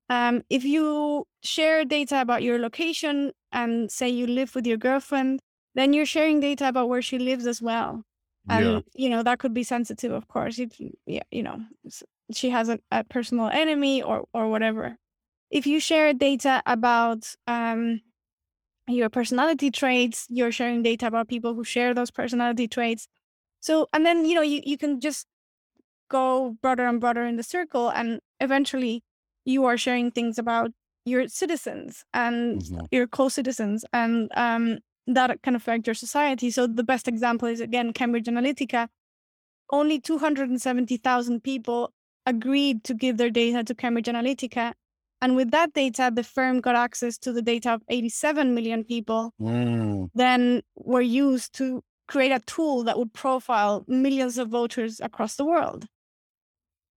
Um, 0.09 0.43
if 0.49 0.65
you 0.65 1.27
share 1.43 1.85
data 1.85 2.21
about 2.21 2.43
your 2.43 2.59
location 2.59 3.33
and 3.53 3.91
say 3.93 4.09
you 4.09 4.27
live 4.27 4.55
with 4.55 4.67
your 4.67 4.79
girlfriend, 4.79 5.41
then 5.75 5.93
you're 5.93 6.07
sharing 6.07 6.41
data 6.41 6.69
about 6.69 6.89
where 6.89 7.03
she 7.03 7.19
lives 7.19 7.47
as 7.47 7.61
well. 7.63 8.03
And, 8.49 8.65
yeah. 8.65 8.81
you 8.95 9.11
know, 9.11 9.23
that 9.23 9.39
could 9.39 9.53
be 9.53 9.63
sensitive, 9.63 10.11
of 10.11 10.27
course. 10.27 10.59
It, 10.59 10.75
yeah, 11.07 11.23
you 11.31 11.43
know, 11.43 11.61
she 12.33 12.51
has 12.51 12.69
a, 12.69 12.79
a 12.91 13.05
personal 13.05 13.49
enemy 13.49 14.03
or 14.03 14.25
or 14.33 14.49
whatever 14.49 14.97
if 15.51 15.67
you 15.67 15.81
share 15.81 16.13
data 16.13 16.63
about 16.67 17.35
um, 17.47 18.01
your 18.87 19.09
personality 19.09 19.71
traits 19.71 20.27
you're 20.29 20.53
sharing 20.53 20.83
data 20.83 21.07
about 21.07 21.29
people 21.29 21.55
who 21.55 21.65
share 21.65 21.95
those 21.95 22.11
personality 22.11 22.69
traits 22.69 23.09
so 23.61 23.87
and 23.93 24.05
then 24.05 24.25
you 24.25 24.35
know 24.35 24.43
you, 24.43 24.61
you 24.65 24.79
can 24.79 25.01
just 25.01 25.27
go 26.11 26.57
broader 26.63 26.87
and 26.87 27.01
broader 27.01 27.25
in 27.25 27.37
the 27.37 27.43
circle 27.43 27.91
and 27.91 28.21
eventually 28.41 29.03
you 29.45 29.65
are 29.65 29.77
sharing 29.77 30.11
things 30.11 30.39
about 30.39 30.71
your 31.05 31.29
citizens 31.29 32.05
and 32.13 32.61
mm-hmm. 32.61 32.85
your 32.91 33.07
co-citizens 33.07 33.85
and 33.93 34.31
um, 34.37 34.79
that 35.07 35.41
can 35.43 35.57
affect 35.57 35.87
your 35.87 35.95
society. 35.95 36.51
So 36.51 36.67
the 36.67 36.85
best 36.85 37.09
example 37.09 37.49
is 37.49 37.61
again 37.61 37.93
Cambridge 37.93 38.27
Analytica. 38.27 38.89
Only 39.71 40.01
270,000 40.01 41.43
people 41.43 41.93
agreed 42.29 42.85
to 42.85 42.95
give 42.95 43.17
their 43.17 43.31
data 43.31 43.65
to 43.65 43.75
Cambridge 43.75 44.07
Analytica. 44.07 44.75
And 45.21 45.35
with 45.35 45.51
that 45.51 45.73
data, 45.73 46.13
the 46.15 46.23
firm 46.23 46.61
got 46.61 46.77
access 46.77 47.19
to 47.19 47.33
the 47.33 47.43
data 47.43 47.73
of 47.75 47.83
87 47.89 48.55
million 48.55 48.85
people, 48.85 49.33
Mm, 49.41 50.11
then 50.15 50.63
were 50.77 51.01
used 51.01 51.55
to 51.55 51.83
create 52.07 52.33
a 52.33 52.41
tool 52.41 52.85
that 52.85 52.99
would 52.99 53.13
profile 53.13 53.85
millions 53.89 54.39
of 54.39 54.49
voters 54.49 55.01
across 55.01 55.37
the 55.37 55.45
world. 55.45 55.87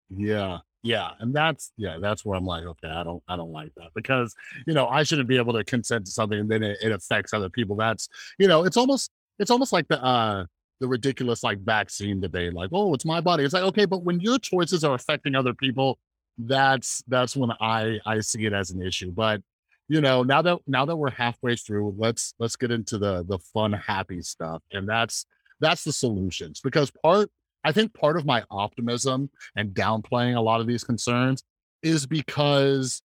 yeah. 0.09 0.59
Yeah. 0.83 1.11
And 1.19 1.33
that's 1.33 1.71
yeah, 1.77 1.97
that's 2.01 2.25
where 2.25 2.37
I'm 2.37 2.45
like, 2.45 2.63
okay, 2.63 2.87
I 2.87 3.03
don't 3.03 3.21
I 3.27 3.35
don't 3.35 3.51
like 3.51 3.71
that 3.77 3.89
because 3.95 4.33
you 4.65 4.73
know, 4.73 4.87
I 4.87 5.03
shouldn't 5.03 5.27
be 5.27 5.37
able 5.37 5.53
to 5.53 5.63
consent 5.63 6.05
to 6.05 6.11
something 6.11 6.39
and 6.39 6.49
then 6.49 6.63
it, 6.63 6.77
it 6.81 6.91
affects 6.91 7.33
other 7.33 7.49
people. 7.49 7.75
That's 7.75 8.09
you 8.39 8.47
know, 8.47 8.63
it's 8.65 8.77
almost 8.77 9.11
it's 9.37 9.51
almost 9.51 9.71
like 9.73 9.87
the 9.89 10.03
uh 10.03 10.45
the 10.81 10.87
ridiculous 10.87 11.43
like 11.43 11.59
vaccine 11.59 12.19
debate, 12.19 12.53
like, 12.53 12.71
oh, 12.73 12.93
it's 12.93 13.05
my 13.05 13.21
body. 13.21 13.45
It's 13.45 13.53
like, 13.53 13.63
okay, 13.63 13.85
but 13.85 14.03
when 14.03 14.19
your 14.19 14.39
choices 14.39 14.83
are 14.83 14.95
affecting 14.95 15.35
other 15.35 15.53
people, 15.53 15.99
that's 16.37 17.03
that's 17.07 17.35
when 17.35 17.51
I 17.61 17.99
I 18.05 18.19
see 18.19 18.45
it 18.45 18.53
as 18.53 18.71
an 18.71 18.81
issue. 18.81 19.11
But 19.11 19.41
you 19.87 20.01
know, 20.01 20.23
now 20.23 20.41
that 20.41 20.57
now 20.67 20.85
that 20.85 20.95
we're 20.95 21.11
halfway 21.11 21.55
through, 21.55 21.95
let's 21.97 22.33
let's 22.39 22.55
get 22.55 22.71
into 22.71 22.97
the 22.97 23.23
the 23.23 23.37
fun, 23.37 23.71
happy 23.71 24.21
stuff. 24.21 24.63
And 24.71 24.89
that's 24.89 25.25
that's 25.59 25.83
the 25.83 25.93
solutions. 25.93 26.59
Because 26.61 26.91
part 27.03 27.29
I 27.63 27.71
think 27.71 27.93
part 27.93 28.17
of 28.17 28.25
my 28.25 28.43
optimism 28.49 29.29
and 29.55 29.75
downplaying 29.75 30.35
a 30.35 30.41
lot 30.41 30.61
of 30.61 30.67
these 30.67 30.83
concerns 30.83 31.43
is 31.83 32.07
because 32.07 33.01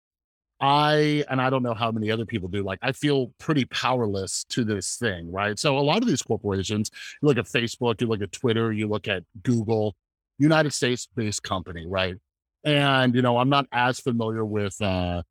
I 0.61 1.25
and 1.29 1.41
I 1.41 1.51
don't 1.51 1.63
know 1.63 1.75
how 1.75 1.91
many 1.91 2.11
other 2.11 2.25
people 2.25 2.49
do, 2.49 2.63
like 2.63 2.79
I 2.83 2.93
feel 2.93 3.33
pretty 3.39 3.67
powerless 3.67 4.45
to 4.51 4.65
this 4.65 4.97
thing, 4.97 5.31
right? 5.31 5.59
So 5.59 5.79
a 5.79 5.81
lot 5.81 5.99
of 5.99 6.09
these 6.09 6.23
corporations, 6.23 6.91
you 7.21 7.29
look 7.29 7.39
at 7.39 7.45
Facebook, 7.45 8.01
you 8.01 8.07
look 8.07 8.23
at 8.23 8.33
Twitter, 8.33 8.73
you 8.73 8.89
look 8.89 9.07
at 9.09 9.23
Google, 9.43 9.95
United 10.39 10.73
States 10.73 11.09
based 11.15 11.43
company, 11.43 11.87
right? 11.87 12.17
And 12.65 13.15
you 13.15 13.23
know, 13.23 13.39
I'm 13.39 13.51
not 13.51 13.67
as 13.73 14.01
familiar 14.01 14.45
with 14.45 14.81
uh 14.81 15.23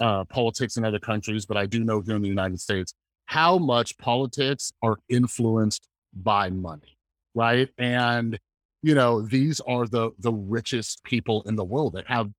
uh 0.00 0.24
politics 0.24 0.76
in 0.76 0.84
other 0.84 1.00
countries, 1.00 1.44
but 1.44 1.56
I 1.56 1.66
do 1.66 1.82
know 1.82 2.00
here 2.00 2.16
in 2.16 2.22
the 2.22 2.28
United 2.28 2.60
States 2.60 2.94
how 3.26 3.58
much 3.58 3.98
politics 3.98 4.72
are 4.82 4.98
influenced 5.08 5.88
by 6.14 6.48
money, 6.50 6.96
right? 7.34 7.68
And 7.76 8.38
you 8.82 8.94
know, 8.94 9.20
these 9.22 9.60
are 9.60 9.86
the 9.86 10.10
the 10.20 10.32
richest 10.32 11.02
people 11.02 11.42
in 11.46 11.56
the 11.56 11.64
world 11.64 11.94
that 11.94 12.06
have 12.06 12.30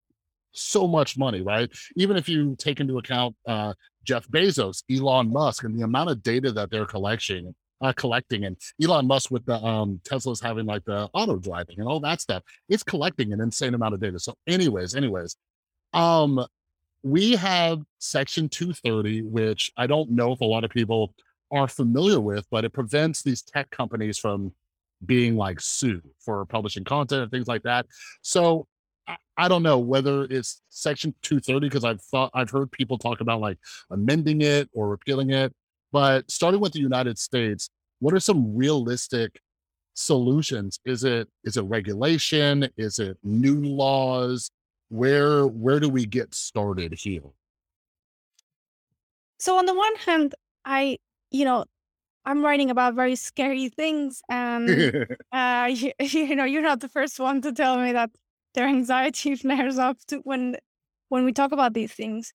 so 0.51 0.87
much 0.87 1.17
money, 1.17 1.41
right? 1.41 1.69
Even 1.95 2.17
if 2.17 2.27
you 2.27 2.55
take 2.57 2.79
into 2.79 2.97
account 2.97 3.35
uh, 3.47 3.73
Jeff 4.03 4.27
Bezos, 4.27 4.83
Elon 4.91 5.31
Musk, 5.31 5.63
and 5.63 5.77
the 5.77 5.83
amount 5.83 6.09
of 6.09 6.23
data 6.23 6.51
that 6.51 6.71
they're 6.71 6.85
collecting, 6.85 7.53
uh, 7.81 7.93
collecting, 7.93 8.45
and 8.45 8.57
Elon 8.83 9.07
Musk 9.07 9.31
with 9.31 9.45
the 9.45 9.55
um, 9.55 10.01
Tesla's 10.03 10.41
having 10.41 10.65
like 10.65 10.83
the 10.85 11.09
auto 11.13 11.37
driving 11.37 11.79
and 11.79 11.87
all 11.87 11.99
that 11.99 12.21
stuff, 12.21 12.43
it's 12.67 12.83
collecting 12.83 13.33
an 13.33 13.41
insane 13.41 13.73
amount 13.73 13.93
of 13.93 13.99
data. 13.99 14.19
So, 14.19 14.33
anyways, 14.47 14.95
anyways, 14.95 15.35
um, 15.93 16.45
we 17.03 17.35
have 17.35 17.79
Section 17.99 18.49
230, 18.49 19.23
which 19.23 19.71
I 19.77 19.87
don't 19.87 20.11
know 20.11 20.33
if 20.33 20.41
a 20.41 20.45
lot 20.45 20.63
of 20.63 20.71
people 20.71 21.13
are 21.51 21.67
familiar 21.67 22.19
with, 22.19 22.45
but 22.51 22.65
it 22.65 22.73
prevents 22.73 23.23
these 23.23 23.41
tech 23.41 23.69
companies 23.69 24.17
from 24.17 24.53
being 25.05 25.35
like 25.35 25.61
sued 25.61 26.03
for 26.19 26.45
publishing 26.45 26.83
content 26.83 27.23
and 27.23 27.31
things 27.31 27.47
like 27.47 27.63
that. 27.63 27.85
So 28.21 28.67
I, 29.09 29.17
I 29.37 29.47
don't 29.47 29.63
know 29.63 29.79
whether 29.79 30.23
it's 30.25 30.61
section 30.69 31.13
230 31.23 31.67
because 31.67 31.83
I've 31.83 32.01
thought 32.01 32.31
I've 32.33 32.49
heard 32.49 32.71
people 32.71 32.97
talk 32.97 33.19
about 33.21 33.41
like 33.41 33.57
amending 33.89 34.41
it 34.41 34.69
or 34.73 34.87
repealing 34.87 35.31
it. 35.31 35.53
But 35.91 36.29
starting 36.29 36.61
with 36.61 36.73
the 36.73 36.79
United 36.79 37.17
States, 37.17 37.69
what 37.99 38.13
are 38.13 38.19
some 38.19 38.55
realistic 38.55 39.41
solutions? 39.95 40.79
Is 40.85 41.03
it 41.03 41.27
is 41.43 41.57
it 41.57 41.63
regulation? 41.63 42.69
Is 42.77 42.99
it 42.99 43.17
new 43.23 43.61
laws? 43.61 44.51
Where 44.89 45.47
where 45.47 45.79
do 45.79 45.89
we 45.89 46.05
get 46.05 46.35
started 46.35 46.93
here? 46.93 47.23
So 49.39 49.57
on 49.57 49.65
the 49.65 49.73
one 49.73 49.95
hand, 49.95 50.35
I, 50.65 50.97
you 51.31 51.45
know, 51.45 51.65
I'm 52.25 52.43
writing 52.43 52.69
about 52.69 52.93
very 52.93 53.15
scary 53.15 53.69
things, 53.69 54.21
and 54.29 55.07
uh, 55.31 55.69
you, 55.71 55.93
you 55.99 56.35
know, 56.35 56.43
you're 56.43 56.61
not 56.61 56.81
the 56.81 56.89
first 56.89 57.19
one 57.19 57.41
to 57.41 57.53
tell 57.53 57.77
me 57.77 57.93
that 57.93 58.11
their 58.53 58.67
anxiety 58.67 59.35
flares 59.37 59.77
up 59.77 59.97
to 60.07 60.17
when 60.19 60.57
when 61.09 61.25
we 61.25 61.33
talk 61.33 61.51
about 61.51 61.73
these 61.73 61.91
things. 61.93 62.33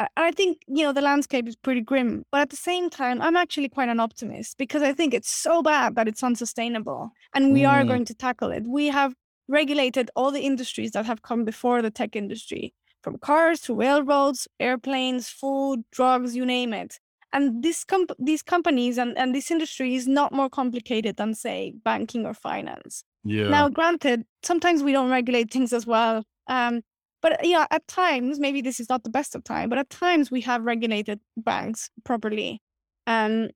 I, 0.00 0.08
I 0.16 0.30
think 0.32 0.58
you 0.66 0.84
know 0.84 0.92
the 0.92 1.00
landscape 1.02 1.48
is 1.48 1.56
pretty 1.56 1.80
grim, 1.80 2.24
but 2.30 2.40
at 2.42 2.50
the 2.50 2.56
same 2.56 2.90
time, 2.90 3.20
I'm 3.22 3.36
actually 3.36 3.68
quite 3.68 3.88
an 3.88 4.00
optimist 4.00 4.58
because 4.58 4.82
I 4.82 4.92
think 4.92 5.14
it's 5.14 5.30
so 5.30 5.62
bad 5.62 5.94
that 5.96 6.08
it's 6.08 6.22
unsustainable, 6.22 7.10
and 7.34 7.52
we 7.52 7.64
are 7.64 7.84
Mm, 7.84 7.86
going 7.86 8.04
to 8.06 8.14
tackle 8.14 8.50
it. 8.50 8.64
We 8.66 8.86
have 8.88 9.14
regulated 9.48 10.10
all 10.16 10.30
the 10.30 10.42
industries 10.42 10.92
that 10.92 11.06
have 11.06 11.22
come 11.22 11.44
before 11.44 11.82
the 11.82 11.90
tech 11.90 12.16
industry, 12.16 12.74
from 13.02 13.18
cars 13.18 13.60
to 13.62 13.74
railroads, 13.74 14.46
airplanes, 14.60 15.28
food, 15.28 15.84
drugs, 15.90 16.36
you 16.36 16.44
name 16.46 16.72
it. 16.74 16.98
And 17.32 17.62
this 17.62 17.84
comp- 17.84 18.12
these 18.18 18.42
companies 18.42 18.98
and, 18.98 19.16
and 19.18 19.34
this 19.34 19.50
industry 19.50 19.94
is 19.94 20.08
not 20.08 20.32
more 20.32 20.48
complicated 20.48 21.16
than, 21.16 21.34
say, 21.34 21.74
banking 21.84 22.24
or 22.26 22.34
finance. 22.34 23.04
yeah. 23.24 23.44
Now, 23.50 23.68
granted, 23.68 24.24
sometimes 24.42 24.82
we 24.82 24.92
don't 24.92 25.10
regulate 25.10 25.50
things 25.50 25.72
as 25.72 25.86
well. 25.86 26.24
Um, 26.48 26.82
but 27.20 27.44
yeah, 27.44 27.66
at 27.70 27.86
times, 27.88 28.38
maybe 28.38 28.60
this 28.62 28.80
is 28.80 28.88
not 28.88 29.04
the 29.04 29.10
best 29.10 29.34
of 29.34 29.44
time, 29.44 29.68
but 29.68 29.78
at 29.78 29.90
times 29.90 30.30
we 30.30 30.40
have 30.42 30.62
regulated 30.64 31.20
banks 31.36 31.90
properly. 32.04 32.60
Um, 33.06 33.50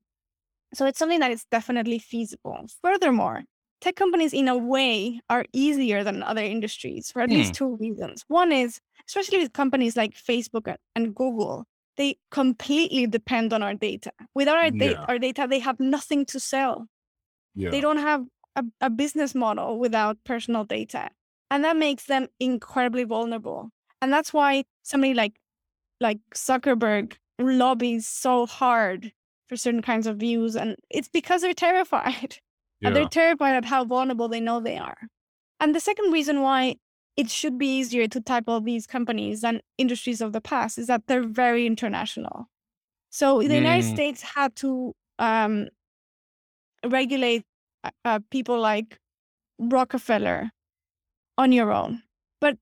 so 0.75 0.87
it's 0.87 0.99
something 0.99 1.21
that 1.21 1.31
is 1.31 1.45
definitely 1.51 1.99
feasible. 1.99 2.67
Furthermore, 2.83 3.43
tech 3.81 3.97
companies, 3.97 4.33
in 4.33 4.49
a 4.49 4.57
way, 4.57 5.21
are 5.29 5.45
easier 5.53 6.03
than 6.05 6.23
other 6.23 6.43
industries 6.43 7.11
for 7.11 7.21
at 7.23 7.31
Hmm, 7.31 7.33
least 7.33 7.55
two 7.55 7.77
reasons. 7.77 8.25
One 8.29 8.53
is, 8.53 8.81
especially 9.07 9.39
with 9.39 9.53
companies 9.53 9.97
like 9.97 10.15
Facebook 10.15 10.75
and 10.97 11.15
Google, 11.15 11.67
they 11.97 12.17
completely 12.31 13.07
depend 13.07 13.53
on 13.53 13.63
our 13.63 13.75
data. 13.75 14.13
Without 14.35 14.57
our, 14.57 14.71
da- 14.71 14.93
yeah. 14.93 15.05
our 15.09 15.19
data, 15.19 15.47
they 15.49 15.59
have 15.59 15.79
nothing 15.79 16.25
to 16.27 16.41
sell. 16.41 16.87
They 17.71 17.81
don't 17.81 17.99
have 17.99 18.25
a, 18.57 18.65
a 18.81 18.91
business 18.91 19.35
model 19.35 19.79
without 19.79 20.17
personal 20.25 20.65
data. 20.65 21.11
And 21.51 21.65
that 21.65 21.77
makes 21.77 22.05
them 22.05 22.29
incredibly 22.41 23.05
vulnerable. 23.05 23.71
And 24.01 24.13
that's 24.13 24.33
why 24.33 24.65
somebody 24.83 25.15
like 25.15 25.35
like 26.01 26.19
Zuckerberg 26.35 27.15
lobbies 27.39 28.09
so 28.09 28.47
hard 28.47 29.13
for 29.49 29.57
certain 29.57 29.83
kinds 29.83 30.07
of 30.07 30.17
views. 30.17 30.57
And 30.57 30.77
it's 30.91 31.09
because 31.09 31.43
they're 31.43 31.55
terrified. 31.55 32.39
And 32.85 32.97
they're 32.97 33.09
terrified 33.09 33.55
at 33.55 33.65
how 33.65 33.85
vulnerable 33.85 34.27
they 34.27 34.41
know 34.41 34.59
they 34.59 34.77
are. 34.77 34.99
And 35.61 35.73
the 35.73 35.79
second 35.79 36.11
reason 36.11 36.41
why 36.41 36.79
it 37.17 37.31
should 37.31 37.59
be 37.59 37.67
easier 37.79 38.09
to 38.09 38.21
tackle 38.21 38.61
these 38.61 38.87
companies 38.87 39.43
than 39.43 39.61
industries 39.79 40.21
of 40.21 40.33
the 40.33 40.41
past 40.41 40.79
is 40.79 40.87
that 40.87 41.07
they're 41.07 41.23
very 41.27 41.67
international. 41.67 42.47
So 43.11 43.43
the 43.43 43.55
United 43.57 43.85
Mm, 43.85 43.95
States 43.95 44.23
had 44.23 44.57
to 44.57 44.95
um, 45.19 45.69
regulate 46.85 47.45
uh, 47.85 47.91
uh, 48.05 48.21
people 48.31 48.59
like 48.61 48.99
Rockefeller 49.59 50.51
on 51.39 51.53
your 51.53 51.73
own. 51.73 52.03
But 52.41 52.59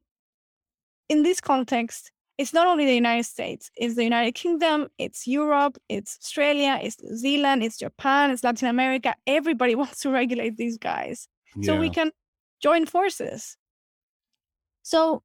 in 1.09 1.22
this 1.22 1.40
context, 1.40 2.11
it's 2.38 2.53
not 2.55 2.66
only 2.66 2.86
the 2.86 2.94
United 2.94 3.24
States, 3.24 3.70
it's 3.76 3.96
the 3.96 4.05
United 4.05 4.34
Kingdom, 4.34 4.88
it's 4.98 5.26
Europe, 5.26 5.76
it's 5.88 6.18
Australia, 6.22 6.78
it's 6.82 6.96
New 7.03 7.16
Zealand, 7.16 7.62
it's 7.62 7.78
Japan, 7.78 8.30
it's 8.30 8.42
Latin 8.42 8.68
America. 8.68 9.14
Everybody 9.26 9.74
wants 9.82 10.01
to 10.01 10.11
regulate 10.11 10.57
these 10.57 10.78
guys. 10.78 11.28
So 11.61 11.76
we 11.76 11.90
can 11.90 12.12
join 12.62 12.86
forces. 12.86 13.57
So 14.91 15.22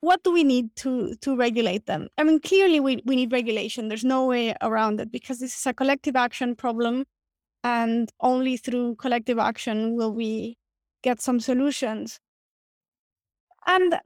what 0.00 0.22
do 0.22 0.32
we 0.32 0.44
need 0.44 0.74
to 0.76 1.14
to 1.20 1.36
regulate 1.36 1.84
them? 1.84 2.08
I 2.16 2.24
mean, 2.24 2.40
clearly 2.40 2.80
we, 2.80 3.02
we 3.04 3.16
need 3.16 3.32
regulation. 3.32 3.88
There's 3.88 4.04
no 4.04 4.24
way 4.24 4.54
around 4.62 4.98
it 5.00 5.12
because 5.12 5.38
this 5.38 5.54
is 5.58 5.66
a 5.66 5.74
collective 5.74 6.16
action 6.16 6.56
problem. 6.56 7.04
And 7.64 8.10
only 8.20 8.56
through 8.56 8.96
collective 8.96 9.38
action 9.38 9.94
will 9.94 10.14
we 10.14 10.56
get 11.02 11.20
some 11.20 11.38
solutions. 11.38 12.18
And 13.66 14.00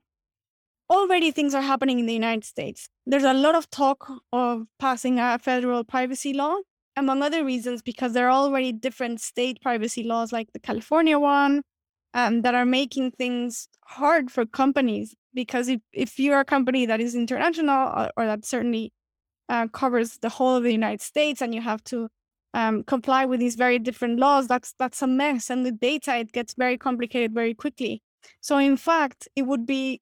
already 0.91 1.31
things 1.31 1.55
are 1.55 1.63
happening 1.63 2.01
in 2.01 2.07
the 2.07 2.15
United 2.15 2.45
States. 2.45 2.89
There's 3.07 3.23
a 3.23 3.35
lot 3.35 3.55
of 3.55 3.71
talk 3.71 4.11
of 4.33 4.67
passing 4.81 5.21
a 5.21 5.39
federal 5.39 5.85
privacy 5.85 6.33
law, 6.33 6.57
among 6.97 7.23
other 7.23 7.45
reasons, 7.45 7.83
because 7.83 8.15
there 8.15 8.27
are 8.27 8.33
already 8.33 8.73
different 8.73 9.21
state 9.21 9.61
privacy 9.61 10.03
laws, 10.03 10.33
like 10.33 10.53
the 10.53 10.59
California 10.59 11.21
one, 11.21 11.63
um, 12.15 12.43
that 12.43 12.55
are 12.55 12.67
making 12.67 13.13
things 13.13 13.69
hard 13.87 14.31
for 14.31 14.47
companies. 14.47 15.15
Because 15.35 15.69
if, 15.69 15.81
if 15.93 16.19
you're 16.19 16.41
a 16.41 16.45
company 16.45 16.87
that 16.87 17.01
is 17.01 17.15
international 17.15 17.89
or, 17.89 18.11
or 18.17 18.27
that 18.27 18.45
certainly 18.45 18.93
uh, 19.49 19.67
covers 19.69 20.19
the 20.19 20.29
whole 20.29 20.57
of 20.57 20.63
the 20.63 20.73
United 20.73 21.01
States 21.01 21.41
and 21.43 21.55
you 21.55 21.61
have 21.63 21.83
to 21.85 22.09
um, 22.55 22.83
comply 22.85 23.25
with 23.25 23.41
these 23.41 23.55
very 23.57 23.79
different 23.79 24.19
laws, 24.21 24.47
that's 24.47 24.75
that's 24.79 25.01
a 25.03 25.07
mess. 25.07 25.51
And 25.51 25.65
with 25.65 25.81
data, 25.81 26.17
it 26.19 26.33
gets 26.33 26.55
very 26.55 26.77
complicated 26.79 27.33
very 27.35 27.55
quickly. 27.55 28.03
So 28.41 28.59
in 28.59 28.77
fact, 28.77 29.29
it 29.37 29.43
would 29.43 29.67
be 29.67 30.01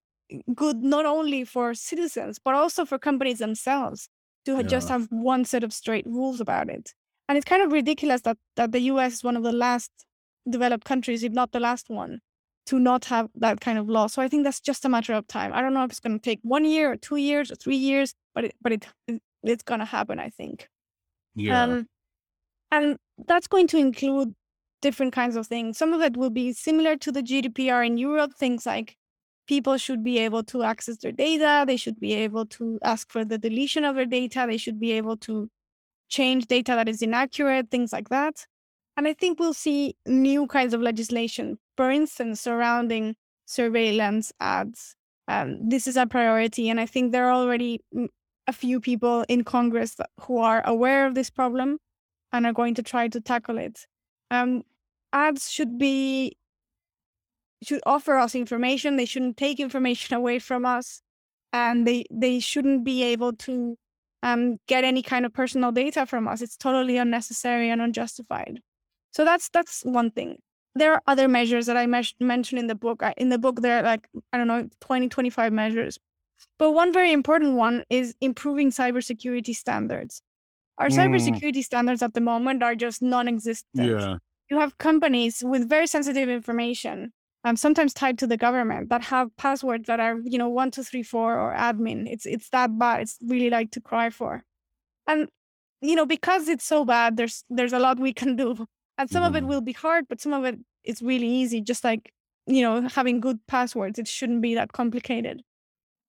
good 0.55 0.83
not 0.83 1.07
only 1.07 1.45
for 1.45 1.75
citizens 1.75 2.39
but 2.45 2.55
also 2.55 2.85
for 2.85 2.99
companies 2.99 3.39
themselves 3.39 4.09
to 4.45 4.53
Yeah. 4.57 4.63
just 4.63 4.89
have 4.89 5.09
one 5.11 5.45
set 5.45 5.65
of 5.65 5.73
straight 5.73 6.07
rules 6.07 6.41
about 6.41 6.69
it. 6.71 6.95
And 7.29 7.37
it's 7.39 7.45
kind 7.45 7.63
of 7.63 7.73
ridiculous 7.73 8.23
that 8.23 8.39
that 8.57 8.73
the 8.73 8.81
US 8.93 9.15
is 9.15 9.25
one 9.25 9.37
of 9.37 9.43
the 9.43 9.53
last 9.53 9.91
developed 10.49 10.85
countries, 10.85 11.23
if 11.23 11.33
not 11.33 11.53
the 11.53 11.61
last 11.61 11.89
one, 11.89 12.21
to 12.67 12.79
not 12.79 13.05
have 13.07 13.29
that 13.35 13.61
kind 13.61 13.79
of 13.79 13.89
law. 13.89 14.07
So 14.07 14.23
I 14.23 14.29
think 14.29 14.45
that's 14.45 14.61
just 14.61 14.85
a 14.85 14.89
matter 14.89 15.13
of 15.13 15.27
time. 15.27 15.53
I 15.53 15.61
don't 15.61 15.75
know 15.75 15.85
if 15.85 15.91
it's 15.91 16.01
going 16.01 16.19
to 16.19 16.23
take 16.23 16.41
one 16.43 16.65
year 16.65 16.93
or 16.93 16.97
two 16.97 17.17
years 17.17 17.51
or 17.51 17.57
three 17.57 17.77
years, 17.77 18.15
but 18.35 18.45
it, 18.45 18.55
but 18.61 18.73
it 18.73 18.87
it's 19.43 19.63
going 19.63 19.81
to 19.81 19.87
happen. 19.87 20.19
I 20.19 20.31
think. 20.31 20.69
Yeah. 21.35 21.63
Um, 21.63 21.87
and 22.71 22.97
that's 23.27 23.47
going 23.47 23.67
to 23.69 23.79
include 23.79 24.35
different 24.81 25.13
kinds 25.13 25.37
of 25.37 25.47
things. 25.47 25.79
Some 25.79 25.93
of 25.93 26.01
it 26.01 26.17
will 26.17 26.31
be 26.31 26.53
similar 26.53 26.97
to 26.97 27.13
the 27.13 27.23
GDPR 27.23 27.87
in 27.87 27.99
Europe, 27.99 28.33
things 28.39 28.67
like 28.67 28.97
people 29.47 29.77
should 29.77 30.03
be 30.05 30.19
able 30.19 30.45
to 30.45 30.63
access 30.63 30.99
their 30.99 31.13
data, 31.13 31.65
they 31.67 31.77
should 31.77 31.99
be 31.99 32.15
able 32.15 32.47
to 32.47 32.79
ask 32.83 33.11
for 33.11 33.25
the 33.25 33.39
deletion 33.39 33.85
of 33.85 33.97
their 33.97 34.07
data, 34.07 34.47
they 34.49 34.57
should 34.57 34.79
be 34.79 34.93
able 34.93 35.17
to 35.17 35.49
change 36.09 36.47
data 36.47 36.73
that 36.73 36.89
is 36.89 37.03
inaccurate, 37.03 37.71
things 37.71 37.93
like 37.93 38.09
that. 38.11 38.47
And 39.01 39.09
I 39.09 39.15
think 39.15 39.41
we'll 39.41 39.55
see 39.55 39.97
new 40.05 40.47
kinds 40.47 40.75
of 40.75 40.83
legislation, 40.83 41.57
for 41.75 41.91
instance, 41.91 42.39
surrounding 42.39 43.17
surveillance 43.47 44.31
ads. 44.41 44.95
Um, 45.27 45.71
this 45.71 45.87
is 45.87 45.97
a 45.97 46.05
priority, 46.05 46.69
and 46.69 46.79
I 46.79 46.85
think 46.85 47.11
there 47.11 47.25
are 47.25 47.33
already 47.33 47.81
a 48.47 48.53
few 48.53 48.79
people 48.79 49.25
in 49.27 49.43
Congress 49.43 49.97
who 50.21 50.37
are 50.37 50.61
aware 50.67 51.07
of 51.07 51.15
this 51.15 51.31
problem 51.31 51.79
and 52.31 52.45
are 52.45 52.53
going 52.53 52.75
to 52.75 52.83
try 52.83 53.09
to 53.09 53.23
tackle 53.23 53.57
it. 53.57 53.87
Um, 54.31 54.65
ads 55.15 55.51
should 55.51 55.79
be 55.79 56.37
should 57.63 57.81
offer 57.87 58.19
us 58.19 58.35
information. 58.35 58.97
They 58.97 59.07
shouldn't 59.07 59.39
take 59.39 59.61
information 59.61 60.15
away 60.21 60.39
from 60.41 60.67
us, 60.67 61.01
and 61.55 61.87
they 61.87 62.05
they 62.11 62.39
shouldn't 62.39 62.85
be 62.85 63.03
able 63.05 63.33
to 63.49 63.79
um, 64.23 64.59
get 64.67 64.85
any 64.85 65.03
kind 65.03 65.25
of 65.25 65.33
personal 65.33 65.73
data 65.73 66.05
from 66.05 66.29
us. 66.29 66.43
It's 66.43 66.59
totally 66.59 66.99
unnecessary 66.99 67.71
and 67.71 67.81
unjustified. 67.81 68.61
So 69.13 69.25
that's 69.25 69.49
that's 69.51 69.83
one 69.85 70.11
thing. 70.11 70.39
There 70.75 70.93
are 70.93 71.03
other 71.07 71.27
measures 71.29 71.67
that 71.67 71.77
I 71.77 71.87
mes- 71.87 72.15
mentioned 72.21 72.59
in 72.61 72.67
the 72.69 72.75
book. 72.77 73.03
I, 73.03 73.13
in 73.17 73.29
the 73.29 73.39
book, 73.39 73.61
there 73.61 73.79
are 73.79 73.83
like 73.83 74.09
I 74.33 74.39
don't 74.39 74.47
know 74.49 74.69
20, 74.81 75.09
25 75.09 75.53
measures. 75.53 75.99
But 76.59 76.73
one 76.73 76.93
very 76.93 77.13
important 77.13 77.55
one 77.57 77.85
is 77.91 78.15
improving 78.21 78.71
cybersecurity 78.71 79.55
standards. 79.55 80.23
Our 80.79 80.89
Mm. 80.89 80.97
cybersecurity 80.99 81.63
standards 81.65 82.03
at 82.03 82.15
the 82.15 82.21
moment 82.23 82.63
are 82.63 82.75
just 82.75 83.03
non-existent 83.03 83.89
Yeah. 83.89 84.17
you 84.51 84.59
have 84.59 84.79
companies 84.79 85.43
with 85.45 85.69
very 85.69 85.87
sensitive 85.87 86.29
information 86.29 87.13
um, 87.45 87.57
sometimes 87.57 87.95
tied 87.95 88.19
to 88.19 88.27
the 88.27 88.37
government 88.37 88.89
that 88.91 89.03
have 89.05 89.35
passwords 89.37 89.87
that 89.87 90.01
are 90.01 90.17
you 90.25 90.39
know 90.39 90.49
one 90.49 90.71
two 90.71 90.83
three 90.83 91.03
four 91.03 91.39
or 91.39 91.55
admin 91.55 92.07
it's 92.11 92.27
it's 92.27 92.49
that 92.51 92.79
bad 92.79 93.01
it's 93.03 93.19
really 93.27 93.51
like 93.51 93.71
to 93.73 93.81
cry 93.81 94.11
for 94.11 94.43
and 95.07 95.29
you 95.83 95.95
know 95.97 96.07
because 96.07 96.49
it's 96.49 96.65
so 96.65 96.85
bad 96.85 97.17
there's 97.17 97.45
there's 97.51 97.73
a 97.73 97.79
lot 97.79 97.99
we 97.99 98.13
can 98.13 98.37
do 98.37 98.67
and 99.01 99.11
some 99.11 99.25
of 99.25 99.37
it 99.37 99.45
Mhm. 99.45 99.49
will 99.49 99.63
be 99.63 99.73
hard 99.75 100.07
but 100.09 100.21
some 100.21 100.33
of 100.35 100.45
it 100.45 100.59
is 100.85 101.03
really 101.03 101.29
easy 101.29 101.61
just 101.63 101.85
like 101.85 102.13
you 102.47 102.63
know 102.63 102.89
having 102.89 103.21
good 103.21 103.41
passwords 103.49 103.99
it 103.99 104.09
shouldn't 104.09 104.43
be 104.43 104.55
that 104.55 104.73
complicated 104.73 105.43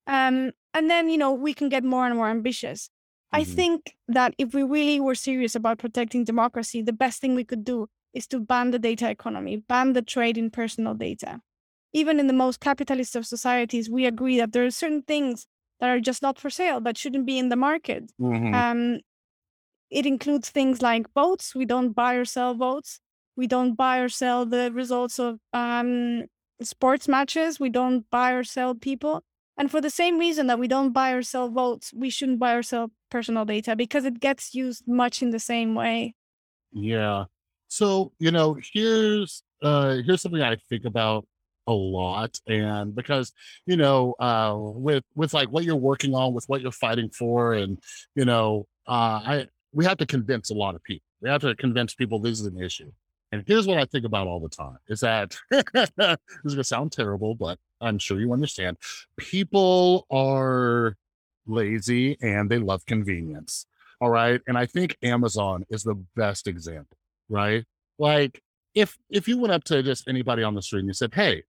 um 0.08 0.52
and 0.74 0.90
then 0.90 1.10
you 1.10 1.18
know 1.18 1.32
we 1.34 1.54
can 1.54 1.70
get 1.70 1.84
more 1.84 2.06
and 2.08 2.16
more 2.16 2.30
ambitious 2.30 2.90
I 3.34 3.44
Mhm. 3.44 3.56
think 3.56 3.96
that 4.10 4.34
if 4.38 4.54
we 4.54 4.64
really 4.64 5.00
were 5.00 5.16
serious 5.16 5.56
about 5.56 5.78
protecting 5.80 6.26
democracy, 6.26 6.82
the 6.82 6.92
best 6.92 7.22
thing 7.22 7.34
we 7.34 7.46
could 7.46 7.64
do 7.64 7.88
is 8.14 8.28
to 8.28 8.42
ban 8.42 8.72
the 8.72 8.80
data 8.80 9.10
economy, 9.10 9.56
ban 9.56 9.94
the 9.94 10.02
trade 10.02 10.38
in 10.38 10.50
personal 10.52 10.96
data. 10.96 11.40
Even 11.94 12.20
in 12.20 12.28
the 12.28 12.34
most 12.34 12.60
capitalist 12.60 13.16
of 13.16 13.26
societies, 13.26 13.90
we 13.90 14.06
agree 14.06 14.38
that 14.38 14.52
there 14.54 14.66
are 14.66 14.72
certain 14.72 15.02
things 15.04 15.48
that 15.80 15.90
are 15.90 16.02
just 16.02 16.22
not 16.22 16.40
for 16.40 16.50
sale, 16.50 16.82
that 16.82 16.98
shouldn't 16.98 17.26
be 17.26 17.38
in 17.40 17.50
the 17.50 17.56
market. 17.56 18.12
Mhm. 18.20 18.54
Um, 18.54 19.00
it 19.92 20.06
includes 20.06 20.50
things 20.50 20.82
like 20.82 21.14
votes. 21.14 21.54
We 21.54 21.66
don't 21.66 21.92
buy 21.92 22.16
or 22.16 22.26
sell 22.26 22.56
votes. 22.56 23.00
We 23.36 23.48
don't 23.48 23.76
buy 23.76 24.00
or 24.00 24.10
sell 24.10 24.46
the 24.46 24.72
results 24.72 25.20
of 25.20 25.40
um, 25.54 26.26
sports 26.62 27.08
matches. 27.08 27.60
We 27.60 27.70
don't 27.70 28.10
buy 28.10 28.32
or 28.32 28.44
sell 28.44 28.74
people. 28.76 29.24
And 29.58 29.70
for 29.70 29.82
the 29.82 29.90
same 29.90 30.18
reason 30.18 30.48
that 30.48 30.60
we 30.60 30.68
don't 30.68 30.92
buy 30.92 31.12
or 31.12 31.22
sell 31.22 31.50
votes, 31.50 31.94
we 31.94 32.10
shouldn't 32.10 32.40
buy 32.40 32.54
or 32.54 32.64
sell 32.64 32.92
personal 33.10 33.46
data 33.46 33.76
because 33.76 34.06
it 34.06 34.20
gets 34.20 34.56
used 34.56 34.88
much 34.88 35.22
in 35.22 35.32
the 35.32 35.40
same 35.40 35.76
way. 35.76 36.16
Yeah. 36.72 37.26
So, 37.68 38.14
you 38.20 38.32
know, 38.32 38.58
here's 38.74 39.44
uh 39.62 39.98
here's 40.06 40.22
something 40.22 40.42
I 40.42 40.58
think 40.70 40.86
about 40.86 41.28
a 41.68 41.74
lot 41.74 42.40
and 42.48 42.96
because, 42.96 43.34
you 43.66 43.78
know, 43.78 44.14
uh 44.20 44.56
with 44.58 45.04
with 45.16 45.34
like 45.34 45.50
what 45.50 45.64
you're 45.64 45.76
working 45.76 46.16
on, 46.16 46.34
with 46.34 46.46
what 46.48 46.62
you're 46.62 46.72
fighting 46.72 47.10
for 47.10 47.54
and, 47.54 47.78
you 48.16 48.26
know, 48.26 48.68
uh 48.88 49.22
I 49.24 49.48
we 49.74 49.86
have 49.86 49.98
to 49.98 50.06
convince 50.06 50.50
a 50.50 50.54
lot 50.54 50.76
of 50.76 50.84
people. 50.84 51.06
We 51.22 51.30
have 51.30 51.42
to 51.42 51.56
convince 51.56 51.94
people 51.94 52.20
this 52.20 52.40
is 52.40 52.46
an 52.46 52.62
issue. 52.62 52.92
And 53.32 53.44
here's 53.48 53.66
what 53.66 53.78
I 53.78 53.86
think 53.86 54.06
about 54.06 54.28
all 54.28 54.40
the 54.40 54.50
time 54.50 54.78
is 54.90 55.00
that 55.02 55.38
this 55.50 55.90
is 56.46 56.54
gonna 56.54 56.64
sound 56.64 56.92
terrible, 56.92 57.36
but 57.36 57.58
I'm 57.80 57.98
sure 57.98 58.20
you 58.20 58.34
understand. 58.34 58.78
People 59.18 60.06
are 60.12 60.98
lazy 61.48 62.18
and 62.22 62.50
they 62.50 62.58
love 62.58 62.86
convenience. 62.86 63.66
All 64.02 64.10
right. 64.10 64.42
And 64.48 64.58
I 64.58 64.66
think 64.66 64.98
Amazon 65.04 65.64
is 65.70 65.84
the 65.84 65.96
best 66.16 66.48
example, 66.48 66.98
right? 67.30 67.64
Like 68.00 68.42
if 68.76 68.98
if 69.10 69.28
you 69.28 69.38
went 69.38 69.54
up 69.54 69.64
to 69.66 69.82
just 69.84 70.08
anybody 70.08 70.44
on 70.44 70.56
the 70.56 70.62
street 70.62 70.80
and 70.80 70.90
you 70.90 70.94
said, 70.94 71.14
Hey, 71.14 71.44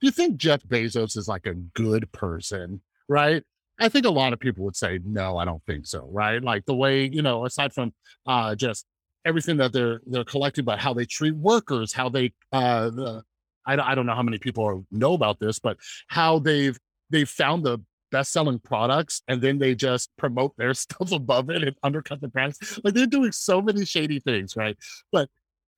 do 0.00 0.06
you 0.06 0.10
think 0.10 0.36
Jeff 0.36 0.62
Bezos 0.62 1.16
is 1.16 1.28
like 1.28 1.46
a 1.46 1.54
good 1.54 2.10
person? 2.12 2.80
Right. 3.08 3.42
I 3.78 3.88
think 3.88 4.06
a 4.06 4.10
lot 4.10 4.32
of 4.32 4.40
people 4.40 4.64
would 4.64 4.76
say, 4.76 4.98
no, 5.04 5.38
I 5.38 5.44
don't 5.44 5.62
think 5.64 5.86
so. 5.86 6.08
Right. 6.10 6.42
Like 6.42 6.64
the 6.66 6.74
way, 6.74 7.06
you 7.06 7.22
know, 7.22 7.44
aside 7.44 7.72
from 7.72 7.92
uh 8.26 8.54
just 8.54 8.86
everything 9.24 9.56
that 9.58 9.72
they're 9.72 10.00
they're 10.06 10.24
collecting 10.24 10.62
about 10.62 10.80
how 10.80 10.94
they 10.94 11.04
treat 11.04 11.34
workers, 11.36 11.92
how 11.92 12.08
they 12.08 12.32
uh 12.52 12.90
the 12.90 13.22
I, 13.66 13.76
don't- 13.76 13.86
I 13.86 13.94
don't 13.94 14.06
know 14.06 14.14
how 14.14 14.22
many 14.22 14.38
people 14.38 14.86
know 14.90 15.12
about 15.14 15.38
this, 15.40 15.58
but 15.58 15.76
how 16.08 16.38
they've 16.38 16.78
they've 17.10 17.28
found 17.28 17.64
the 17.64 17.78
best 18.10 18.32
selling 18.32 18.58
products 18.58 19.22
and 19.28 19.42
then 19.42 19.58
they 19.58 19.74
just 19.74 20.10
promote 20.16 20.56
their 20.56 20.72
stuff 20.84 21.12
above 21.12 21.50
it 21.50 21.62
and 21.62 21.76
undercut 21.82 22.20
the 22.20 22.28
price. 22.28 22.58
Like 22.82 22.94
they're 22.94 23.06
doing 23.06 23.32
so 23.32 23.60
many 23.60 23.84
shady 23.84 24.20
things, 24.20 24.56
right? 24.56 24.76
But 25.12 25.28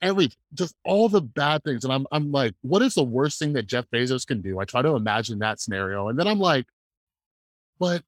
every 0.02 0.30
just 0.54 0.74
all 0.84 1.08
the 1.08 1.20
bad 1.20 1.62
things. 1.64 1.84
And 1.84 1.92
I'm 1.92 2.06
I'm 2.12 2.32
like, 2.32 2.54
what 2.62 2.82
is 2.82 2.94
the 2.94 3.04
worst 3.04 3.38
thing 3.38 3.52
that 3.54 3.66
Jeff 3.66 3.86
Bezos 3.92 4.26
can 4.26 4.40
do? 4.40 4.58
I 4.58 4.64
try 4.64 4.82
to 4.82 4.94
imagine 4.96 5.38
that 5.40 5.60
scenario. 5.60 6.08
And 6.08 6.18
then 6.18 6.26
I'm 6.28 6.38
like, 6.38 6.66
but 7.80 8.02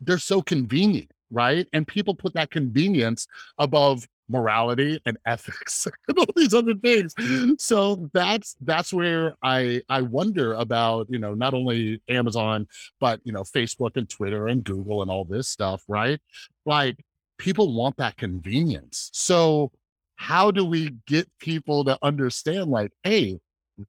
they're 0.00 0.18
so 0.18 0.42
convenient, 0.42 1.10
right? 1.30 1.66
And 1.72 1.86
people 1.86 2.14
put 2.14 2.34
that 2.34 2.50
convenience 2.50 3.26
above 3.58 4.06
morality 4.28 5.00
and 5.04 5.18
ethics 5.26 5.86
and 6.08 6.18
all 6.18 6.26
these 6.36 6.54
other 6.54 6.74
things. 6.74 7.14
So 7.58 8.10
that's 8.12 8.56
that's 8.60 8.92
where 8.92 9.34
I 9.42 9.82
I 9.88 10.02
wonder 10.02 10.54
about, 10.54 11.06
you 11.10 11.18
know, 11.18 11.34
not 11.34 11.54
only 11.54 12.00
Amazon, 12.08 12.68
but 13.00 13.20
you 13.24 13.32
know, 13.32 13.42
Facebook 13.42 13.96
and 13.96 14.08
Twitter 14.08 14.46
and 14.46 14.62
Google 14.62 15.02
and 15.02 15.10
all 15.10 15.24
this 15.24 15.48
stuff, 15.48 15.82
right? 15.88 16.20
Like 16.64 16.96
people 17.38 17.74
want 17.74 17.96
that 17.96 18.16
convenience. 18.16 19.10
So 19.12 19.72
how 20.16 20.50
do 20.50 20.64
we 20.64 20.96
get 21.06 21.28
people 21.40 21.84
to 21.84 21.98
understand 22.02 22.70
like, 22.70 22.92
hey, 23.02 23.40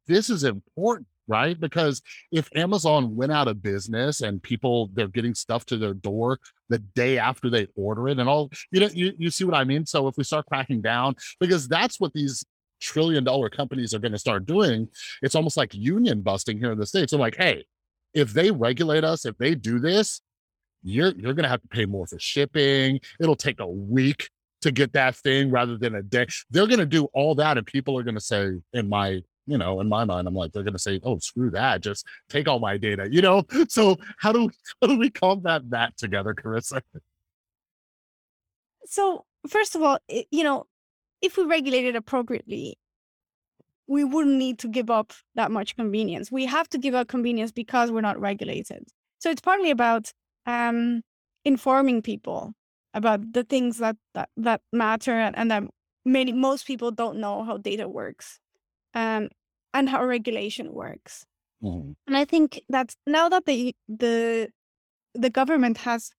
this 0.08 0.30
is 0.30 0.44
important, 0.44 1.08
right? 1.28 1.60
Because 1.60 2.02
if 2.32 2.50
Amazon 2.56 3.16
went 3.16 3.32
out 3.32 3.48
of 3.48 3.62
business 3.62 4.22
and 4.22 4.42
people 4.42 4.90
they're 4.94 5.08
getting 5.08 5.34
stuff 5.34 5.66
to 5.68 5.78
their 5.78 5.94
door 5.94 6.40
the 6.70 6.80
day 6.80 7.18
after 7.18 7.50
they 7.50 7.68
order 7.76 8.08
it 8.10 8.20
and 8.20 8.28
all, 8.30 8.50
you 8.72 8.80
know, 8.80 8.90
you, 8.94 9.14
you 9.18 9.30
see 9.30 9.44
what 9.44 9.56
I 9.56 9.64
mean? 9.64 9.86
So 9.86 10.08
if 10.08 10.18
we 10.18 10.24
start 10.24 10.46
cracking 10.48 10.82
down, 10.82 11.16
because 11.40 11.68
that's 11.68 12.00
what 12.00 12.14
these 12.14 12.44
trillion 12.82 13.24
dollar 13.24 13.50
companies 13.50 13.94
are 13.94 14.00
going 14.00 14.12
to 14.12 14.20
start 14.20 14.46
doing, 14.46 14.88
it's 15.22 15.36
almost 15.36 15.58
like 15.58 15.74
union 15.74 16.22
busting 16.22 16.58
here 16.58 16.72
in 16.72 16.78
the 16.78 16.86
States. 16.86 17.14
I'm 17.14 17.20
like, 17.20 17.38
hey, 17.38 17.66
if 18.14 18.34
they 18.34 18.50
regulate 18.50 19.04
us, 19.04 19.26
if 19.26 19.38
they 19.38 19.56
do 19.56 19.80
this, 19.80 20.22
you're 20.86 21.14
you're 21.18 21.34
gonna 21.34 21.50
have 21.50 21.62
to 21.62 21.68
pay 21.68 21.86
more 21.86 22.08
for 22.08 22.20
shipping. 22.20 23.00
It'll 23.20 23.36
take 23.36 23.60
a 23.60 23.68
week 23.68 24.30
to 24.62 24.72
get 24.72 24.94
that 24.94 25.16
thing 25.16 25.52
rather 25.52 25.78
than 25.78 25.96
a 25.96 26.02
day. 26.02 26.28
They're 26.50 26.68
gonna 26.68 26.86
do 26.86 27.06
all 27.14 27.36
that, 27.36 27.58
and 27.58 27.66
people 27.66 27.98
are 28.00 28.04
gonna 28.04 28.22
say, 28.22 28.52
in 28.74 28.88
my 28.88 29.22
you 29.48 29.58
know, 29.58 29.80
in 29.80 29.88
my 29.88 30.06
mind, 30.06 30.28
I'm 30.28 30.34
like, 30.34 30.52
they're 30.52 30.64
gonna 30.64 30.80
say, 30.80 31.00
oh, 31.04 31.20
screw 31.20 31.52
that, 31.52 31.82
just 31.82 32.06
take 32.30 32.48
all 32.48 32.60
my 32.60 32.78
data, 32.78 33.08
you 33.12 33.22
know. 33.22 33.44
So 33.70 33.98
how 34.18 34.32
do 34.32 34.50
how 34.82 34.88
do 34.88 34.98
we 34.98 35.10
combat 35.10 35.70
that 35.72 35.98
together, 35.98 36.34
Carissa? 36.34 36.82
So, 38.86 39.26
first 39.50 39.76
of 39.76 39.82
all, 39.82 39.98
you 40.08 40.44
know, 40.44 40.66
if 41.22 41.38
we 41.38 41.44
regulate 41.44 41.86
it 41.86 41.96
appropriately, 41.96 42.78
we 43.88 44.04
wouldn't 44.04 44.38
need 44.38 44.60
to 44.60 44.68
give 44.68 44.90
up 44.90 45.14
that 45.36 45.52
much 45.52 45.76
convenience. 45.76 46.32
We 46.32 46.46
have 46.46 46.70
to 46.70 46.78
give 46.78 46.96
up 46.96 47.08
convenience 47.08 47.52
because 47.52 47.92
we're 47.92 48.02
not 48.02 48.20
regulated. 48.20 48.88
So 49.20 49.30
it's 49.30 49.42
partly 49.42 49.72
about 49.72 50.12
um, 50.46 51.02
informing 51.44 52.02
people 52.02 52.54
about 52.94 53.34
the 53.34 53.44
things 53.44 53.78
that 53.80 53.98
that, 54.14 54.30
that 54.38 54.62
matter 54.72 55.12
and 55.12 55.52
that 55.52 55.64
many 56.06 56.32
most 56.32 56.66
people 56.66 56.92
don't 56.92 57.18
know 57.18 57.44
how 57.44 57.58
data 57.58 57.90
works 57.90 58.40
um, 58.96 59.30
and 59.74 59.90
how 59.90 60.04
regulation 60.06 60.74
works. 60.74 61.26
Mhm. 61.62 61.96
And 62.08 62.18
I 62.18 62.26
think 62.26 62.62
that 62.70 62.96
now 63.06 63.30
that 63.30 63.46
the 63.46 63.76
the 63.88 64.50
the 65.14 65.30
government 65.30 65.78
has 65.80 66.12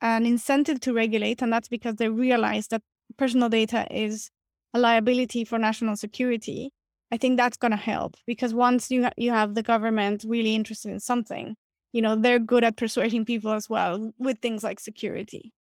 an 0.00 0.26
incentive 0.26 0.80
to 0.80 0.92
regulate, 0.92 1.42
and 1.42 1.52
that's 1.52 1.68
because 1.68 1.96
they 1.96 2.08
realize 2.08 2.68
that 2.68 2.82
personal 3.16 3.48
data 3.48 3.86
is 3.90 4.30
a 4.74 4.78
liability 4.78 5.44
for 5.44 5.58
national 5.58 5.96
security. 5.96 6.70
I 7.12 7.16
think 7.16 7.36
that's 7.36 7.56
going 7.56 7.70
to 7.70 7.76
help 7.76 8.16
because 8.26 8.52
once 8.54 8.90
you 8.90 9.04
ha- 9.04 9.12
you 9.16 9.30
have 9.30 9.54
the 9.54 9.62
government 9.62 10.24
really 10.26 10.54
interested 10.54 10.90
in 10.90 11.00
something, 11.00 11.56
you 11.92 12.02
know 12.02 12.16
they're 12.16 12.40
good 12.40 12.64
at 12.64 12.76
persuading 12.76 13.24
people 13.24 13.52
as 13.52 13.68
well 13.70 14.12
with 14.18 14.40
things 14.40 14.64
like 14.64 14.80
security. 14.80 15.52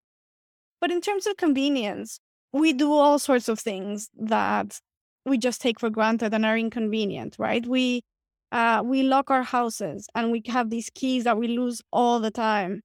But 0.81 0.91
in 0.91 1.01
terms 1.01 1.27
of 1.27 1.37
convenience, 1.37 2.19
we 2.51 2.73
do 2.73 2.91
all 2.91 3.19
sorts 3.19 3.47
of 3.49 3.59
things 3.59 4.09
that 4.17 4.79
we 5.25 5.37
just 5.37 5.61
take 5.61 5.79
for 5.79 5.89
granted 5.89 6.33
and 6.33 6.45
are 6.45 6.57
inconvenient, 6.57 7.35
right? 7.39 7.65
We 7.65 8.03
uh, 8.51 8.83
we 8.85 9.03
lock 9.03 9.31
our 9.31 9.43
houses 9.43 10.07
and 10.13 10.31
we 10.31 10.43
have 10.47 10.69
these 10.69 10.89
keys 10.93 11.23
that 11.23 11.37
we 11.37 11.47
lose 11.47 11.81
all 11.91 12.19
the 12.19 12.31
time, 12.31 12.81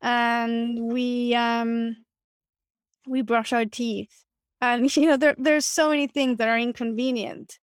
and 0.00 0.92
we 0.92 1.34
um, 1.34 1.96
we 3.06 3.22
brush 3.22 3.52
our 3.52 3.64
teeth, 3.64 4.24
and 4.60 4.94
you 4.96 5.06
know 5.06 5.16
there 5.16 5.34
there's 5.38 5.66
so 5.66 5.90
many 5.90 6.06
things 6.06 6.38
that 6.38 6.48
are 6.48 6.58
inconvenient 6.58 7.58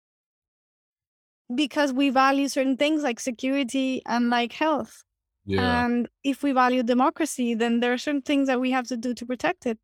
because 1.53 1.91
we 1.91 2.09
value 2.09 2.47
certain 2.47 2.77
things 2.77 3.01
like 3.03 3.19
security 3.19 4.01
and 4.05 4.29
like 4.29 4.53
health. 4.53 5.03
Yeah. 5.45 5.85
And 5.85 6.07
if 6.23 6.43
we 6.43 6.51
value 6.51 6.83
democracy, 6.83 7.55
then 7.55 7.79
there 7.79 7.91
are 7.91 7.97
certain 7.97 8.21
things 8.21 8.47
that 8.47 8.59
we 8.59 8.69
have 8.71 8.87
to 8.87 8.97
do 8.97 9.15
to 9.15 9.25
protect 9.25 9.65
it. 9.65 9.79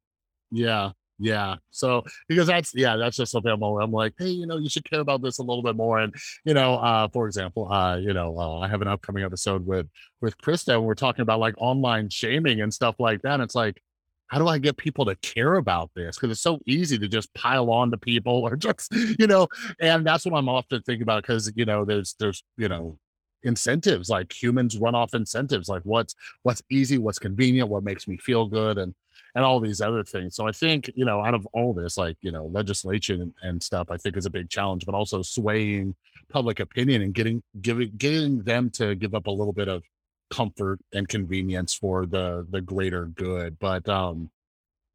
Yeah. 0.51 0.91
Yeah. 1.17 1.55
So 1.71 2.03
because 2.27 2.47
that's 2.47 2.73
yeah, 2.75 2.97
that's 2.97 3.15
just 3.15 3.31
something 3.31 3.51
I'm, 3.51 3.63
I'm 3.63 3.91
like, 3.91 4.13
hey, 4.17 4.29
you 4.29 4.45
know, 4.45 4.57
you 4.57 4.69
should 4.69 4.83
care 4.89 4.99
about 4.99 5.21
this 5.21 5.37
a 5.37 5.43
little 5.43 5.63
bit 5.63 5.75
more. 5.75 5.99
And 5.99 6.13
you 6.43 6.53
know, 6.53 6.75
uh, 6.75 7.07
for 7.07 7.25
example, 7.27 7.71
uh, 7.71 7.97
you 7.97 8.13
know, 8.13 8.37
uh, 8.37 8.59
I 8.59 8.67
have 8.67 8.81
an 8.81 8.87
upcoming 8.89 9.23
episode 9.23 9.65
with 9.65 9.87
with 10.21 10.37
Krista, 10.39 10.73
and 10.73 10.83
we're 10.83 10.93
talking 10.95 11.21
about 11.21 11.39
like 11.39 11.55
online 11.57 12.09
shaming 12.09 12.61
and 12.61 12.73
stuff 12.73 12.95
like 12.99 13.21
that. 13.21 13.35
And 13.35 13.43
it's 13.43 13.55
like, 13.55 13.81
how 14.27 14.39
do 14.39 14.47
I 14.47 14.57
get 14.57 14.75
people 14.77 15.05
to 15.05 15.15
care 15.17 15.55
about 15.55 15.91
this? 15.95 16.17
Because 16.17 16.31
it's 16.31 16.41
so 16.41 16.59
easy 16.65 16.97
to 16.99 17.07
just 17.07 17.33
pile 17.33 17.69
on 17.71 17.91
to 17.91 17.97
people 17.97 18.33
or 18.43 18.55
just, 18.55 18.93
you 18.93 19.27
know, 19.27 19.47
and 19.79 20.05
that's 20.05 20.25
what 20.25 20.37
I'm 20.37 20.49
often 20.49 20.81
thinking 20.81 21.03
about 21.03 21.23
because, 21.23 21.51
you 21.55 21.65
know, 21.65 21.85
there's, 21.85 22.15
there's, 22.19 22.43
you 22.57 22.67
know, 22.67 22.97
incentives 23.43 24.09
like 24.09 24.33
humans 24.33 24.75
run 24.79 24.95
off 24.95 25.13
incentives 25.13 25.69
like 25.69 25.83
what's 25.83 26.15
what's 26.41 26.63
easy 26.71 26.97
what's 26.97 27.19
convenient 27.19 27.69
what 27.69 27.83
makes 27.83 28.07
me 28.07 28.17
feel 28.17 28.47
good 28.47 28.79
and 28.79 28.95
and 29.35 29.45
all 29.45 29.59
these 29.59 29.81
other 29.81 30.03
things 30.03 30.35
so 30.35 30.47
i 30.47 30.51
think 30.51 30.89
you 30.95 31.05
know 31.05 31.23
out 31.23 31.33
of 31.33 31.45
all 31.53 31.73
this 31.73 31.97
like 31.97 32.17
you 32.21 32.31
know 32.31 32.45
legislation 32.47 33.33
and, 33.43 33.61
stuff 33.61 33.87
i 33.91 33.97
think 33.97 34.17
is 34.17 34.25
a 34.25 34.29
big 34.29 34.49
challenge 34.49 34.85
but 34.85 34.95
also 34.95 35.21
swaying 35.21 35.93
public 36.29 36.59
opinion 36.59 37.01
and 37.01 37.13
getting 37.13 37.43
giving 37.61 37.91
getting 37.97 38.41
them 38.43 38.69
to 38.69 38.95
give 38.95 39.13
up 39.13 39.27
a 39.27 39.31
little 39.31 39.53
bit 39.53 39.67
of 39.67 39.83
comfort 40.29 40.79
and 40.93 41.07
convenience 41.07 41.73
for 41.73 42.05
the 42.05 42.45
the 42.49 42.61
greater 42.61 43.05
good. 43.05 43.57
But 43.59 43.87
um 43.87 44.29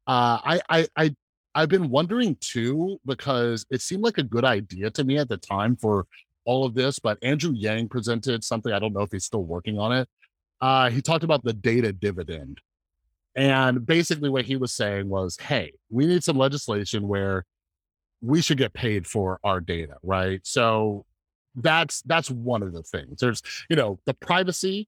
uh 0.07 0.39
I 0.43 0.61
I 0.69 0.87
I 0.95 1.15
I've 1.53 1.69
been 1.69 1.89
wondering 1.89 2.37
too, 2.39 2.99
because 3.05 3.65
it 3.69 3.81
seemed 3.81 4.03
like 4.03 4.17
a 4.17 4.23
good 4.23 4.45
idea 4.45 4.89
to 4.91 5.03
me 5.03 5.17
at 5.17 5.27
the 5.27 5.37
time 5.37 5.75
for 5.75 6.07
all 6.45 6.65
of 6.65 6.73
this, 6.73 6.97
but 6.97 7.17
Andrew 7.21 7.51
Yang 7.53 7.89
presented 7.89 8.43
something. 8.43 8.71
I 8.71 8.79
don't 8.79 8.93
know 8.93 9.01
if 9.01 9.11
he's 9.11 9.25
still 9.25 9.43
working 9.43 9.77
on 9.77 9.91
it. 9.91 10.07
Uh, 10.61 10.89
he 10.89 11.01
talked 11.01 11.23
about 11.23 11.43
the 11.43 11.53
data 11.53 11.91
dividend. 11.91 12.61
And 13.35 13.85
basically, 13.85 14.29
what 14.29 14.45
he 14.45 14.57
was 14.57 14.73
saying 14.73 15.07
was, 15.07 15.37
hey, 15.39 15.73
we 15.89 16.05
need 16.05 16.23
some 16.23 16.37
legislation 16.37 17.07
where 17.07 17.45
we 18.21 18.41
should 18.41 18.57
get 18.57 18.73
paid 18.73 19.07
for 19.07 19.39
our 19.43 19.59
data, 19.59 19.95
right? 20.03 20.41
So 20.43 21.05
that's 21.55 22.01
that's 22.03 22.29
one 22.29 22.63
of 22.63 22.73
the 22.73 22.83
things. 22.83 23.19
There's, 23.19 23.41
you 23.69 23.75
know, 23.75 23.99
the 24.05 24.13
privacy 24.13 24.87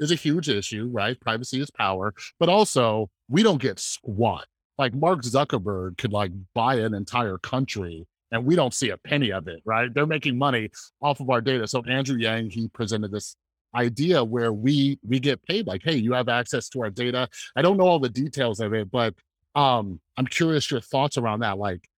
is 0.00 0.10
a 0.10 0.16
huge 0.16 0.48
issue, 0.48 0.88
right? 0.92 1.18
Privacy 1.20 1.60
is 1.60 1.70
power, 1.70 2.14
but 2.38 2.48
also 2.48 3.10
we 3.28 3.42
don't 3.42 3.60
get 3.60 3.78
squat. 3.78 4.46
Like 4.78 4.94
Mark 4.94 5.22
Zuckerberg 5.22 5.98
could 5.98 6.12
like 6.12 6.32
buy 6.54 6.76
an 6.76 6.94
entire 6.94 7.38
country 7.38 8.06
and 8.32 8.44
we 8.44 8.56
don't 8.56 8.74
see 8.74 8.88
a 8.88 8.96
penny 8.96 9.30
of 9.30 9.46
it, 9.46 9.60
right? 9.64 9.92
They're 9.92 10.06
making 10.06 10.38
money 10.38 10.70
off 11.00 11.20
of 11.20 11.28
our 11.30 11.40
data. 11.40 11.68
So 11.68 11.82
Andrew 11.86 12.16
Yang, 12.16 12.50
he 12.50 12.68
presented 12.68 13.12
this 13.12 13.36
idea 13.74 14.22
where 14.22 14.52
we 14.52 14.98
we 15.06 15.20
get 15.20 15.42
paid 15.44 15.66
like, 15.66 15.82
hey, 15.84 15.96
you 15.96 16.12
have 16.12 16.28
access 16.28 16.68
to 16.70 16.82
our 16.82 16.90
data. 16.90 17.28
I 17.56 17.62
don't 17.62 17.76
know 17.76 17.86
all 17.86 17.98
the 17.98 18.08
details 18.08 18.60
of 18.60 18.74
it, 18.74 18.90
but 18.90 19.14
um, 19.54 20.00
I'm 20.16 20.26
curious 20.26 20.70
your 20.70 20.80
thoughts 20.80 21.18
around 21.18 21.40
that. 21.40 21.58
Like 21.58 21.88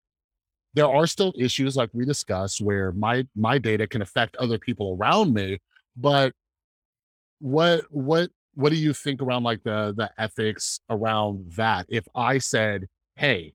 there 0.73 0.89
are 0.89 1.07
still 1.07 1.33
issues 1.37 1.75
like 1.75 1.89
we 1.93 2.05
discussed 2.05 2.61
where 2.61 2.91
my 2.91 3.25
my 3.35 3.57
data 3.57 3.87
can 3.87 4.01
affect 4.01 4.35
other 4.37 4.59
people 4.59 4.97
around 4.99 5.33
me, 5.33 5.59
but 5.95 6.33
what 7.39 7.85
what 7.89 8.29
what 8.55 8.69
do 8.69 8.75
you 8.75 8.93
think 8.93 9.21
around 9.21 9.43
like 9.43 9.63
the 9.63 9.93
the 9.95 10.09
ethics 10.17 10.79
around 10.89 11.51
that? 11.53 11.85
If 11.89 12.05
I 12.15 12.37
said, 12.39 12.87
"Hey, 13.15 13.53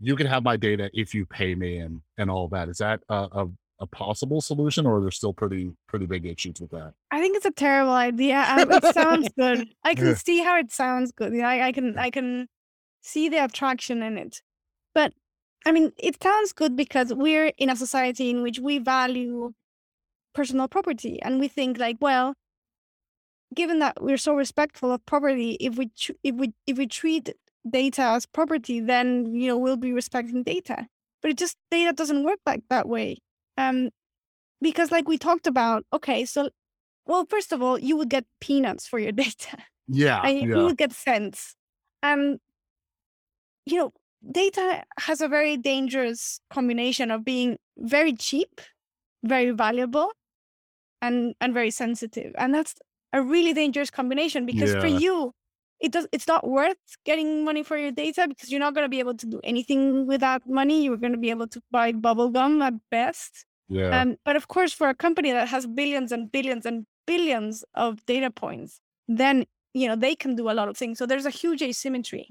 you 0.00 0.16
can 0.16 0.26
have 0.26 0.42
my 0.44 0.56
data 0.56 0.90
if 0.94 1.14
you 1.14 1.26
pay 1.26 1.54
me," 1.54 1.78
and 1.78 2.00
and 2.18 2.30
all 2.30 2.48
that, 2.48 2.68
is 2.68 2.78
that 2.78 3.00
a, 3.08 3.28
a 3.32 3.46
a 3.80 3.86
possible 3.86 4.40
solution, 4.40 4.86
or 4.86 4.98
are 4.98 5.00
there 5.00 5.10
still 5.10 5.32
pretty 5.32 5.72
pretty 5.88 6.06
big 6.06 6.26
issues 6.26 6.60
with 6.60 6.70
that? 6.70 6.94
I 7.10 7.20
think 7.20 7.36
it's 7.36 7.46
a 7.46 7.50
terrible 7.50 7.92
idea. 7.92 8.44
Um, 8.48 8.70
it 8.70 8.94
sounds 8.94 9.28
good. 9.36 9.68
I 9.84 9.94
can 9.94 10.16
see 10.16 10.42
how 10.42 10.58
it 10.58 10.72
sounds 10.72 11.12
good. 11.12 11.34
Yeah, 11.34 11.48
I, 11.48 11.66
I 11.68 11.72
can 11.72 11.98
I 11.98 12.10
can 12.10 12.48
see 13.02 13.28
the 13.28 13.44
attraction 13.44 14.02
in 14.02 14.16
it, 14.16 14.42
but 14.94 15.12
I 15.66 15.72
mean, 15.72 15.92
it 15.98 16.22
sounds 16.22 16.52
good 16.52 16.76
because 16.76 17.12
we're 17.12 17.52
in 17.58 17.70
a 17.70 17.76
society 17.76 18.30
in 18.30 18.42
which 18.42 18.58
we 18.58 18.78
value 18.78 19.52
personal 20.34 20.68
property, 20.68 21.20
and 21.22 21.40
we 21.40 21.48
think 21.48 21.78
like, 21.78 21.96
well, 22.00 22.34
given 23.54 23.78
that 23.78 24.02
we're 24.02 24.16
so 24.18 24.34
respectful 24.34 24.92
of 24.92 25.04
property, 25.06 25.56
if 25.60 25.76
we 25.76 25.90
tr- 25.96 26.12
if 26.22 26.34
we 26.34 26.52
if 26.66 26.78
we 26.78 26.86
treat 26.86 27.34
data 27.68 28.02
as 28.02 28.26
property, 28.26 28.80
then 28.80 29.34
you 29.34 29.48
know 29.48 29.58
we'll 29.58 29.76
be 29.76 29.92
respecting 29.92 30.42
data. 30.42 30.86
But 31.22 31.30
it 31.32 31.38
just 31.38 31.56
data 31.70 31.92
doesn't 31.92 32.24
work 32.24 32.40
like 32.46 32.62
that 32.68 32.88
way. 32.88 33.18
Um, 33.56 33.90
because 34.60 34.90
like 34.90 35.08
we 35.08 35.18
talked 35.18 35.46
about, 35.46 35.84
okay, 35.92 36.24
so 36.24 36.50
well, 37.06 37.26
first 37.28 37.52
of 37.52 37.62
all, 37.62 37.78
you 37.78 37.96
would 37.96 38.08
get 38.08 38.24
peanuts 38.40 38.86
for 38.86 38.98
your 38.98 39.12
data. 39.24 39.58
Yeah, 39.86 40.22
and 40.22 40.40
you 40.40 40.56
yeah, 40.56 40.62
would 40.62 40.78
get 40.78 40.92
cents. 40.92 41.54
And 42.02 42.38
you 43.66 43.76
know, 43.76 43.92
data 44.30 44.84
has 44.98 45.20
a 45.20 45.28
very 45.28 45.56
dangerous 45.56 46.40
combination 46.50 47.10
of 47.10 47.24
being 47.24 47.58
very 47.78 48.14
cheap, 48.14 48.60
very 49.22 49.50
valuable, 49.50 50.10
and 51.02 51.34
and 51.40 51.52
very 51.52 51.70
sensitive. 51.70 52.32
And 52.38 52.54
that's 52.54 52.74
a 53.12 53.22
really 53.22 53.52
dangerous 53.52 53.90
combination 53.90 54.46
because 54.46 54.74
for 54.74 54.86
you 54.86 55.32
it 55.84 55.92
does 55.92 56.06
it's 56.12 56.26
not 56.26 56.48
worth 56.48 56.82
getting 57.04 57.44
money 57.44 57.62
for 57.62 57.76
your 57.76 57.92
data 57.92 58.26
because 58.26 58.50
you're 58.50 58.64
not 58.66 58.74
going 58.74 58.86
to 58.86 58.94
be 58.96 59.00
able 59.00 59.16
to 59.22 59.26
do 59.26 59.40
anything 59.44 60.06
with 60.06 60.20
that 60.22 60.42
money. 60.48 60.82
You're 60.84 60.96
going 60.96 61.12
to 61.12 61.24
be 61.26 61.30
able 61.30 61.46
to 61.48 61.60
buy 61.70 61.92
bubble 61.92 62.30
gum 62.30 62.62
at 62.62 62.74
best. 62.90 63.44
Yeah, 63.68 64.00
um, 64.00 64.16
but 64.24 64.34
of 64.36 64.48
course 64.48 64.72
for 64.72 64.88
a 64.88 64.94
company 64.94 65.30
that 65.32 65.48
has 65.48 65.66
billions 65.66 66.10
and 66.10 66.32
billions 66.32 66.64
and 66.64 66.86
billions 67.06 67.64
of 67.74 68.04
data 68.06 68.30
points 68.30 68.80
then 69.08 69.44
you 69.74 69.86
know 69.88 69.96
they 69.96 70.14
can 70.14 70.34
do 70.34 70.50
a 70.50 70.56
lot 70.58 70.68
of 70.68 70.76
things. 70.76 70.98
So 70.98 71.06
there's 71.06 71.26
a 71.26 71.30
huge 71.42 71.62
asymmetry. 71.62 72.28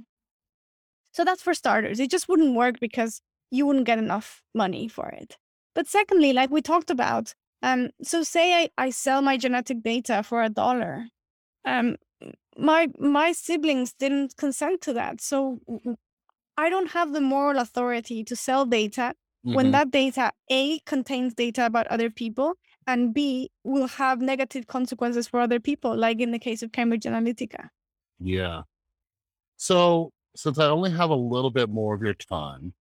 So 1.12 1.24
that's 1.24 1.44
for 1.44 1.54
starters. 1.54 2.00
It 2.00 2.10
just 2.10 2.28
wouldn't 2.28 2.56
work 2.56 2.80
because 2.80 3.22
you 3.52 3.68
wouldn't 3.68 3.86
get 3.86 4.00
enough 4.00 4.42
money 4.56 4.88
for 4.88 5.10
it. 5.10 5.38
But 5.76 5.88
secondly 5.88 6.34
like 6.34 6.50
we 6.50 6.62
talked 6.64 6.90
about 6.90 7.36
um, 7.62 7.92
so 8.02 8.24
say 8.24 8.48
I, 8.62 8.70
I 8.78 8.90
sell 8.90 9.22
my 9.22 9.38
genetic 9.38 9.84
data 9.84 10.24
for 10.24 10.44
a 10.44 10.50
dollar. 10.50 11.06
Um, 11.66 11.96
my 12.58 12.90
my 13.00 13.32
siblings 13.32 13.94
didn't 13.94 14.38
consent 14.38 14.82
to 14.82 14.94
that. 14.94 15.22
So 15.22 15.60
I 16.58 16.70
don't 16.70 16.92
have 16.92 17.14
the 17.14 17.22
moral 17.22 17.60
authority 17.60 18.24
to 18.24 18.36
sell 18.36 18.66
data 18.66 19.16
when 19.52 19.70
hmm 19.70 19.72
that 19.72 19.92
data 19.92 20.32
A 20.52 20.80
contains 20.80 21.34
data 21.36 21.66
about 21.66 21.88
other 21.88 22.10
people 22.10 22.56
and 22.88 23.14
B 23.14 23.52
will 23.64 23.88
have 23.88 24.22
negative 24.22 24.68
consequences 24.68 25.28
for 25.28 25.40
other 25.40 25.60
people, 25.60 25.96
like 25.96 26.20
in 26.20 26.32
the 26.32 26.40
case 26.40 26.64
of 26.64 26.72
Cambridge 26.72 27.04
Analytica. 27.04 27.70
yeah. 28.20 28.64
So 29.58 30.12
since 30.36 30.60
I 30.60 30.68
only 30.68 30.92
have 30.92 31.10
a 31.10 31.16
little 31.16 31.52
bit 31.52 31.70
more 31.70 31.96
of 31.96 32.02
your 32.04 32.14
time, 32.16 32.74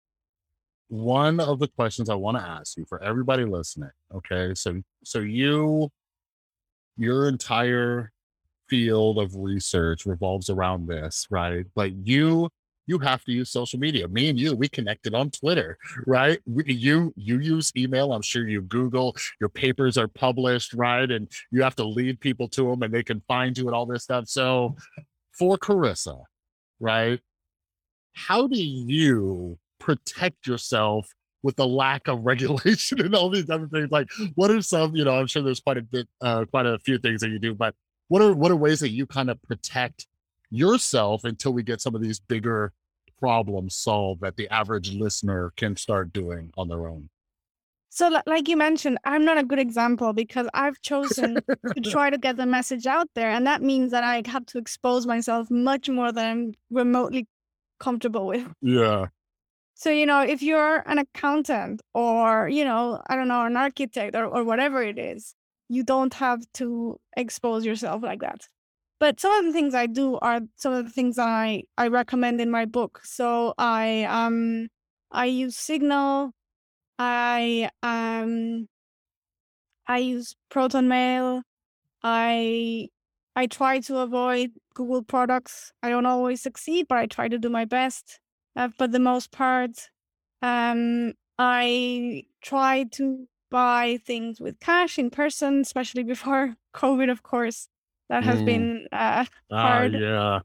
one 0.88 1.40
of 1.40 1.58
the 1.58 1.68
questions 1.68 2.10
I 2.10 2.14
want 2.16 2.38
to 2.38 2.44
ask 2.44 2.76
you 2.76 2.84
for 2.86 3.02
everybody 3.02 3.44
listening. 3.44 3.90
Okay, 4.14 4.54
so 4.54 4.82
so 5.04 5.20
you 5.20 5.90
your 6.96 7.28
entire 7.28 8.12
field 8.72 9.18
of 9.18 9.36
research 9.36 10.06
revolves 10.06 10.48
around 10.48 10.86
this, 10.86 11.26
right? 11.30 11.66
But 11.74 11.92
you 12.06 12.48
you 12.86 12.98
have 13.00 13.22
to 13.24 13.32
use 13.32 13.50
social 13.50 13.78
media. 13.78 14.08
Me 14.08 14.30
and 14.30 14.40
you, 14.40 14.56
we 14.56 14.66
connected 14.66 15.14
on 15.14 15.30
Twitter, 15.30 15.76
right? 16.06 16.38
You 16.46 17.12
you 17.14 17.38
use 17.38 17.70
email. 17.76 18.14
I'm 18.14 18.22
sure 18.22 18.48
you 18.48 18.62
Google. 18.62 19.14
Your 19.40 19.50
papers 19.50 19.98
are 19.98 20.08
published, 20.08 20.72
right? 20.72 21.10
And 21.10 21.30
you 21.50 21.62
have 21.62 21.76
to 21.76 21.84
lead 21.84 22.18
people 22.20 22.48
to 22.48 22.70
them, 22.70 22.82
and 22.82 22.94
they 22.94 23.02
can 23.02 23.20
find 23.28 23.58
you 23.58 23.66
and 23.66 23.74
all 23.74 23.84
this 23.84 24.04
stuff. 24.04 24.26
So, 24.28 24.74
for 25.38 25.58
Carissa, 25.58 26.22
right? 26.80 27.20
How 28.14 28.46
do 28.46 28.56
you 28.58 29.58
protect 29.80 30.46
yourself 30.46 31.06
with 31.42 31.56
the 31.56 31.66
lack 31.66 32.08
of 32.08 32.20
regulation 32.24 33.02
and 33.02 33.14
all 33.14 33.28
these 33.28 33.50
other 33.50 33.68
things? 33.68 33.90
Like, 33.90 34.08
what 34.34 34.50
are 34.50 34.62
some? 34.62 34.96
You 34.96 35.04
know, 35.04 35.18
I'm 35.18 35.26
sure 35.26 35.42
there's 35.42 35.60
quite 35.60 35.76
a 35.76 35.82
bit, 35.82 36.08
uh, 36.22 36.46
quite 36.46 36.64
a 36.64 36.78
few 36.78 36.96
things 36.96 37.20
that 37.20 37.28
you 37.28 37.38
do, 37.38 37.54
but 37.54 37.74
what 38.12 38.20
are 38.20 38.34
what 38.34 38.50
are 38.50 38.56
ways 38.56 38.80
that 38.80 38.90
you 38.90 39.06
kind 39.06 39.30
of 39.30 39.42
protect 39.42 40.06
yourself 40.50 41.24
until 41.24 41.54
we 41.54 41.62
get 41.62 41.80
some 41.80 41.94
of 41.94 42.02
these 42.02 42.20
bigger 42.20 42.74
problems 43.18 43.74
solved 43.74 44.20
that 44.20 44.36
the 44.36 44.46
average 44.50 44.92
listener 44.92 45.50
can 45.56 45.74
start 45.76 46.12
doing 46.12 46.50
on 46.58 46.68
their 46.68 46.86
own? 46.86 47.08
So, 47.88 48.20
like 48.26 48.48
you 48.48 48.56
mentioned, 48.58 48.98
I'm 49.04 49.24
not 49.24 49.38
a 49.38 49.42
good 49.42 49.58
example 49.58 50.12
because 50.12 50.46
I've 50.52 50.78
chosen 50.82 51.38
to 51.46 51.80
try 51.90 52.10
to 52.10 52.18
get 52.18 52.36
the 52.36 52.44
message 52.44 52.86
out 52.86 53.08
there. 53.14 53.30
And 53.30 53.46
that 53.46 53.62
means 53.62 53.92
that 53.92 54.04
I 54.04 54.22
have 54.26 54.44
to 54.46 54.58
expose 54.58 55.06
myself 55.06 55.50
much 55.50 55.88
more 55.88 56.12
than 56.12 56.26
I'm 56.26 56.52
remotely 56.70 57.26
comfortable 57.80 58.26
with. 58.26 58.46
Yeah. 58.60 59.06
So, 59.72 59.88
you 59.88 60.04
know, 60.04 60.20
if 60.20 60.42
you're 60.42 60.82
an 60.86 60.98
accountant 60.98 61.80
or, 61.94 62.46
you 62.46 62.66
know, 62.66 63.00
I 63.06 63.16
don't 63.16 63.28
know, 63.28 63.46
an 63.46 63.56
architect 63.56 64.14
or, 64.14 64.26
or 64.26 64.44
whatever 64.44 64.82
it 64.82 64.98
is, 64.98 65.34
you 65.72 65.82
don't 65.82 66.14
have 66.14 66.40
to 66.54 67.00
expose 67.16 67.64
yourself 67.64 68.02
like 68.02 68.20
that. 68.20 68.46
But 69.00 69.20
some 69.20 69.32
of 69.38 69.44
the 69.46 69.52
things 69.52 69.74
I 69.74 69.86
do 69.86 70.18
are 70.20 70.40
some 70.56 70.72
of 70.74 70.84
the 70.84 70.90
things 70.90 71.18
I, 71.18 71.64
I 71.78 71.88
recommend 71.88 72.40
in 72.40 72.50
my 72.50 72.66
book. 72.66 73.00
So 73.04 73.54
I 73.58 74.04
um 74.04 74.68
I 75.10 75.26
use 75.26 75.56
Signal, 75.56 76.32
I 76.98 77.70
um 77.82 78.68
I 79.86 79.98
use 79.98 80.34
Proton 80.50 80.88
Mail. 80.88 81.42
I 82.02 82.88
I 83.36 83.46
try 83.46 83.80
to 83.80 83.98
avoid 83.98 84.52
Google 84.74 85.02
products. 85.02 85.72
I 85.82 85.88
don't 85.90 86.06
always 86.06 86.42
succeed, 86.42 86.86
but 86.88 86.98
I 86.98 87.06
try 87.06 87.28
to 87.28 87.38
do 87.38 87.48
my 87.48 87.64
best. 87.64 88.20
Uh, 88.56 88.68
for 88.76 88.86
the 88.88 88.98
most 89.00 89.32
part, 89.32 89.88
um, 90.42 91.14
I 91.38 92.24
try 92.42 92.84
to 92.92 93.26
buy 93.52 94.00
things 94.06 94.40
with 94.40 94.60
cash 94.60 94.98
in 94.98 95.10
person, 95.10 95.62
especially 95.62 96.04
before 96.04 96.56
COVID, 96.74 97.10
of 97.12 97.22
course. 97.24 97.68
That 98.10 98.24
has 98.24 98.42
Mm. 98.42 98.44
been 98.44 98.88
uh, 98.92 99.26
Ah, 99.50 99.82
hard 99.82 100.02
yeah. 100.02 100.42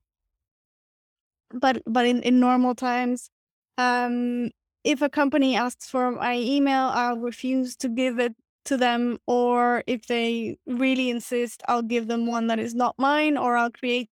but 1.52 1.82
but 1.86 2.06
in, 2.06 2.22
in 2.24 2.40
normal 2.40 2.76
times 2.76 3.30
um 3.78 4.50
if 4.84 5.02
a 5.02 5.10
company 5.10 5.56
asks 5.56 5.90
for 5.90 6.12
my 6.12 6.38
email 6.38 6.90
i'll 6.94 7.18
refuse 7.18 7.76
to 7.78 7.90
give 7.90 8.20
it 8.20 8.34
to 8.66 8.76
them 8.78 9.18
or 9.28 9.84
if 9.88 10.08
they 10.08 10.58
really 10.66 11.10
insist 11.10 11.62
i'll 11.68 11.82
give 11.82 12.08
them 12.08 12.28
one 12.28 12.48
that 12.48 12.60
is 12.60 12.76
not 12.76 12.96
mine 12.98 13.38
or 13.38 13.56
i'll 13.56 13.72
create 13.72 14.10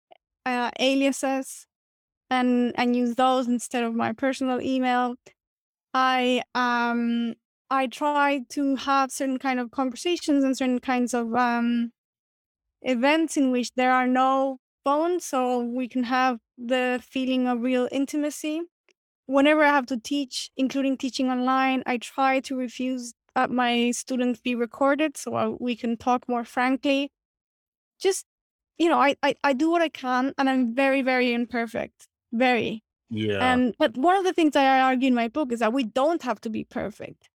uh, 0.45 0.71
aliases 0.81 1.67
and 2.31 2.75
and 2.79 2.97
use 2.97 3.17
those 3.17 3.49
instead 3.49 3.85
of 3.85 3.95
my 3.95 4.13
personal 4.13 4.61
email 4.63 5.17
i 5.95 6.43
um 6.55 7.35
i 7.73 7.87
try 7.87 8.41
to 8.51 8.77
have 8.77 9.11
certain 9.13 9.39
kind 9.39 9.61
of 9.61 9.71
conversations 9.71 10.45
and 10.45 10.57
certain 10.57 10.81
kinds 10.81 11.15
of 11.15 11.35
um 11.35 11.93
events 12.83 13.37
in 13.37 13.51
which 13.51 13.71
there 13.77 13.93
are 13.93 14.07
no 14.07 14.59
phones 14.85 15.25
so 15.25 15.61
we 15.61 15.89
can 15.89 16.05
have 16.05 16.39
the 16.59 17.01
feeling 17.03 17.47
of 17.49 17.61
real 17.63 17.89
intimacy 17.93 18.63
whenever 19.27 19.65
i 19.65 19.69
have 19.69 19.87
to 19.87 19.99
teach 19.99 20.51
including 20.57 20.97
teaching 20.97 21.31
online 21.31 21.83
i 21.87 21.97
try 21.99 22.41
to 22.41 22.57
refuse 22.57 23.15
that 23.35 23.51
my 23.51 23.91
students 23.93 24.41
be 24.41 24.55
recorded 24.55 25.17
so 25.17 25.35
I- 25.35 25.57
we 25.61 25.77
can 25.77 25.97
talk 25.97 26.29
more 26.29 26.45
frankly 26.45 27.13
just 28.01 28.27
you 28.79 28.89
know 28.89 28.99
I, 29.01 29.17
I 29.23 29.35
i 29.45 29.53
do 29.53 29.71
what 29.71 29.83
i 29.83 29.89
can 29.89 30.35
and 30.39 30.49
i'm 30.51 30.75
very 30.75 31.03
very 31.03 31.33
imperfect 31.33 32.09
very 32.33 32.83
Yeah. 33.11 33.55
and 33.55 33.75
but 33.79 33.97
one 33.99 34.17
of 34.17 34.25
the 34.25 34.33
things 34.35 34.57
I 34.57 34.81
argue 34.81 35.09
in 35.09 35.15
my 35.15 35.29
book 35.29 35.53
is 35.53 35.61
that 35.61 35.73
we 35.75 35.85
don't 35.85 36.23
have 36.25 36.41
to 36.43 36.51
be 36.51 36.65
perfect. 36.65 37.29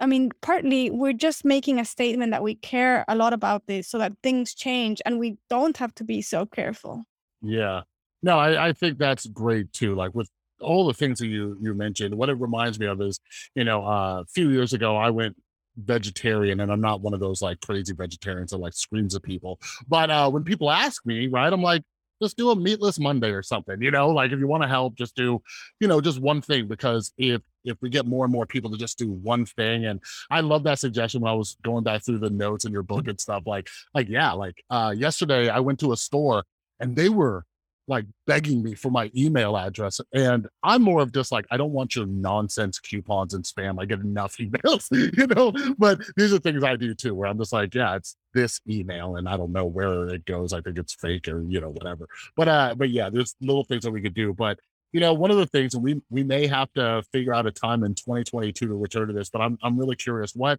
I 0.00 0.06
mean, 0.06 0.30
partly 0.40 0.90
we're 0.90 1.12
just 1.12 1.44
making 1.44 1.78
a 1.78 1.84
statement 1.84 2.32
that 2.32 2.42
we 2.42 2.56
care 2.56 3.04
a 3.08 3.14
lot 3.14 3.32
about 3.32 3.66
this 3.66 3.88
so 3.88 3.98
that 3.98 4.12
things 4.22 4.54
change 4.54 5.00
and 5.06 5.18
we 5.18 5.36
don't 5.48 5.76
have 5.76 5.94
to 5.96 6.04
be 6.04 6.20
so 6.22 6.46
careful. 6.46 7.04
Yeah. 7.42 7.82
No, 8.22 8.38
I, 8.38 8.68
I 8.68 8.72
think 8.72 8.98
that's 8.98 9.26
great 9.26 9.72
too. 9.72 9.94
Like 9.94 10.14
with 10.14 10.28
all 10.60 10.86
the 10.86 10.94
things 10.94 11.18
that 11.18 11.26
you 11.26 11.56
you 11.60 11.74
mentioned, 11.74 12.14
what 12.14 12.28
it 12.28 12.34
reminds 12.34 12.80
me 12.80 12.86
of 12.86 13.00
is, 13.00 13.20
you 13.54 13.64
know, 13.64 13.86
uh, 13.86 14.22
a 14.22 14.24
few 14.34 14.50
years 14.50 14.72
ago 14.72 14.96
I 14.96 15.10
went 15.10 15.36
vegetarian 15.76 16.60
and 16.60 16.70
I'm 16.72 16.80
not 16.80 17.00
one 17.00 17.14
of 17.14 17.20
those 17.20 17.42
like 17.42 17.60
crazy 17.60 17.92
vegetarians 17.92 18.50
that 18.52 18.58
like 18.58 18.74
screams 18.74 19.14
at 19.14 19.22
people. 19.22 19.60
But 19.86 20.10
uh 20.10 20.30
when 20.30 20.44
people 20.44 20.70
ask 20.70 21.04
me, 21.06 21.28
right, 21.28 21.52
I'm 21.52 21.62
like, 21.62 21.82
just 22.22 22.36
do 22.36 22.50
a 22.50 22.56
meatless 22.56 22.98
Monday 22.98 23.30
or 23.30 23.42
something, 23.42 23.80
you 23.80 23.90
know, 23.90 24.10
like 24.10 24.32
if 24.32 24.38
you 24.38 24.46
want 24.46 24.62
to 24.62 24.68
help, 24.68 24.94
just 24.94 25.14
do, 25.16 25.42
you 25.80 25.88
know, 25.88 26.00
just 26.00 26.20
one 26.20 26.40
thing 26.40 26.68
because 26.68 27.12
if 27.18 27.42
if 27.64 27.78
we 27.80 27.88
get 27.88 28.06
more 28.06 28.24
and 28.24 28.32
more 28.32 28.46
people 28.46 28.70
to 28.70 28.76
just 28.76 28.98
do 28.98 29.10
one 29.10 29.46
thing 29.46 29.86
and 29.86 30.00
I 30.30 30.40
love 30.40 30.64
that 30.64 30.78
suggestion 30.78 31.22
when 31.22 31.32
I 31.32 31.36
was 31.36 31.56
going 31.62 31.84
back 31.84 32.04
through 32.04 32.18
the 32.18 32.30
notes 32.30 32.64
in 32.64 32.72
your 32.72 32.82
book 32.82 33.08
and 33.08 33.20
stuff 33.20 33.44
like 33.46 33.68
like 33.94 34.08
yeah, 34.08 34.32
like 34.32 34.62
uh 34.70 34.94
yesterday 34.96 35.48
I 35.48 35.60
went 35.60 35.80
to 35.80 35.92
a 35.92 35.96
store 35.96 36.44
and 36.80 36.96
they 36.96 37.08
were 37.08 37.44
like 37.86 38.06
begging 38.26 38.62
me 38.62 38.74
for 38.74 38.90
my 38.90 39.10
email 39.16 39.56
address. 39.56 40.00
And 40.12 40.48
I'm 40.62 40.82
more 40.82 41.02
of 41.02 41.12
just 41.12 41.30
like, 41.32 41.44
I 41.50 41.56
don't 41.56 41.72
want 41.72 41.94
your 41.94 42.06
nonsense 42.06 42.78
coupons 42.78 43.34
and 43.34 43.44
spam. 43.44 43.80
I 43.80 43.84
get 43.84 44.00
enough 44.00 44.36
emails, 44.40 44.88
you 44.90 45.26
know. 45.26 45.52
But 45.76 46.00
these 46.16 46.32
are 46.32 46.38
things 46.38 46.64
I 46.64 46.76
do 46.76 46.94
too, 46.94 47.14
where 47.14 47.28
I'm 47.28 47.38
just 47.38 47.52
like, 47.52 47.74
yeah, 47.74 47.96
it's 47.96 48.16
this 48.32 48.60
email, 48.68 49.16
and 49.16 49.28
I 49.28 49.36
don't 49.36 49.52
know 49.52 49.66
where 49.66 50.08
it 50.08 50.24
goes. 50.24 50.52
I 50.52 50.60
think 50.60 50.78
it's 50.78 50.94
fake 50.94 51.28
or 51.28 51.42
you 51.42 51.60
know, 51.60 51.70
whatever. 51.70 52.06
But 52.36 52.48
uh, 52.48 52.74
but 52.76 52.90
yeah, 52.90 53.10
there's 53.10 53.34
little 53.40 53.64
things 53.64 53.84
that 53.84 53.92
we 53.92 54.02
could 54.02 54.14
do. 54.14 54.32
But 54.32 54.58
you 54.92 55.00
know, 55.00 55.12
one 55.12 55.30
of 55.30 55.36
the 55.36 55.46
things, 55.46 55.74
and 55.74 55.82
we 55.82 56.00
we 56.10 56.24
may 56.24 56.46
have 56.46 56.72
to 56.74 57.02
figure 57.12 57.34
out 57.34 57.46
a 57.46 57.52
time 57.52 57.84
in 57.84 57.94
2022 57.94 58.66
to 58.66 58.74
return 58.74 59.08
to 59.08 59.14
this, 59.14 59.30
but 59.30 59.40
I'm 59.40 59.58
I'm 59.62 59.78
really 59.78 59.96
curious 59.96 60.32
what 60.34 60.58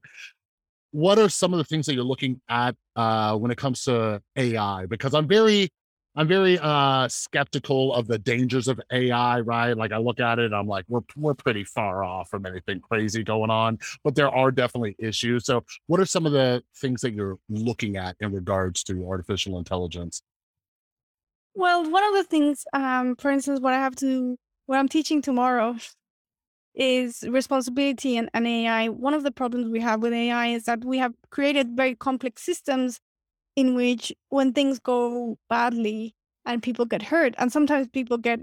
what 0.96 1.20
are 1.20 1.28
some 1.28 1.54
of 1.54 1.58
the 1.58 1.66
things 1.66 1.86
that 1.86 1.94
you're 1.94 2.06
looking 2.06 2.40
at 2.48 2.74
uh, 2.96 3.36
when 3.36 3.52
it 3.52 3.58
comes 3.58 3.84
to 3.84 4.22
AI? 4.38 4.86
Because 4.86 5.14
I'm 5.14 5.28
very, 5.28 5.68
I'm 6.16 6.28
very 6.28 6.58
uh, 6.60 7.08
skeptical 7.10 7.94
of 7.94 8.08
the 8.08 8.18
dangers 8.18 8.68
of 8.68 8.80
AI. 8.92 9.42
Right? 9.42 9.76
Like 9.76 9.92
I 9.92 9.98
look 9.98 10.20
at 10.20 10.40
it, 10.40 10.54
I'm 10.54 10.68
like, 10.68 10.86
we're 10.88 11.02
we're 11.16 11.34
pretty 11.34 11.64
far 11.64 12.04
off 12.04 12.30
from 12.30 12.46
anything 12.46 12.80
crazy 12.80 13.24
going 13.24 13.50
on, 13.50 13.80
but 14.04 14.16
there 14.16 14.30
are 14.30 14.52
definitely 14.52 14.96
issues. 15.00 15.46
So, 15.46 15.64
what 15.88 16.00
are 16.00 16.06
some 16.06 16.26
of 16.26 16.32
the 16.32 16.64
things 16.78 17.02
that 17.02 17.14
you're 17.14 17.38
looking 17.50 17.98
at 17.98 18.16
in 18.20 18.32
regards 18.32 18.84
to 18.86 19.08
artificial 19.08 19.58
intelligence? 19.58 20.22
Well, 21.54 21.90
one 21.90 22.04
of 22.04 22.14
the 22.14 22.24
things, 22.26 22.66
um, 22.74 23.16
for 23.16 23.32
instance, 23.32 23.62
what 23.62 23.74
I 23.74 23.78
have 23.78 23.96
to, 23.98 24.38
what 24.66 24.78
I'm 24.78 24.90
teaching 24.90 25.22
tomorrow 25.22 25.78
is 26.76 27.24
responsibility 27.30 28.18
and, 28.18 28.30
and 28.34 28.46
AI. 28.46 28.90
One 28.90 29.14
of 29.14 29.24
the 29.24 29.32
problems 29.32 29.70
we 29.70 29.80
have 29.80 30.02
with 30.02 30.14
AI 30.14 30.48
is 30.48 30.66
that 30.66 30.84
we 30.84 30.98
have 30.98 31.14
created 31.30 31.76
very 31.76 31.96
complex 31.96 32.44
systems 32.44 33.00
in 33.56 33.76
which 33.76 34.14
when 34.30 34.54
things 34.54 34.80
go 34.80 35.38
badly 35.50 36.16
and 36.46 36.62
people 36.62 36.86
get 36.86 37.02
hurt, 37.04 37.34
and 37.38 37.52
sometimes 37.52 37.88
people 37.88 38.18
get 38.18 38.40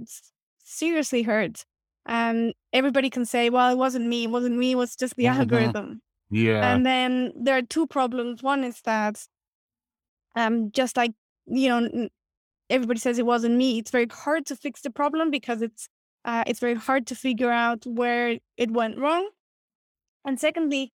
seriously 0.58 1.22
hurt, 1.22 1.64
um, 2.06 2.52
everybody 2.72 3.10
can 3.10 3.24
say, 3.24 3.50
well, 3.50 3.70
it 3.72 3.78
wasn't 3.78 4.06
me, 4.06 4.24
it 4.24 4.30
wasn't 4.30 4.56
me, 4.56 4.72
it 4.72 4.76
was 4.76 4.96
just 4.96 5.16
the 5.16 5.26
algorithm. 5.38 6.02
Yeah, 6.30 6.72
And 6.72 6.86
then 6.86 7.32
there 7.36 7.58
are 7.58 7.62
two 7.62 7.86
problems. 7.86 8.42
One 8.42 8.64
is 8.64 8.80
that 8.84 9.26
um, 10.34 10.72
just 10.72 10.96
like, 10.96 11.12
you 11.46 11.68
know, 11.68 12.08
everybody 12.70 12.98
says 12.98 13.18
it 13.18 13.26
wasn't 13.26 13.56
me, 13.56 13.78
it's 13.78 13.90
very 13.90 14.06
hard 14.10 14.46
to 14.46 14.56
fix 14.56 14.80
the 14.80 14.90
problem 14.90 15.30
because 15.30 15.62
it's 15.62 15.88
uh, 16.24 16.44
it's 16.46 16.60
very 16.60 16.74
hard 16.74 17.06
to 17.08 17.16
figure 17.16 17.50
out 17.50 17.84
where 17.84 18.38
it 18.56 18.70
went 18.70 18.96
wrong. 18.96 19.28
And 20.24 20.38
secondly, 20.38 20.92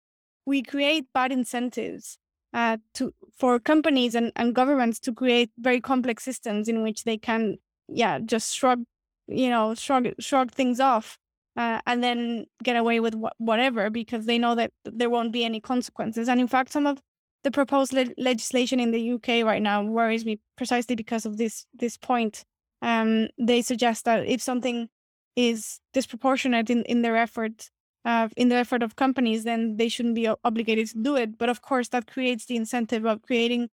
we 0.44 0.62
create 0.62 1.06
bad 1.14 1.32
incentives 1.32 2.18
uh, 2.54 2.78
to 2.94 3.12
for 3.36 3.58
companies 3.58 4.14
and, 4.14 4.32
and 4.36 4.54
governments 4.54 5.00
to 5.00 5.12
create 5.12 5.50
very 5.58 5.80
complex 5.80 6.22
systems 6.22 6.68
in 6.68 6.82
which 6.82 7.02
they 7.02 7.18
can, 7.18 7.58
yeah, 7.88 8.20
just 8.20 8.54
shrug, 8.54 8.84
you 9.26 9.50
know, 9.50 9.74
shrug 9.74 10.08
shrug 10.20 10.52
things 10.52 10.80
off, 10.80 11.18
uh, 11.56 11.80
and 11.86 12.02
then 12.02 12.46
get 12.62 12.76
away 12.76 13.00
with 13.00 13.14
wh- 13.14 13.40
whatever 13.40 13.90
because 13.90 14.26
they 14.26 14.38
know 14.38 14.54
that 14.54 14.70
there 14.84 15.10
won't 15.10 15.32
be 15.32 15.44
any 15.44 15.60
consequences. 15.60 16.28
And 16.28 16.40
in 16.40 16.48
fact, 16.48 16.72
some 16.72 16.86
of 16.86 17.00
the 17.42 17.50
proposed 17.50 17.92
le- 17.92 18.14
legislation 18.16 18.80
in 18.80 18.92
the 18.92 19.12
UK 19.12 19.44
right 19.44 19.60
now 19.60 19.82
worries 19.82 20.24
me 20.24 20.40
precisely 20.56 20.94
because 20.94 21.26
of 21.26 21.36
this 21.36 21.66
this 21.74 21.96
point. 21.96 22.44
Um, 22.82 23.28
they 23.38 23.62
suggest 23.62 24.04
that 24.04 24.26
if 24.26 24.40
something 24.40 24.88
is 25.36 25.80
disproportionate 25.92 26.70
in, 26.70 26.82
in 26.84 27.02
their 27.02 27.16
effort 27.16 27.70
uh, 28.04 28.28
in 28.36 28.48
the 28.48 28.56
effort 28.56 28.82
of 28.82 28.96
companies, 28.96 29.44
then 29.44 29.76
they 29.76 29.88
shouldn't 29.88 30.14
be 30.14 30.28
obligated 30.44 30.88
to 30.88 30.98
do 30.98 31.16
it. 31.16 31.38
But 31.38 31.48
of 31.48 31.62
course, 31.62 31.88
that 31.88 32.06
creates 32.06 32.46
the 32.46 32.56
incentive 32.56 33.06
of 33.06 33.22
creating 33.22 33.70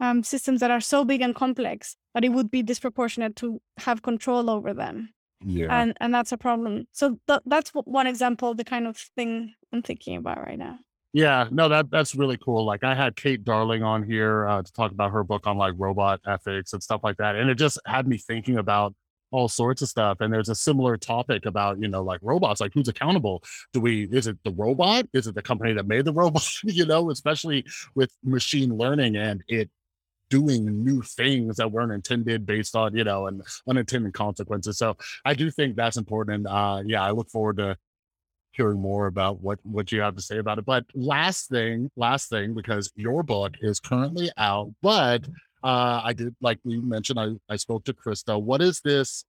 um, 0.00 0.22
systems 0.22 0.60
that 0.60 0.70
are 0.70 0.80
so 0.80 1.04
big 1.04 1.20
and 1.20 1.34
complex 1.34 1.96
that 2.14 2.24
it 2.24 2.30
would 2.30 2.50
be 2.50 2.62
disproportionate 2.62 3.36
to 3.36 3.60
have 3.78 4.02
control 4.02 4.50
over 4.50 4.74
them, 4.74 5.14
yeah. 5.44 5.68
and 5.70 5.96
and 6.00 6.12
that's 6.12 6.32
a 6.32 6.38
problem. 6.38 6.86
So 6.92 7.18
th- 7.28 7.40
that's 7.46 7.70
w- 7.70 7.90
one 7.90 8.06
example 8.06 8.50
of 8.50 8.56
the 8.56 8.64
kind 8.64 8.86
of 8.86 8.96
thing 8.96 9.54
I'm 9.72 9.82
thinking 9.82 10.16
about 10.16 10.38
right 10.38 10.58
now. 10.58 10.78
Yeah, 11.12 11.46
no, 11.50 11.68
that 11.68 11.90
that's 11.90 12.14
really 12.14 12.38
cool. 12.38 12.64
Like 12.64 12.84
I 12.84 12.94
had 12.94 13.16
Kate 13.16 13.44
Darling 13.44 13.82
on 13.82 14.02
here 14.02 14.46
uh, 14.46 14.62
to 14.62 14.72
talk 14.72 14.92
about 14.92 15.12
her 15.12 15.22
book 15.22 15.46
on 15.46 15.56
like 15.56 15.74
robot 15.76 16.20
ethics 16.26 16.72
and 16.72 16.82
stuff 16.82 17.02
like 17.04 17.18
that, 17.18 17.36
and 17.36 17.50
it 17.50 17.56
just 17.56 17.78
had 17.86 18.08
me 18.08 18.18
thinking 18.18 18.58
about 18.58 18.94
all 19.32 19.48
sorts 19.48 19.82
of 19.82 19.88
stuff. 19.88 20.20
And 20.20 20.32
there's 20.32 20.48
a 20.48 20.54
similar 20.54 20.96
topic 20.96 21.46
about 21.46 21.80
you 21.80 21.88
know 21.88 22.02
like 22.02 22.20
robots, 22.22 22.60
like 22.60 22.72
who's 22.74 22.88
accountable? 22.88 23.42
Do 23.72 23.80
we? 23.80 24.04
Is 24.04 24.26
it 24.26 24.38
the 24.44 24.52
robot? 24.52 25.06
Is 25.12 25.26
it 25.26 25.34
the 25.34 25.42
company 25.42 25.72
that 25.72 25.88
made 25.88 26.04
the 26.04 26.12
robot? 26.12 26.46
you 26.64 26.86
know, 26.86 27.10
especially 27.10 27.64
with 27.94 28.12
machine 28.22 28.76
learning 28.76 29.16
and 29.16 29.42
it 29.48 29.70
doing 30.30 30.82
new 30.82 31.02
things 31.02 31.56
that 31.56 31.70
weren't 31.70 31.92
intended 31.92 32.46
based 32.46 32.74
on, 32.74 32.96
you 32.96 33.04
know, 33.04 33.26
and 33.26 33.42
unintended 33.68 34.14
consequences. 34.14 34.78
So 34.78 34.96
I 35.26 35.34
do 35.34 35.50
think 35.50 35.76
that's 35.76 35.98
important. 35.98 36.36
And 36.36 36.46
uh, 36.46 36.82
yeah, 36.86 37.02
I 37.02 37.10
look 37.10 37.28
forward 37.28 37.58
to 37.58 37.76
hearing 38.52 38.80
more 38.80 39.06
about 39.06 39.40
what 39.40 39.58
what 39.62 39.92
you 39.92 40.00
have 40.00 40.16
to 40.16 40.22
say 40.22 40.38
about 40.38 40.58
it. 40.58 40.64
But 40.64 40.84
last 40.94 41.48
thing, 41.50 41.90
last 41.96 42.30
thing, 42.30 42.54
because 42.54 42.90
your 42.94 43.22
book 43.22 43.54
is 43.60 43.80
currently 43.80 44.30
out, 44.38 44.72
but 44.80 45.26
uh, 45.62 46.00
I 46.04 46.12
did 46.12 46.34
like 46.40 46.58
we 46.64 46.78
mentioned, 46.78 47.18
I, 47.20 47.30
I 47.48 47.56
spoke 47.56 47.84
to 47.84 47.92
Krista. 47.92 48.40
What 48.40 48.62
is 48.62 48.80
this 48.80 49.24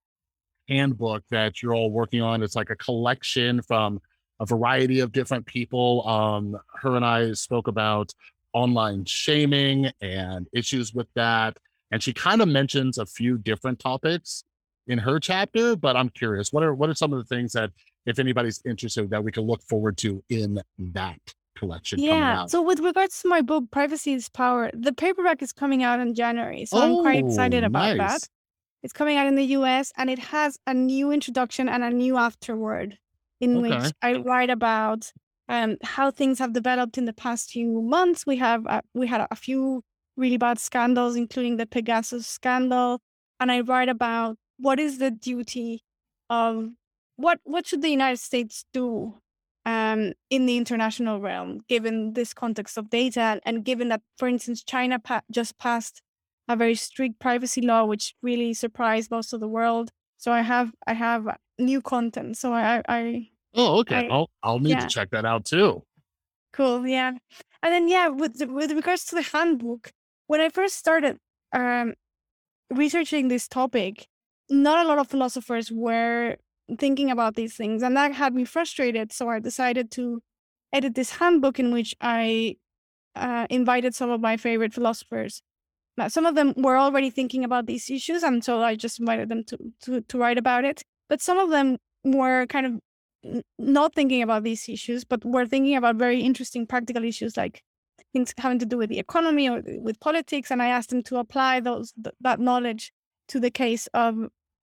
handbook 0.68 1.24
that 1.30 1.62
you're 1.62 1.76
all 1.76 1.92
working 1.92 2.22
on? 2.22 2.44
It's 2.44 2.56
like 2.56 2.70
a 2.70 2.76
collection 2.76 3.62
from 3.62 4.02
a 4.40 4.46
variety 4.46 5.00
of 5.00 5.12
different 5.12 5.46
people. 5.46 6.08
Um, 6.08 6.58
her 6.82 6.96
and 6.96 7.06
I 7.06 7.34
spoke 7.34 7.68
about 7.68 8.14
online 8.54 9.06
shaming 9.06 9.92
and 10.02 10.48
issues 10.54 10.94
with 10.94 11.08
that. 11.16 11.58
And 11.92 12.02
she 12.02 12.14
kind 12.14 12.42
of 12.42 12.48
mentions 12.48 12.98
a 12.98 13.06
few 13.06 13.38
different 13.38 13.80
topics 13.80 14.44
in 14.88 14.98
her 15.00 15.20
chapter, 15.20 15.76
but 15.76 15.96
I'm 15.96 16.10
curious, 16.10 16.52
what 16.52 16.64
are 16.64 16.74
what 16.74 16.90
are 16.90 16.96
some 16.96 17.14
of 17.14 17.20
the 17.20 17.36
things 17.36 17.54
that 17.54 17.72
if 18.06 18.20
anybody's 18.20 18.62
interested 18.66 19.10
that 19.12 19.24
we 19.24 19.32
can 19.32 19.44
look 19.44 19.64
forward 19.64 19.98
to 19.98 20.24
in 20.30 20.62
that 20.78 21.20
collection 21.56 22.00
yeah 22.00 22.46
so 22.46 22.62
with 22.62 22.80
regards 22.80 23.22
to 23.22 23.28
my 23.28 23.42
book 23.42 23.64
privacy 23.72 24.14
is 24.14 24.30
power 24.30 24.70
the 24.74 24.94
paperback 24.94 25.42
is 25.42 25.52
coming 25.52 25.84
out 25.84 26.00
in 26.00 26.14
january 26.14 26.66
so 26.66 26.78
oh, 26.78 26.82
i'm 26.82 27.02
quite 27.02 27.26
excited 27.26 27.64
oh, 27.64 27.68
about 27.68 27.98
nice. 27.98 28.22
that 28.22 28.30
it's 28.82 28.94
coming 28.94 29.18
out 29.18 29.28
in 29.28 29.36
the 29.36 29.46
us 29.46 29.92
and 29.98 30.10
it 30.10 30.20
has 30.20 30.58
a 30.68 30.74
new 30.74 31.12
introduction 31.12 31.70
and 31.70 31.84
a 31.84 31.90
new 31.90 32.18
afterword 32.18 32.98
in 33.40 33.58
okay. 33.58 33.70
which 33.70 33.92
i 34.02 34.14
write 34.14 34.50
about 34.50 35.12
um, 35.50 35.76
how 35.84 36.10
things 36.10 36.40
have 36.40 36.54
developed 36.54 36.98
in 36.98 37.06
the 37.06 37.14
past 37.14 37.52
few 37.52 37.82
months 37.82 38.26
we 38.26 38.38
have 38.38 38.66
uh, 38.66 38.82
we 38.94 39.08
had 39.08 39.28
a 39.30 39.36
few 39.36 39.84
really 40.16 40.38
bad 40.38 40.58
scandals 40.58 41.16
including 41.16 41.58
the 41.58 41.66
pegasus 41.66 42.26
scandal 42.26 43.00
and 43.40 43.52
i 43.52 43.60
write 43.60 43.90
about 43.90 44.38
what 44.58 44.80
is 44.80 44.98
the 44.98 45.12
duty 45.12 45.84
of 46.30 46.70
what 47.16 47.40
what 47.44 47.68
should 47.68 47.82
the 47.82 47.90
United 47.90 48.20
States 48.20 48.66
do 48.74 49.16
um, 49.66 50.14
in 50.30 50.46
the 50.46 50.58
international 50.58 51.20
realm, 51.20 51.62
given 51.68 52.14
this 52.14 52.34
context 52.34 52.78
of 52.78 52.90
data, 52.90 53.40
and 53.46 53.64
given 53.64 53.90
that, 53.90 54.02
for 54.18 54.28
instance, 54.28 54.64
China 54.64 55.00
pa- 55.00 55.22
just 55.32 55.58
passed 55.58 56.02
a 56.48 56.56
very 56.56 56.76
strict 56.76 57.20
privacy 57.20 57.62
law, 57.62 57.86
which 57.86 58.16
really 58.22 58.54
surprised 58.54 59.10
most 59.10 59.34
of 59.34 59.40
the 59.40 59.48
world. 59.48 59.92
So 60.18 60.32
I 60.32 60.42
have 60.42 60.72
I 60.88 60.94
have 60.94 61.28
new 61.58 61.82
content. 61.82 62.38
So 62.38 62.54
I 62.54 62.82
I 62.88 63.30
oh 63.56 63.80
okay, 63.80 64.08
I, 64.10 64.14
will 64.14 64.30
I'll 64.42 64.60
need 64.60 64.72
yeah. 64.72 64.82
to 64.82 64.88
check 64.88 65.10
that 65.12 65.26
out 65.26 65.46
too. 65.46 65.84
Cool, 66.52 66.86
yeah, 66.88 67.14
and 67.64 67.74
then 67.74 67.88
yeah, 67.88 68.10
with 68.10 68.40
the, 68.40 68.48
with 68.48 68.72
regards 68.72 69.06
to 69.06 69.16
the 69.16 69.24
handbook, 69.24 69.92
when 70.28 70.42
I 70.42 70.50
first 70.50 70.76
started 70.76 71.18
um, 71.54 71.94
researching 72.70 73.28
this 73.28 73.48
topic, 73.48 74.08
not 74.50 74.86
a 74.86 74.88
lot 74.88 75.00
of 75.00 75.08
philosophers 75.08 75.72
were 75.72 76.36
thinking 76.78 77.12
about 77.12 77.36
these 77.36 77.56
things, 77.56 77.84
and 77.84 77.96
that 77.98 78.14
had 78.14 78.34
me 78.34 78.46
frustrated. 78.46 79.12
So 79.12 79.30
I 79.30 79.40
decided 79.40 79.92
to 79.92 80.22
edit 80.72 80.96
this 80.96 81.12
handbook 81.12 81.60
in 81.60 81.72
which 81.72 81.96
I 82.02 82.58
uh, 83.16 83.48
invited 83.50 83.96
some 83.96 84.10
of 84.10 84.22
my 84.22 84.38
favorite 84.38 84.74
philosophers. 84.74 85.42
Now, 85.98 86.08
some 86.08 86.26
of 86.26 86.36
them 86.36 86.54
were 86.58 86.78
already 86.78 87.12
thinking 87.12 87.44
about 87.44 87.68
these 87.68 87.90
issues, 87.90 88.24
and 88.24 88.44
so 88.44 88.64
I 88.64 88.76
just 88.76 89.00
invited 89.00 89.30
them 89.30 89.44
to 89.46 89.58
to, 89.84 90.02
to 90.02 90.18
write 90.18 90.38
about 90.38 90.66
it. 90.66 90.84
But 91.10 91.22
some 91.22 91.38
of 91.38 91.50
them 91.50 91.78
were 92.04 92.48
kind 92.48 92.66
of 92.66 93.44
not 93.58 93.94
thinking 93.94 94.22
about 94.22 94.44
these 94.44 94.68
issues, 94.68 95.04
but 95.04 95.24
were 95.24 95.46
thinking 95.46 95.76
about 95.76 95.96
very 95.96 96.22
interesting 96.22 96.66
practical 96.68 97.04
issues 97.04 97.38
like 97.38 97.62
things 98.12 98.34
having 98.38 98.60
to 98.60 98.66
do 98.66 98.78
with 98.78 98.90
the 98.90 99.00
economy 99.00 99.50
or 99.50 99.62
with 99.80 100.00
politics. 100.00 100.52
And 100.52 100.62
I 100.62 100.68
asked 100.68 100.90
them 100.90 101.04
to 101.04 101.18
apply 101.18 101.60
those 101.60 101.94
th- 102.04 102.16
that 102.22 102.40
knowledge 102.40 102.92
to 103.30 103.40
the 103.40 103.52
case 103.52 103.88
of 103.94 104.16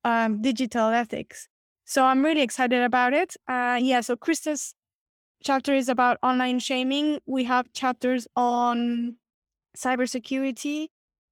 um, 0.04 0.42
digital 0.42 0.88
ethics. 0.88 1.48
So 1.90 2.04
I'm 2.04 2.24
really 2.24 2.42
excited 2.42 2.84
about 2.84 3.14
it. 3.14 3.34
Uh, 3.48 3.76
yeah, 3.82 4.00
so 4.00 4.14
Krista's 4.14 4.74
chapter 5.44 5.74
is 5.74 5.88
about 5.88 6.18
online 6.22 6.60
shaming. 6.60 7.20
We 7.26 7.44
have 7.44 7.72
chapters 7.72 8.28
on 8.36 9.16
cybersecurity, 9.76 10.88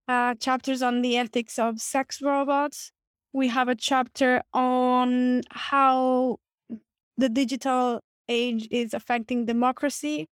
uh, 0.09 0.35
chapters 0.35 0.83
on 0.83 1.03
the 1.03 1.17
ethics 1.19 1.59
of 1.59 1.81
sex 1.81 2.23
robots. 2.23 2.93
We 3.33 3.49
have 3.49 3.69
a 3.69 3.77
chapter 3.77 4.43
on 4.53 5.43
how 5.51 6.39
the 7.17 7.29
digital 7.29 8.01
age 8.29 8.69
is 8.71 8.95
affecting 8.95 9.47
democracy. 9.47 10.29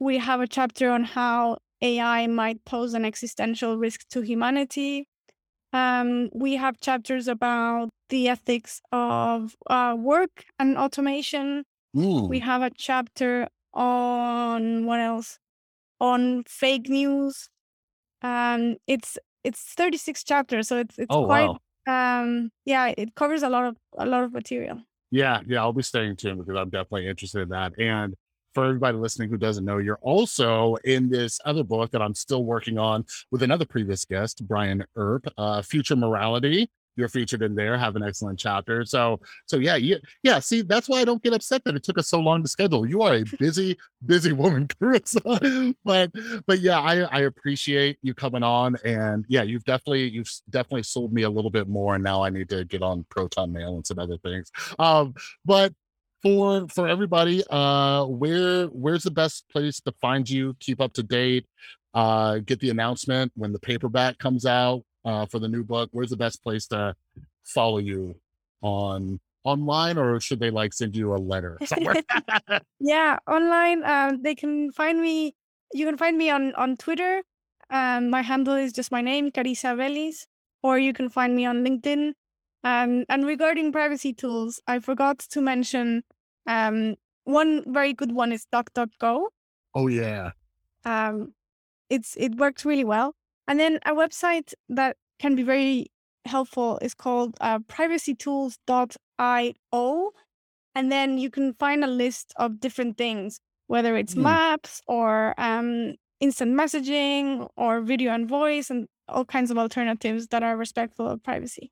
We 0.00 0.18
have 0.18 0.40
a 0.40 0.48
chapter 0.48 0.90
on 0.90 1.04
how 1.04 1.58
AI 1.82 2.26
might 2.28 2.64
pose 2.64 2.94
an 2.94 3.04
existential 3.04 3.78
risk 3.78 4.08
to 4.10 4.22
humanity. 4.22 5.08
Um, 5.72 6.30
we 6.34 6.56
have 6.56 6.80
chapters 6.80 7.28
about 7.28 7.90
the 8.14 8.28
ethics 8.28 8.80
of 8.92 9.56
uh, 9.68 9.96
work 9.98 10.44
and 10.60 10.78
automation. 10.78 11.64
We 11.92 12.38
have 12.38 12.62
a 12.62 12.70
chapter 12.70 13.48
on 13.72 14.86
what 14.86 15.00
else? 15.00 15.40
On 15.98 16.44
fake 16.46 16.88
news. 16.88 17.48
Um, 18.22 18.76
it's 18.86 19.18
it's 19.42 19.60
36 19.74 20.22
chapters, 20.22 20.68
so 20.68 20.78
it's 20.78 20.96
it's 20.96 21.14
oh, 21.14 21.24
quite 21.24 21.50
wow. 21.50 22.20
um 22.20 22.50
yeah, 22.64 22.94
it 22.96 23.16
covers 23.16 23.42
a 23.42 23.48
lot 23.48 23.64
of 23.64 23.76
a 23.98 24.06
lot 24.06 24.22
of 24.22 24.32
material. 24.32 24.78
Yeah, 25.10 25.40
yeah, 25.46 25.60
I'll 25.62 25.72
be 25.72 25.82
staying 25.82 26.16
tuned 26.16 26.38
because 26.38 26.56
I'm 26.56 26.70
definitely 26.70 27.08
interested 27.08 27.42
in 27.42 27.48
that. 27.48 27.72
And 27.80 28.14
for 28.54 28.64
everybody 28.64 28.96
listening 28.96 29.28
who 29.28 29.38
doesn't 29.38 29.64
know, 29.64 29.78
you're 29.78 30.02
also 30.02 30.76
in 30.84 31.10
this 31.10 31.40
other 31.44 31.64
book 31.64 31.90
that 31.90 32.02
I'm 32.02 32.14
still 32.14 32.44
working 32.44 32.78
on 32.78 33.04
with 33.32 33.42
another 33.42 33.64
previous 33.64 34.04
guest, 34.04 34.46
Brian 34.46 34.84
Earp, 34.94 35.26
uh, 35.36 35.62
Future 35.62 35.96
Morality. 35.96 36.70
You're 36.96 37.08
featured 37.08 37.42
in 37.42 37.54
there, 37.54 37.76
have 37.76 37.96
an 37.96 38.02
excellent 38.02 38.38
chapter. 38.38 38.84
So, 38.84 39.20
so 39.46 39.56
yeah, 39.56 39.76
yeah, 39.76 39.96
yeah. 40.22 40.38
See, 40.38 40.62
that's 40.62 40.88
why 40.88 41.00
I 41.00 41.04
don't 41.04 41.22
get 41.22 41.32
upset 41.32 41.62
that 41.64 41.74
it 41.74 41.82
took 41.82 41.98
us 41.98 42.08
so 42.08 42.20
long 42.20 42.42
to 42.42 42.48
schedule. 42.48 42.86
You 42.86 43.02
are 43.02 43.14
a 43.14 43.24
busy, 43.38 43.76
busy 44.04 44.32
woman, 44.32 44.68
Carissa. 44.80 45.74
but, 45.84 46.10
but 46.46 46.60
yeah, 46.60 46.80
I, 46.80 47.00
I 47.00 47.20
appreciate 47.22 47.98
you 48.02 48.14
coming 48.14 48.42
on, 48.42 48.76
and 48.84 49.24
yeah, 49.28 49.42
you've 49.42 49.64
definitely, 49.64 50.08
you've 50.08 50.30
definitely 50.50 50.84
sold 50.84 51.12
me 51.12 51.22
a 51.22 51.30
little 51.30 51.50
bit 51.50 51.68
more, 51.68 51.94
and 51.94 52.04
now 52.04 52.22
I 52.22 52.30
need 52.30 52.48
to 52.50 52.64
get 52.64 52.82
on 52.82 53.04
Proton 53.10 53.52
Mail 53.52 53.76
and 53.76 53.86
some 53.86 53.98
other 53.98 54.18
things. 54.18 54.50
Um, 54.78 55.14
but 55.44 55.72
for 56.24 56.66
for 56.68 56.88
everybody 56.88 57.44
uh 57.50 58.04
where 58.06 58.66
where's 58.68 59.02
the 59.02 59.10
best 59.10 59.46
place 59.50 59.78
to 59.80 59.92
find 60.00 60.28
you 60.28 60.56
keep 60.58 60.80
up 60.80 60.90
to 60.94 61.02
date 61.02 61.46
uh 61.92 62.38
get 62.38 62.58
the 62.60 62.70
announcement 62.70 63.30
when 63.36 63.52
the 63.52 63.58
paperback 63.58 64.16
comes 64.16 64.46
out 64.46 64.82
uh 65.04 65.26
for 65.26 65.38
the 65.38 65.48
new 65.48 65.62
book 65.62 65.88
where's 65.92 66.10
the 66.10 66.16
best 66.16 66.42
place 66.42 66.66
to 66.66 66.94
follow 67.44 67.78
you 67.78 68.14
on 68.62 69.20
online 69.44 69.98
or 69.98 70.18
should 70.20 70.40
they 70.40 70.50
like 70.50 70.72
send 70.72 70.96
you 70.96 71.14
a 71.14 71.16
letter 71.16 71.58
somewhere 71.64 72.02
yeah 72.80 73.18
online 73.26 73.84
um 73.84 74.22
they 74.22 74.34
can 74.34 74.70
find 74.72 75.00
me 75.00 75.34
you 75.72 75.84
can 75.84 75.96
find 75.96 76.16
me 76.16 76.30
on 76.30 76.54
on 76.54 76.76
twitter 76.76 77.22
um 77.70 78.08
my 78.08 78.22
handle 78.22 78.54
is 78.54 78.72
just 78.72 78.90
my 78.90 79.00
name 79.00 79.30
carissa 79.30 79.76
veliz 79.76 80.26
or 80.62 80.78
you 80.78 80.92
can 80.92 81.10
find 81.10 81.36
me 81.36 81.44
on 81.44 81.64
linkedin 81.64 82.14
um, 82.64 83.04
and 83.10 83.26
regarding 83.26 83.72
privacy 83.72 84.14
tools, 84.14 84.58
I 84.66 84.78
forgot 84.78 85.18
to 85.18 85.42
mention 85.42 86.02
um, 86.46 86.96
one 87.24 87.62
very 87.66 87.92
good 87.92 88.12
one 88.12 88.32
is 88.32 88.46
DuckDuckGo. 88.52 89.26
Oh 89.74 89.86
yeah. 89.86 90.30
Um, 90.86 91.34
it's 91.90 92.16
it 92.16 92.36
works 92.36 92.64
really 92.64 92.84
well. 92.84 93.14
And 93.46 93.60
then 93.60 93.78
a 93.84 93.92
website 93.92 94.54
that 94.68 94.96
can 95.18 95.34
be 95.34 95.42
very 95.42 95.90
helpful 96.24 96.78
is 96.80 96.94
called 96.94 97.36
uh, 97.40 97.58
privacytools.io. 97.60 100.12
And 100.76 100.90
then 100.90 101.18
you 101.18 101.30
can 101.30 101.54
find 101.54 101.84
a 101.84 101.88
list 101.88 102.32
of 102.36 102.58
different 102.58 102.98
things, 102.98 103.38
whether 103.68 103.96
it's 103.96 104.14
mm. 104.14 104.22
maps 104.22 104.80
or 104.86 105.34
um, 105.38 105.94
instant 106.20 106.58
messaging 106.58 107.48
or 107.56 107.80
video 107.80 108.12
and 108.12 108.28
voice 108.28 108.70
and 108.70 108.88
all 109.08 109.24
kinds 109.24 109.50
of 109.50 109.58
alternatives 109.58 110.28
that 110.28 110.42
are 110.42 110.56
respectful 110.56 111.08
of 111.08 111.22
privacy. 111.22 111.70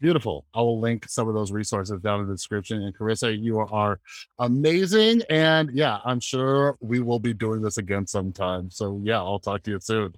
Beautiful. 0.00 0.46
I 0.54 0.60
will 0.60 0.80
link 0.80 1.06
some 1.10 1.28
of 1.28 1.34
those 1.34 1.52
resources 1.52 2.00
down 2.00 2.20
in 2.20 2.26
the 2.26 2.32
description. 2.32 2.82
And 2.82 2.96
Carissa, 2.96 3.38
you 3.38 3.58
are 3.58 4.00
amazing. 4.38 5.20
And 5.28 5.70
yeah, 5.74 5.98
I'm 6.06 6.20
sure 6.20 6.78
we 6.80 7.00
will 7.00 7.18
be 7.18 7.34
doing 7.34 7.60
this 7.60 7.76
again 7.76 8.06
sometime. 8.06 8.70
So 8.70 9.02
yeah, 9.04 9.18
I'll 9.18 9.40
talk 9.40 9.62
to 9.64 9.72
you 9.72 9.80
soon. 9.80 10.14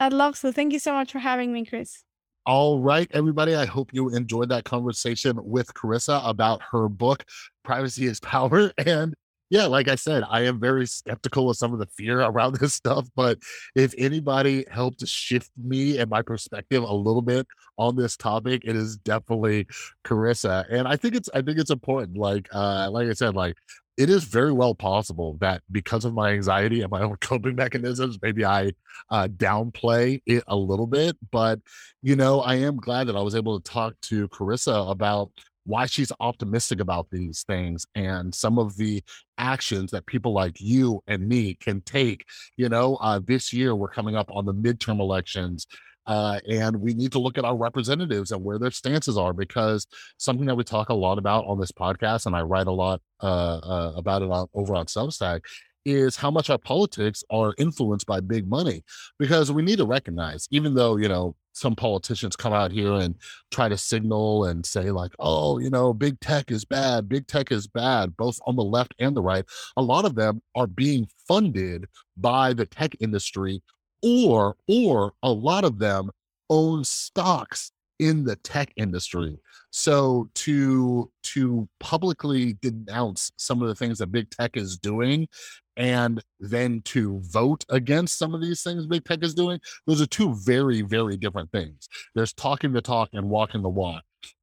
I'd 0.00 0.14
love 0.14 0.40
to. 0.40 0.50
Thank 0.50 0.72
you 0.72 0.78
so 0.78 0.94
much 0.94 1.12
for 1.12 1.18
having 1.18 1.52
me, 1.52 1.66
Chris. 1.66 2.02
All 2.46 2.80
right, 2.80 3.06
everybody. 3.12 3.54
I 3.54 3.66
hope 3.66 3.92
you 3.92 4.08
enjoyed 4.08 4.48
that 4.48 4.64
conversation 4.64 5.38
with 5.44 5.72
Carissa 5.74 6.26
about 6.26 6.62
her 6.72 6.88
book, 6.88 7.24
Privacy 7.64 8.06
is 8.06 8.18
Power. 8.20 8.72
And 8.78 9.14
yeah, 9.50 9.66
like 9.66 9.88
I 9.88 9.96
said, 9.96 10.22
I 10.26 10.42
am 10.42 10.58
very 10.58 10.86
skeptical 10.86 11.50
of 11.50 11.56
some 11.56 11.74
of 11.74 11.80
the 11.80 11.86
fear 11.86 12.20
around 12.20 12.54
this 12.54 12.72
stuff. 12.72 13.08
But 13.14 13.38
if 13.74 13.92
anybody 13.98 14.64
helped 14.70 15.06
shift 15.06 15.50
me 15.62 15.98
and 15.98 16.08
my 16.08 16.22
perspective 16.22 16.82
a 16.82 16.94
little 16.94 17.20
bit 17.20 17.46
on 17.76 17.94
this 17.96 18.16
topic, 18.16 18.62
it 18.64 18.76
is 18.76 18.96
definitely 18.96 19.66
Carissa. 20.04 20.64
And 20.70 20.88
I 20.88 20.96
think 20.96 21.14
it's 21.14 21.28
I 21.34 21.42
think 21.42 21.58
it's 21.58 21.70
important. 21.70 22.16
Like 22.16 22.48
uh, 22.52 22.88
like 22.90 23.08
I 23.08 23.12
said, 23.12 23.34
like 23.34 23.56
it 24.00 24.08
is 24.08 24.24
very 24.24 24.50
well 24.50 24.74
possible 24.74 25.36
that 25.42 25.60
because 25.70 26.06
of 26.06 26.14
my 26.14 26.30
anxiety 26.30 26.80
and 26.80 26.90
my 26.90 27.02
own 27.02 27.16
coping 27.20 27.54
mechanisms, 27.54 28.18
maybe 28.22 28.46
I 28.46 28.72
uh, 29.10 29.28
downplay 29.28 30.22
it 30.24 30.42
a 30.46 30.56
little 30.56 30.86
bit. 30.86 31.18
But, 31.30 31.60
you 32.02 32.16
know, 32.16 32.40
I 32.40 32.54
am 32.54 32.78
glad 32.78 33.08
that 33.08 33.16
I 33.16 33.20
was 33.20 33.34
able 33.34 33.60
to 33.60 33.70
talk 33.70 33.94
to 34.04 34.26
Carissa 34.28 34.90
about 34.90 35.30
why 35.64 35.84
she's 35.84 36.10
optimistic 36.18 36.80
about 36.80 37.08
these 37.10 37.44
things 37.46 37.86
and 37.94 38.34
some 38.34 38.58
of 38.58 38.78
the 38.78 39.04
actions 39.36 39.90
that 39.90 40.06
people 40.06 40.32
like 40.32 40.58
you 40.58 41.02
and 41.06 41.28
me 41.28 41.54
can 41.54 41.82
take. 41.82 42.24
You 42.56 42.70
know, 42.70 42.96
uh, 42.96 43.20
this 43.22 43.52
year 43.52 43.76
we're 43.76 43.90
coming 43.90 44.16
up 44.16 44.30
on 44.32 44.46
the 44.46 44.54
midterm 44.54 44.98
elections. 44.98 45.66
Uh, 46.06 46.40
and 46.48 46.76
we 46.80 46.94
need 46.94 47.12
to 47.12 47.18
look 47.18 47.38
at 47.38 47.44
our 47.44 47.56
representatives 47.56 48.32
and 48.32 48.42
where 48.42 48.58
their 48.58 48.70
stances 48.70 49.16
are 49.16 49.32
because 49.32 49.86
something 50.16 50.46
that 50.46 50.56
we 50.56 50.64
talk 50.64 50.88
a 50.88 50.94
lot 50.94 51.18
about 51.18 51.44
on 51.46 51.60
this 51.60 51.72
podcast, 51.72 52.26
and 52.26 52.34
I 52.34 52.42
write 52.42 52.66
a 52.66 52.72
lot 52.72 53.00
uh, 53.22 53.58
uh, 53.58 53.92
about 53.96 54.22
it 54.22 54.30
on, 54.30 54.46
over 54.54 54.74
on 54.74 54.86
Substack, 54.86 55.40
is 55.84 56.16
how 56.16 56.30
much 56.30 56.50
our 56.50 56.58
politics 56.58 57.24
are 57.30 57.54
influenced 57.58 58.06
by 58.06 58.20
big 58.20 58.48
money. 58.48 58.82
Because 59.18 59.52
we 59.52 59.62
need 59.62 59.78
to 59.78 59.86
recognize, 59.86 60.46
even 60.50 60.74
though, 60.74 60.96
you 60.96 61.08
know, 61.08 61.36
some 61.52 61.74
politicians 61.74 62.36
come 62.36 62.52
out 62.52 62.70
here 62.70 62.92
and 62.92 63.16
try 63.50 63.68
to 63.68 63.76
signal 63.76 64.44
and 64.44 64.64
say, 64.64 64.90
like, 64.90 65.12
oh, 65.18 65.58
you 65.58 65.70
know, 65.70 65.92
big 65.92 66.18
tech 66.20 66.50
is 66.50 66.64
bad, 66.64 67.08
big 67.08 67.26
tech 67.26 67.50
is 67.50 67.66
bad, 67.66 68.16
both 68.16 68.38
on 68.46 68.56
the 68.56 68.64
left 68.64 68.94
and 68.98 69.16
the 69.16 69.22
right. 69.22 69.44
A 69.76 69.82
lot 69.82 70.04
of 70.04 70.14
them 70.14 70.42
are 70.54 70.66
being 70.66 71.08
funded 71.26 71.86
by 72.16 72.52
the 72.52 72.66
tech 72.66 72.94
industry 73.00 73.62
or 74.02 74.56
or 74.68 75.12
a 75.22 75.30
lot 75.30 75.64
of 75.64 75.78
them 75.78 76.10
own 76.48 76.84
stocks 76.84 77.72
in 77.98 78.24
the 78.24 78.36
tech 78.36 78.72
industry. 78.76 79.38
So 79.70 80.30
to 80.36 81.10
to 81.22 81.68
publicly 81.78 82.54
denounce 82.60 83.30
some 83.36 83.62
of 83.62 83.68
the 83.68 83.74
things 83.74 83.98
that 83.98 84.10
big 84.10 84.30
tech 84.30 84.56
is 84.56 84.78
doing 84.78 85.28
and 85.76 86.22
then 86.40 86.82
to 86.84 87.20
vote 87.24 87.64
against 87.68 88.18
some 88.18 88.34
of 88.34 88.40
these 88.40 88.62
things 88.62 88.86
big 88.86 89.04
tech 89.04 89.22
is 89.22 89.34
doing 89.34 89.60
those 89.86 90.00
are 90.00 90.06
two 90.06 90.34
very 90.34 90.82
very 90.82 91.16
different 91.16 91.52
things. 91.52 91.88
There's 92.14 92.32
talking 92.32 92.72
the 92.72 92.80
talk 92.80 93.10
and 93.12 93.28
walking 93.28 93.62
the 93.62 93.68
walk 93.68 94.02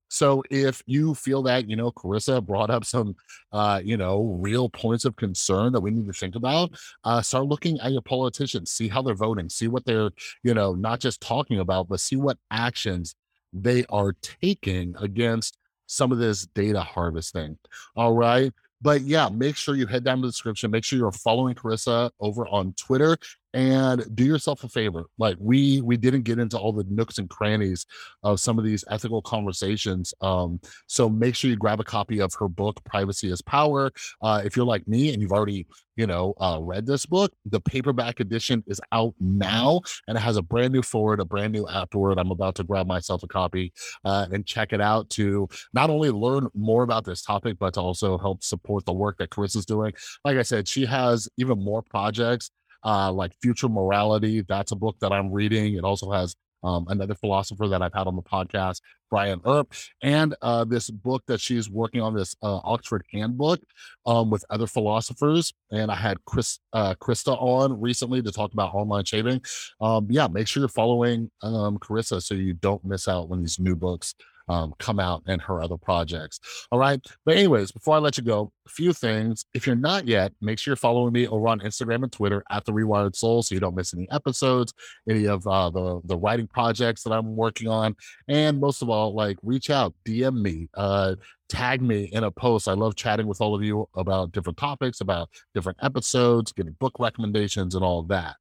so 0.09 0.43
if 0.49 0.81
you 0.85 1.13
feel 1.13 1.43
that, 1.43 1.69
you 1.69 1.75
know, 1.75 1.91
Carissa 1.91 2.45
brought 2.45 2.69
up 2.69 2.85
some, 2.85 3.15
uh, 3.51 3.81
you 3.83 3.97
know, 3.97 4.37
real 4.39 4.69
points 4.69 5.05
of 5.05 5.15
concern 5.15 5.73
that 5.73 5.81
we 5.81 5.91
need 5.91 6.07
to 6.07 6.13
think 6.13 6.35
about, 6.35 6.71
uh, 7.03 7.21
start 7.21 7.45
looking 7.45 7.79
at 7.79 7.91
your 7.91 8.01
politicians, 8.01 8.71
see 8.71 8.87
how 8.87 9.01
they're 9.01 9.15
voting, 9.15 9.49
see 9.49 9.67
what 9.67 9.85
they're, 9.85 10.11
you 10.43 10.53
know, 10.53 10.73
not 10.73 10.99
just 10.99 11.21
talking 11.21 11.59
about, 11.59 11.87
but 11.87 11.99
see 11.99 12.15
what 12.15 12.37
actions 12.51 13.15
they 13.53 13.85
are 13.89 14.13
taking 14.41 14.95
against 14.99 15.57
some 15.87 16.11
of 16.11 16.17
this 16.17 16.45
data 16.47 16.81
harvesting. 16.81 17.57
All 17.95 18.13
right. 18.13 18.51
But 18.81 19.01
yeah, 19.01 19.29
make 19.29 19.55
sure 19.55 19.75
you 19.75 19.87
head 19.87 20.03
down 20.03 20.17
to 20.17 20.21
the 20.23 20.27
description. 20.27 20.69
Make 20.69 20.83
sure 20.83 20.99
you're 20.99 21.11
following 21.11 21.55
Carissa 21.55 22.11
over 22.19 22.47
on 22.47 22.73
Twitter 22.73 23.17
and 23.53 24.03
do 24.15 24.25
yourself 24.25 24.63
a 24.63 24.69
favor. 24.69 25.05
Like 25.17 25.37
we 25.39 25.81
we 25.81 25.97
didn't 25.97 26.23
get 26.23 26.39
into 26.39 26.57
all 26.57 26.73
the 26.73 26.85
nooks 26.89 27.17
and 27.17 27.29
crannies 27.29 27.85
of 28.23 28.39
some 28.39 28.57
of 28.59 28.65
these 28.65 28.83
ethical 28.89 29.21
conversations. 29.21 30.13
Um, 30.21 30.59
so 30.87 31.09
make 31.09 31.35
sure 31.35 31.49
you 31.49 31.55
grab 31.55 31.79
a 31.79 31.83
copy 31.83 32.19
of 32.19 32.33
her 32.39 32.47
book, 32.47 32.83
Privacy 32.83 33.31
is 33.31 33.41
Power. 33.41 33.91
Uh, 34.21 34.41
if 34.43 34.55
you're 34.55 34.65
like 34.65 34.87
me 34.87 35.13
and 35.13 35.21
you've 35.21 35.31
already 35.31 35.67
you 35.97 36.05
know, 36.05 36.33
uh, 36.39 36.59
read 36.61 36.85
this 36.85 37.05
book. 37.05 37.33
The 37.45 37.59
paperback 37.59 38.19
edition 38.19 38.63
is 38.67 38.79
out 38.91 39.15
now 39.19 39.81
and 40.07 40.15
it 40.15 40.21
has 40.21 40.37
a 40.37 40.41
brand 40.41 40.71
new 40.71 40.83
forward, 40.83 41.19
a 41.19 41.25
brand 41.25 41.51
new 41.51 41.67
afterword. 41.67 42.19
I'm 42.19 42.31
about 42.31 42.55
to 42.55 42.63
grab 42.63 42.87
myself 42.87 43.23
a 43.23 43.27
copy 43.27 43.73
uh, 44.05 44.27
and 44.31 44.45
check 44.45 44.71
it 44.71 44.79
out 44.79 45.09
to 45.11 45.49
not 45.73 45.89
only 45.89 46.11
learn 46.11 46.47
more 46.53 46.83
about 46.83 47.03
this 47.03 47.23
topic, 47.23 47.57
but 47.59 47.73
to 47.73 47.81
also 47.81 48.17
help 48.17 48.43
support 48.43 48.85
the 48.85 48.93
work 48.93 49.17
that 49.17 49.31
Chris 49.31 49.55
is 49.55 49.65
doing. 49.65 49.91
Like 50.23 50.37
I 50.37 50.43
said, 50.43 50.67
she 50.67 50.85
has 50.85 51.27
even 51.37 51.61
more 51.61 51.81
projects 51.81 52.51
uh, 52.87 53.11
like 53.11 53.33
Future 53.41 53.69
Morality. 53.69 54.41
That's 54.47 54.71
a 54.71 54.75
book 54.75 54.95
that 55.01 55.11
I'm 55.11 55.31
reading. 55.31 55.75
It 55.75 55.83
also 55.83 56.11
has 56.11 56.35
um, 56.63 56.85
another 56.89 57.15
philosopher 57.15 57.67
that 57.67 57.81
I've 57.81 57.93
had 57.93 58.07
on 58.07 58.15
the 58.15 58.21
podcast, 58.21 58.81
Brian 59.09 59.41
Earp, 59.45 59.73
and 60.01 60.35
uh, 60.41 60.63
this 60.63 60.89
book 60.89 61.23
that 61.27 61.39
she's 61.39 61.69
working 61.69 62.01
on, 62.01 62.15
this 62.15 62.35
uh, 62.41 62.59
Oxford 62.63 63.03
Handbook 63.13 63.59
um, 64.05 64.29
with 64.29 64.43
other 64.49 64.67
philosophers. 64.67 65.53
And 65.71 65.91
I 65.91 65.95
had 65.95 66.17
Chris 66.25 66.59
uh, 66.73 66.95
Krista 66.95 67.39
on 67.39 67.79
recently 67.79 68.21
to 68.21 68.31
talk 68.31 68.53
about 68.53 68.73
online 68.73 69.05
shaving. 69.05 69.41
Um, 69.81 70.07
yeah, 70.09 70.27
make 70.27 70.47
sure 70.47 70.61
you're 70.61 70.69
following 70.69 71.29
um, 71.41 71.77
Carissa 71.77 72.21
so 72.21 72.35
you 72.35 72.53
don't 72.53 72.83
miss 72.83 73.07
out 73.07 73.29
when 73.29 73.41
these 73.41 73.59
new 73.59 73.75
books 73.75 74.15
um, 74.47 74.73
come 74.79 74.99
out 74.99 75.23
and 75.27 75.41
her 75.41 75.61
other 75.61 75.77
projects. 75.77 76.39
All 76.71 76.79
right. 76.79 76.99
But, 77.25 77.37
anyways, 77.37 77.71
before 77.71 77.95
I 77.95 77.99
let 77.99 78.17
you 78.17 78.23
go, 78.23 78.51
a 78.65 78.69
few 78.69 78.93
things. 78.93 79.45
If 79.53 79.65
you're 79.65 79.75
not 79.75 80.07
yet, 80.07 80.33
make 80.41 80.59
sure 80.59 80.71
you're 80.71 80.77
following 80.77 81.13
me 81.13 81.27
over 81.27 81.47
on 81.47 81.59
Instagram 81.61 82.03
and 82.03 82.11
Twitter 82.11 82.43
at 82.51 82.65
The 82.65 82.73
Rewired 82.73 83.15
Soul 83.15 83.41
so 83.41 83.55
you 83.55 83.61
don't 83.61 83.75
miss 83.75 83.93
any 83.93 84.07
episodes, 84.11 84.73
any 85.09 85.25
of 85.25 85.47
uh, 85.47 85.69
the, 85.69 86.01
the 86.05 86.17
writing 86.17 86.47
projects 86.47 87.03
that 87.03 87.11
I'm 87.11 87.35
working 87.35 87.67
on. 87.67 87.95
And 88.27 88.59
most 88.59 88.81
of 88.81 88.89
all, 88.89 89.15
like 89.15 89.37
reach 89.41 89.69
out, 89.69 89.93
DM 90.05 90.41
me, 90.41 90.69
uh, 90.75 91.15
tag 91.49 91.81
me 91.81 92.09
in 92.11 92.23
a 92.23 92.31
post. 92.31 92.67
I 92.67 92.73
love 92.73 92.95
chatting 92.95 93.27
with 93.27 93.41
all 93.41 93.55
of 93.55 93.63
you 93.63 93.87
about 93.95 94.33
different 94.33 94.57
topics, 94.57 95.01
about 95.01 95.29
different 95.55 95.79
episodes, 95.81 96.51
getting 96.51 96.73
book 96.73 96.95
recommendations, 96.99 97.73
and 97.73 97.83
all 97.83 98.03
that. 98.03 98.35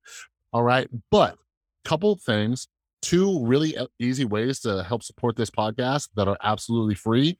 All 0.52 0.62
right. 0.62 0.88
But 1.10 1.38
couple 1.84 2.16
things 2.16 2.66
two 3.02 3.44
really 3.44 3.76
easy 3.98 4.24
ways 4.24 4.60
to 4.60 4.82
help 4.82 5.02
support 5.02 5.36
this 5.36 5.50
podcast 5.50 6.08
that 6.16 6.28
are 6.28 6.38
absolutely 6.42 6.94
free 6.94 7.36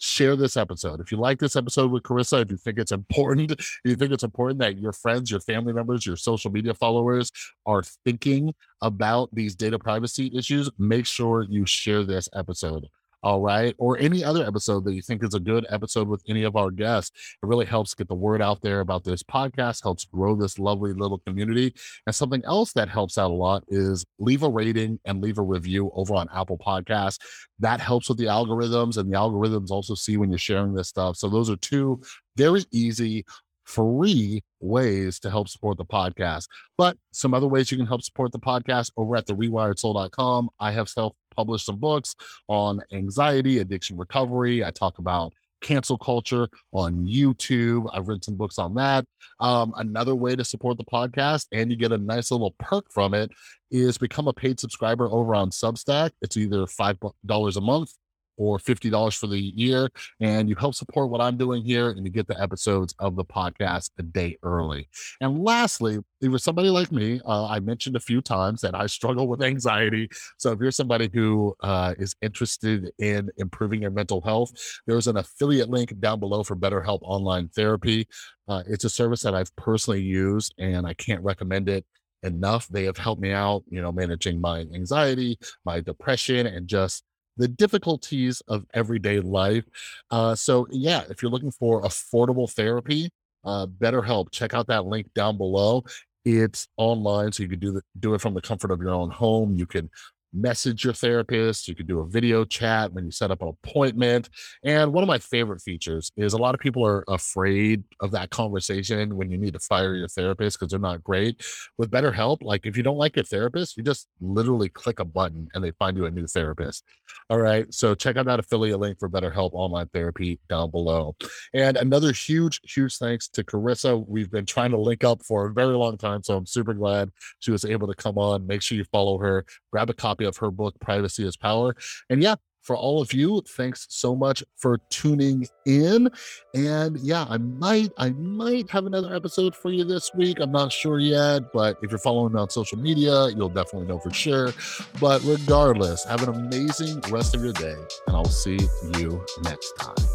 share 0.00 0.34
this 0.34 0.56
episode. 0.56 0.98
If 1.00 1.12
you 1.12 1.18
like 1.18 1.38
this 1.38 1.56
episode 1.56 1.90
with 1.90 2.02
Carissa, 2.02 2.42
if 2.42 2.50
you 2.50 2.56
think 2.56 2.78
it's 2.78 2.92
important, 2.92 3.52
if 3.52 3.80
you 3.84 3.96
think 3.96 4.12
it's 4.12 4.24
important 4.24 4.58
that 4.60 4.78
your 4.78 4.92
friends, 4.92 5.30
your 5.30 5.40
family 5.40 5.72
members, 5.72 6.06
your 6.06 6.16
social 6.16 6.50
media 6.50 6.74
followers 6.74 7.30
are 7.66 7.82
thinking 8.04 8.54
about 8.82 9.28
these 9.32 9.54
data 9.54 9.78
privacy 9.78 10.30
issues, 10.34 10.70
make 10.78 11.06
sure 11.06 11.42
you 11.48 11.66
share 11.66 12.02
this 12.02 12.28
episode 12.34 12.88
all 13.22 13.40
right, 13.40 13.74
or 13.78 13.98
any 13.98 14.24
other 14.24 14.44
episode 14.46 14.84
that 14.84 14.94
you 14.94 15.02
think 15.02 15.22
is 15.22 15.34
a 15.34 15.40
good 15.40 15.66
episode 15.70 16.08
with 16.08 16.22
any 16.28 16.44
of 16.44 16.56
our 16.56 16.70
guests. 16.70 17.10
It 17.42 17.46
really 17.46 17.66
helps 17.66 17.94
get 17.94 18.08
the 18.08 18.14
word 18.14 18.40
out 18.40 18.62
there 18.62 18.80
about 18.80 19.04
this 19.04 19.22
podcast, 19.22 19.82
helps 19.82 20.04
grow 20.06 20.34
this 20.34 20.58
lovely 20.58 20.92
little 20.92 21.18
community. 21.18 21.74
And 22.06 22.14
something 22.14 22.42
else 22.44 22.72
that 22.72 22.88
helps 22.88 23.18
out 23.18 23.30
a 23.30 23.34
lot 23.34 23.64
is 23.68 24.04
leave 24.18 24.42
a 24.42 24.48
rating 24.48 24.98
and 25.04 25.20
leave 25.20 25.38
a 25.38 25.42
review 25.42 25.90
over 25.94 26.14
on 26.14 26.28
Apple 26.34 26.58
Podcasts. 26.58 27.18
That 27.58 27.80
helps 27.80 28.08
with 28.08 28.18
the 28.18 28.24
algorithms, 28.24 28.96
and 28.96 29.10
the 29.10 29.16
algorithms 29.16 29.70
also 29.70 29.94
see 29.94 30.16
when 30.16 30.30
you're 30.30 30.38
sharing 30.38 30.74
this 30.74 30.88
stuff. 30.88 31.16
So, 31.16 31.28
those 31.28 31.50
are 31.50 31.56
two 31.56 32.00
very 32.36 32.64
easy 32.70 33.24
free 33.70 34.42
ways 34.60 35.20
to 35.20 35.30
help 35.30 35.48
support 35.48 35.78
the 35.78 35.84
podcast. 35.84 36.46
But 36.76 36.96
some 37.12 37.34
other 37.34 37.46
ways 37.46 37.70
you 37.70 37.76
can 37.76 37.86
help 37.86 38.02
support 38.02 38.32
the 38.32 38.38
podcast 38.38 38.90
over 38.96 39.16
at 39.16 39.26
the 39.26 39.34
rewiredsoul.com. 39.34 40.50
I 40.58 40.72
have 40.72 40.88
self 40.88 41.14
published 41.34 41.66
some 41.66 41.76
books 41.76 42.14
on 42.48 42.80
anxiety, 42.92 43.58
addiction 43.58 43.96
recovery. 43.96 44.64
I 44.64 44.70
talk 44.70 44.98
about 44.98 45.32
cancel 45.60 45.98
culture 45.98 46.48
on 46.72 47.06
YouTube. 47.06 47.88
I've 47.92 48.08
written 48.08 48.22
some 48.22 48.36
books 48.36 48.58
on 48.58 48.74
that. 48.74 49.04
Um, 49.40 49.72
another 49.76 50.14
way 50.14 50.36
to 50.36 50.44
support 50.44 50.78
the 50.78 50.84
podcast, 50.84 51.46
and 51.52 51.70
you 51.70 51.76
get 51.76 51.92
a 51.92 51.98
nice 51.98 52.30
little 52.30 52.54
perk 52.58 52.86
from 52.90 53.14
it, 53.14 53.30
is 53.70 53.98
become 53.98 54.28
a 54.28 54.32
paid 54.32 54.58
subscriber 54.58 55.08
over 55.10 55.34
on 55.34 55.50
Substack. 55.50 56.10
It's 56.22 56.36
either 56.36 56.66
$5 56.66 57.56
a 57.56 57.60
month 57.60 57.92
or 58.40 58.58
$50 58.58 59.18
for 59.18 59.26
the 59.26 59.38
year. 59.38 59.90
And 60.18 60.48
you 60.48 60.56
help 60.56 60.74
support 60.74 61.10
what 61.10 61.20
I'm 61.20 61.36
doing 61.36 61.62
here 61.62 61.90
and 61.90 62.06
you 62.06 62.10
get 62.10 62.26
the 62.26 62.40
episodes 62.40 62.94
of 62.98 63.14
the 63.14 63.24
podcast 63.24 63.90
a 63.98 64.02
day 64.02 64.38
early. 64.42 64.88
And 65.20 65.44
lastly, 65.44 65.98
if 66.22 66.30
you're 66.30 66.38
somebody 66.38 66.70
like 66.70 66.90
me, 66.90 67.20
uh, 67.26 67.46
I 67.46 67.60
mentioned 67.60 67.96
a 67.96 68.00
few 68.00 68.22
times 68.22 68.62
that 68.62 68.74
I 68.74 68.86
struggle 68.86 69.28
with 69.28 69.42
anxiety. 69.42 70.08
So 70.38 70.52
if 70.52 70.58
you're 70.58 70.70
somebody 70.70 71.10
who 71.12 71.54
uh, 71.62 71.94
is 71.98 72.16
interested 72.22 72.90
in 72.98 73.28
improving 73.36 73.82
your 73.82 73.90
mental 73.90 74.22
health, 74.22 74.52
there's 74.86 75.06
an 75.06 75.18
affiliate 75.18 75.68
link 75.68 76.00
down 76.00 76.18
below 76.18 76.42
for 76.42 76.56
BetterHelp 76.56 77.00
Online 77.02 77.48
Therapy. 77.48 78.08
Uh, 78.48 78.62
it's 78.66 78.84
a 78.84 78.90
service 78.90 79.20
that 79.20 79.34
I've 79.34 79.54
personally 79.56 80.00
used 80.00 80.54
and 80.58 80.86
I 80.86 80.94
can't 80.94 81.22
recommend 81.22 81.68
it 81.68 81.84
enough. 82.22 82.68
They 82.68 82.84
have 82.84 82.96
helped 82.96 83.20
me 83.20 83.32
out, 83.32 83.64
you 83.68 83.82
know, 83.82 83.92
managing 83.92 84.40
my 84.40 84.60
anxiety, 84.60 85.38
my 85.66 85.80
depression, 85.80 86.46
and 86.46 86.66
just 86.66 87.04
the 87.40 87.48
difficulties 87.48 88.42
of 88.48 88.66
everyday 88.74 89.18
life. 89.18 89.64
Uh, 90.10 90.34
so, 90.34 90.66
yeah, 90.70 91.02
if 91.08 91.22
you're 91.22 91.30
looking 91.30 91.50
for 91.50 91.82
affordable 91.82 92.50
therapy, 92.52 93.10
uh, 93.44 93.66
BetterHelp, 93.66 94.30
check 94.30 94.52
out 94.52 94.66
that 94.66 94.84
link 94.84 95.12
down 95.14 95.38
below. 95.38 95.82
It's 96.26 96.68
online, 96.76 97.32
so 97.32 97.42
you 97.42 97.48
can 97.48 97.58
do 97.58 97.72
the, 97.72 97.80
do 97.98 98.12
it 98.12 98.20
from 98.20 98.34
the 98.34 98.42
comfort 98.42 98.70
of 98.70 98.80
your 98.82 98.90
own 98.90 99.10
home. 99.10 99.56
You 99.56 99.66
can 99.66 99.88
message 100.32 100.84
your 100.84 100.92
therapist. 100.92 101.68
You 101.68 101.74
can 101.74 101.86
do 101.86 102.00
a 102.00 102.06
video 102.06 102.44
chat 102.44 102.92
when 102.92 103.04
you 103.04 103.10
set 103.10 103.30
up 103.30 103.42
an 103.42 103.48
appointment. 103.48 104.28
And 104.64 104.92
one 104.92 105.02
of 105.02 105.08
my 105.08 105.18
favorite 105.18 105.60
features 105.60 106.12
is 106.16 106.32
a 106.32 106.38
lot 106.38 106.54
of 106.54 106.60
people 106.60 106.86
are 106.86 107.04
afraid 107.08 107.84
of 108.00 108.10
that 108.12 108.30
conversation 108.30 109.16
when 109.16 109.30
you 109.30 109.38
need 109.38 109.54
to 109.54 109.60
fire 109.60 109.94
your 109.94 110.08
therapist 110.08 110.58
because 110.58 110.70
they're 110.70 110.80
not 110.80 111.02
great. 111.02 111.44
With 111.78 111.90
BetterHelp, 111.90 112.38
like 112.42 112.66
if 112.66 112.76
you 112.76 112.82
don't 112.82 112.96
like 112.96 113.16
your 113.16 113.24
therapist, 113.24 113.76
you 113.76 113.82
just 113.82 114.08
literally 114.20 114.68
click 114.68 115.00
a 115.00 115.04
button 115.04 115.48
and 115.54 115.64
they 115.64 115.72
find 115.72 115.96
you 115.96 116.06
a 116.06 116.10
new 116.10 116.26
therapist. 116.26 116.84
All 117.28 117.38
right. 117.38 117.72
So 117.72 117.94
check 117.94 118.16
out 118.16 118.26
that 118.26 118.40
affiliate 118.40 118.80
link 118.80 118.98
for 118.98 119.08
BetterHelp 119.08 119.50
online 119.52 119.88
therapy 119.92 120.40
down 120.48 120.70
below. 120.70 121.16
And 121.54 121.76
another 121.76 122.12
huge, 122.12 122.60
huge 122.64 122.96
thanks 122.98 123.28
to 123.28 123.44
Carissa. 123.44 124.04
We've 124.06 124.30
been 124.30 124.46
trying 124.46 124.70
to 124.70 124.78
link 124.78 125.04
up 125.04 125.22
for 125.24 125.46
a 125.46 125.52
very 125.52 125.76
long 125.76 125.96
time. 125.96 126.22
So 126.22 126.36
I'm 126.36 126.46
super 126.46 126.74
glad 126.74 127.10
she 127.40 127.50
was 127.50 127.64
able 127.64 127.88
to 127.88 127.94
come 127.94 128.18
on. 128.18 128.46
Make 128.46 128.62
sure 128.62 128.76
you 128.76 128.84
follow 128.84 129.18
her, 129.18 129.44
grab 129.72 129.90
a 129.90 129.94
copy 130.20 130.28
of 130.28 130.36
her 130.38 130.50
book, 130.50 130.78
Privacy 130.80 131.26
is 131.26 131.36
Power. 131.36 131.74
And 132.10 132.22
yeah, 132.22 132.36
for 132.62 132.76
all 132.76 133.00
of 133.00 133.14
you, 133.14 133.42
thanks 133.56 133.86
so 133.88 134.14
much 134.14 134.44
for 134.56 134.78
tuning 134.90 135.46
in. 135.64 136.10
And 136.54 136.98
yeah, 136.98 137.24
I 137.28 137.38
might, 137.38 137.90
I 137.96 138.10
might 138.10 138.68
have 138.70 138.84
another 138.84 139.14
episode 139.14 139.56
for 139.56 139.70
you 139.72 139.82
this 139.82 140.10
week. 140.14 140.38
I'm 140.40 140.52
not 140.52 140.72
sure 140.72 140.98
yet, 140.98 141.52
but 141.54 141.78
if 141.82 141.90
you're 141.90 141.98
following 141.98 142.34
me 142.34 142.40
on 142.40 142.50
social 142.50 142.78
media, 142.78 143.28
you'll 143.30 143.48
definitely 143.48 143.88
know 143.88 143.98
for 143.98 144.12
sure. 144.12 144.52
But 145.00 145.22
regardless, 145.24 146.04
have 146.04 146.22
an 146.28 146.34
amazing 146.34 147.00
rest 147.08 147.34
of 147.34 147.42
your 147.42 147.54
day, 147.54 147.76
and 148.06 148.16
I'll 148.16 148.24
see 148.26 148.58
you 148.98 149.24
next 149.42 149.72
time. 149.78 150.06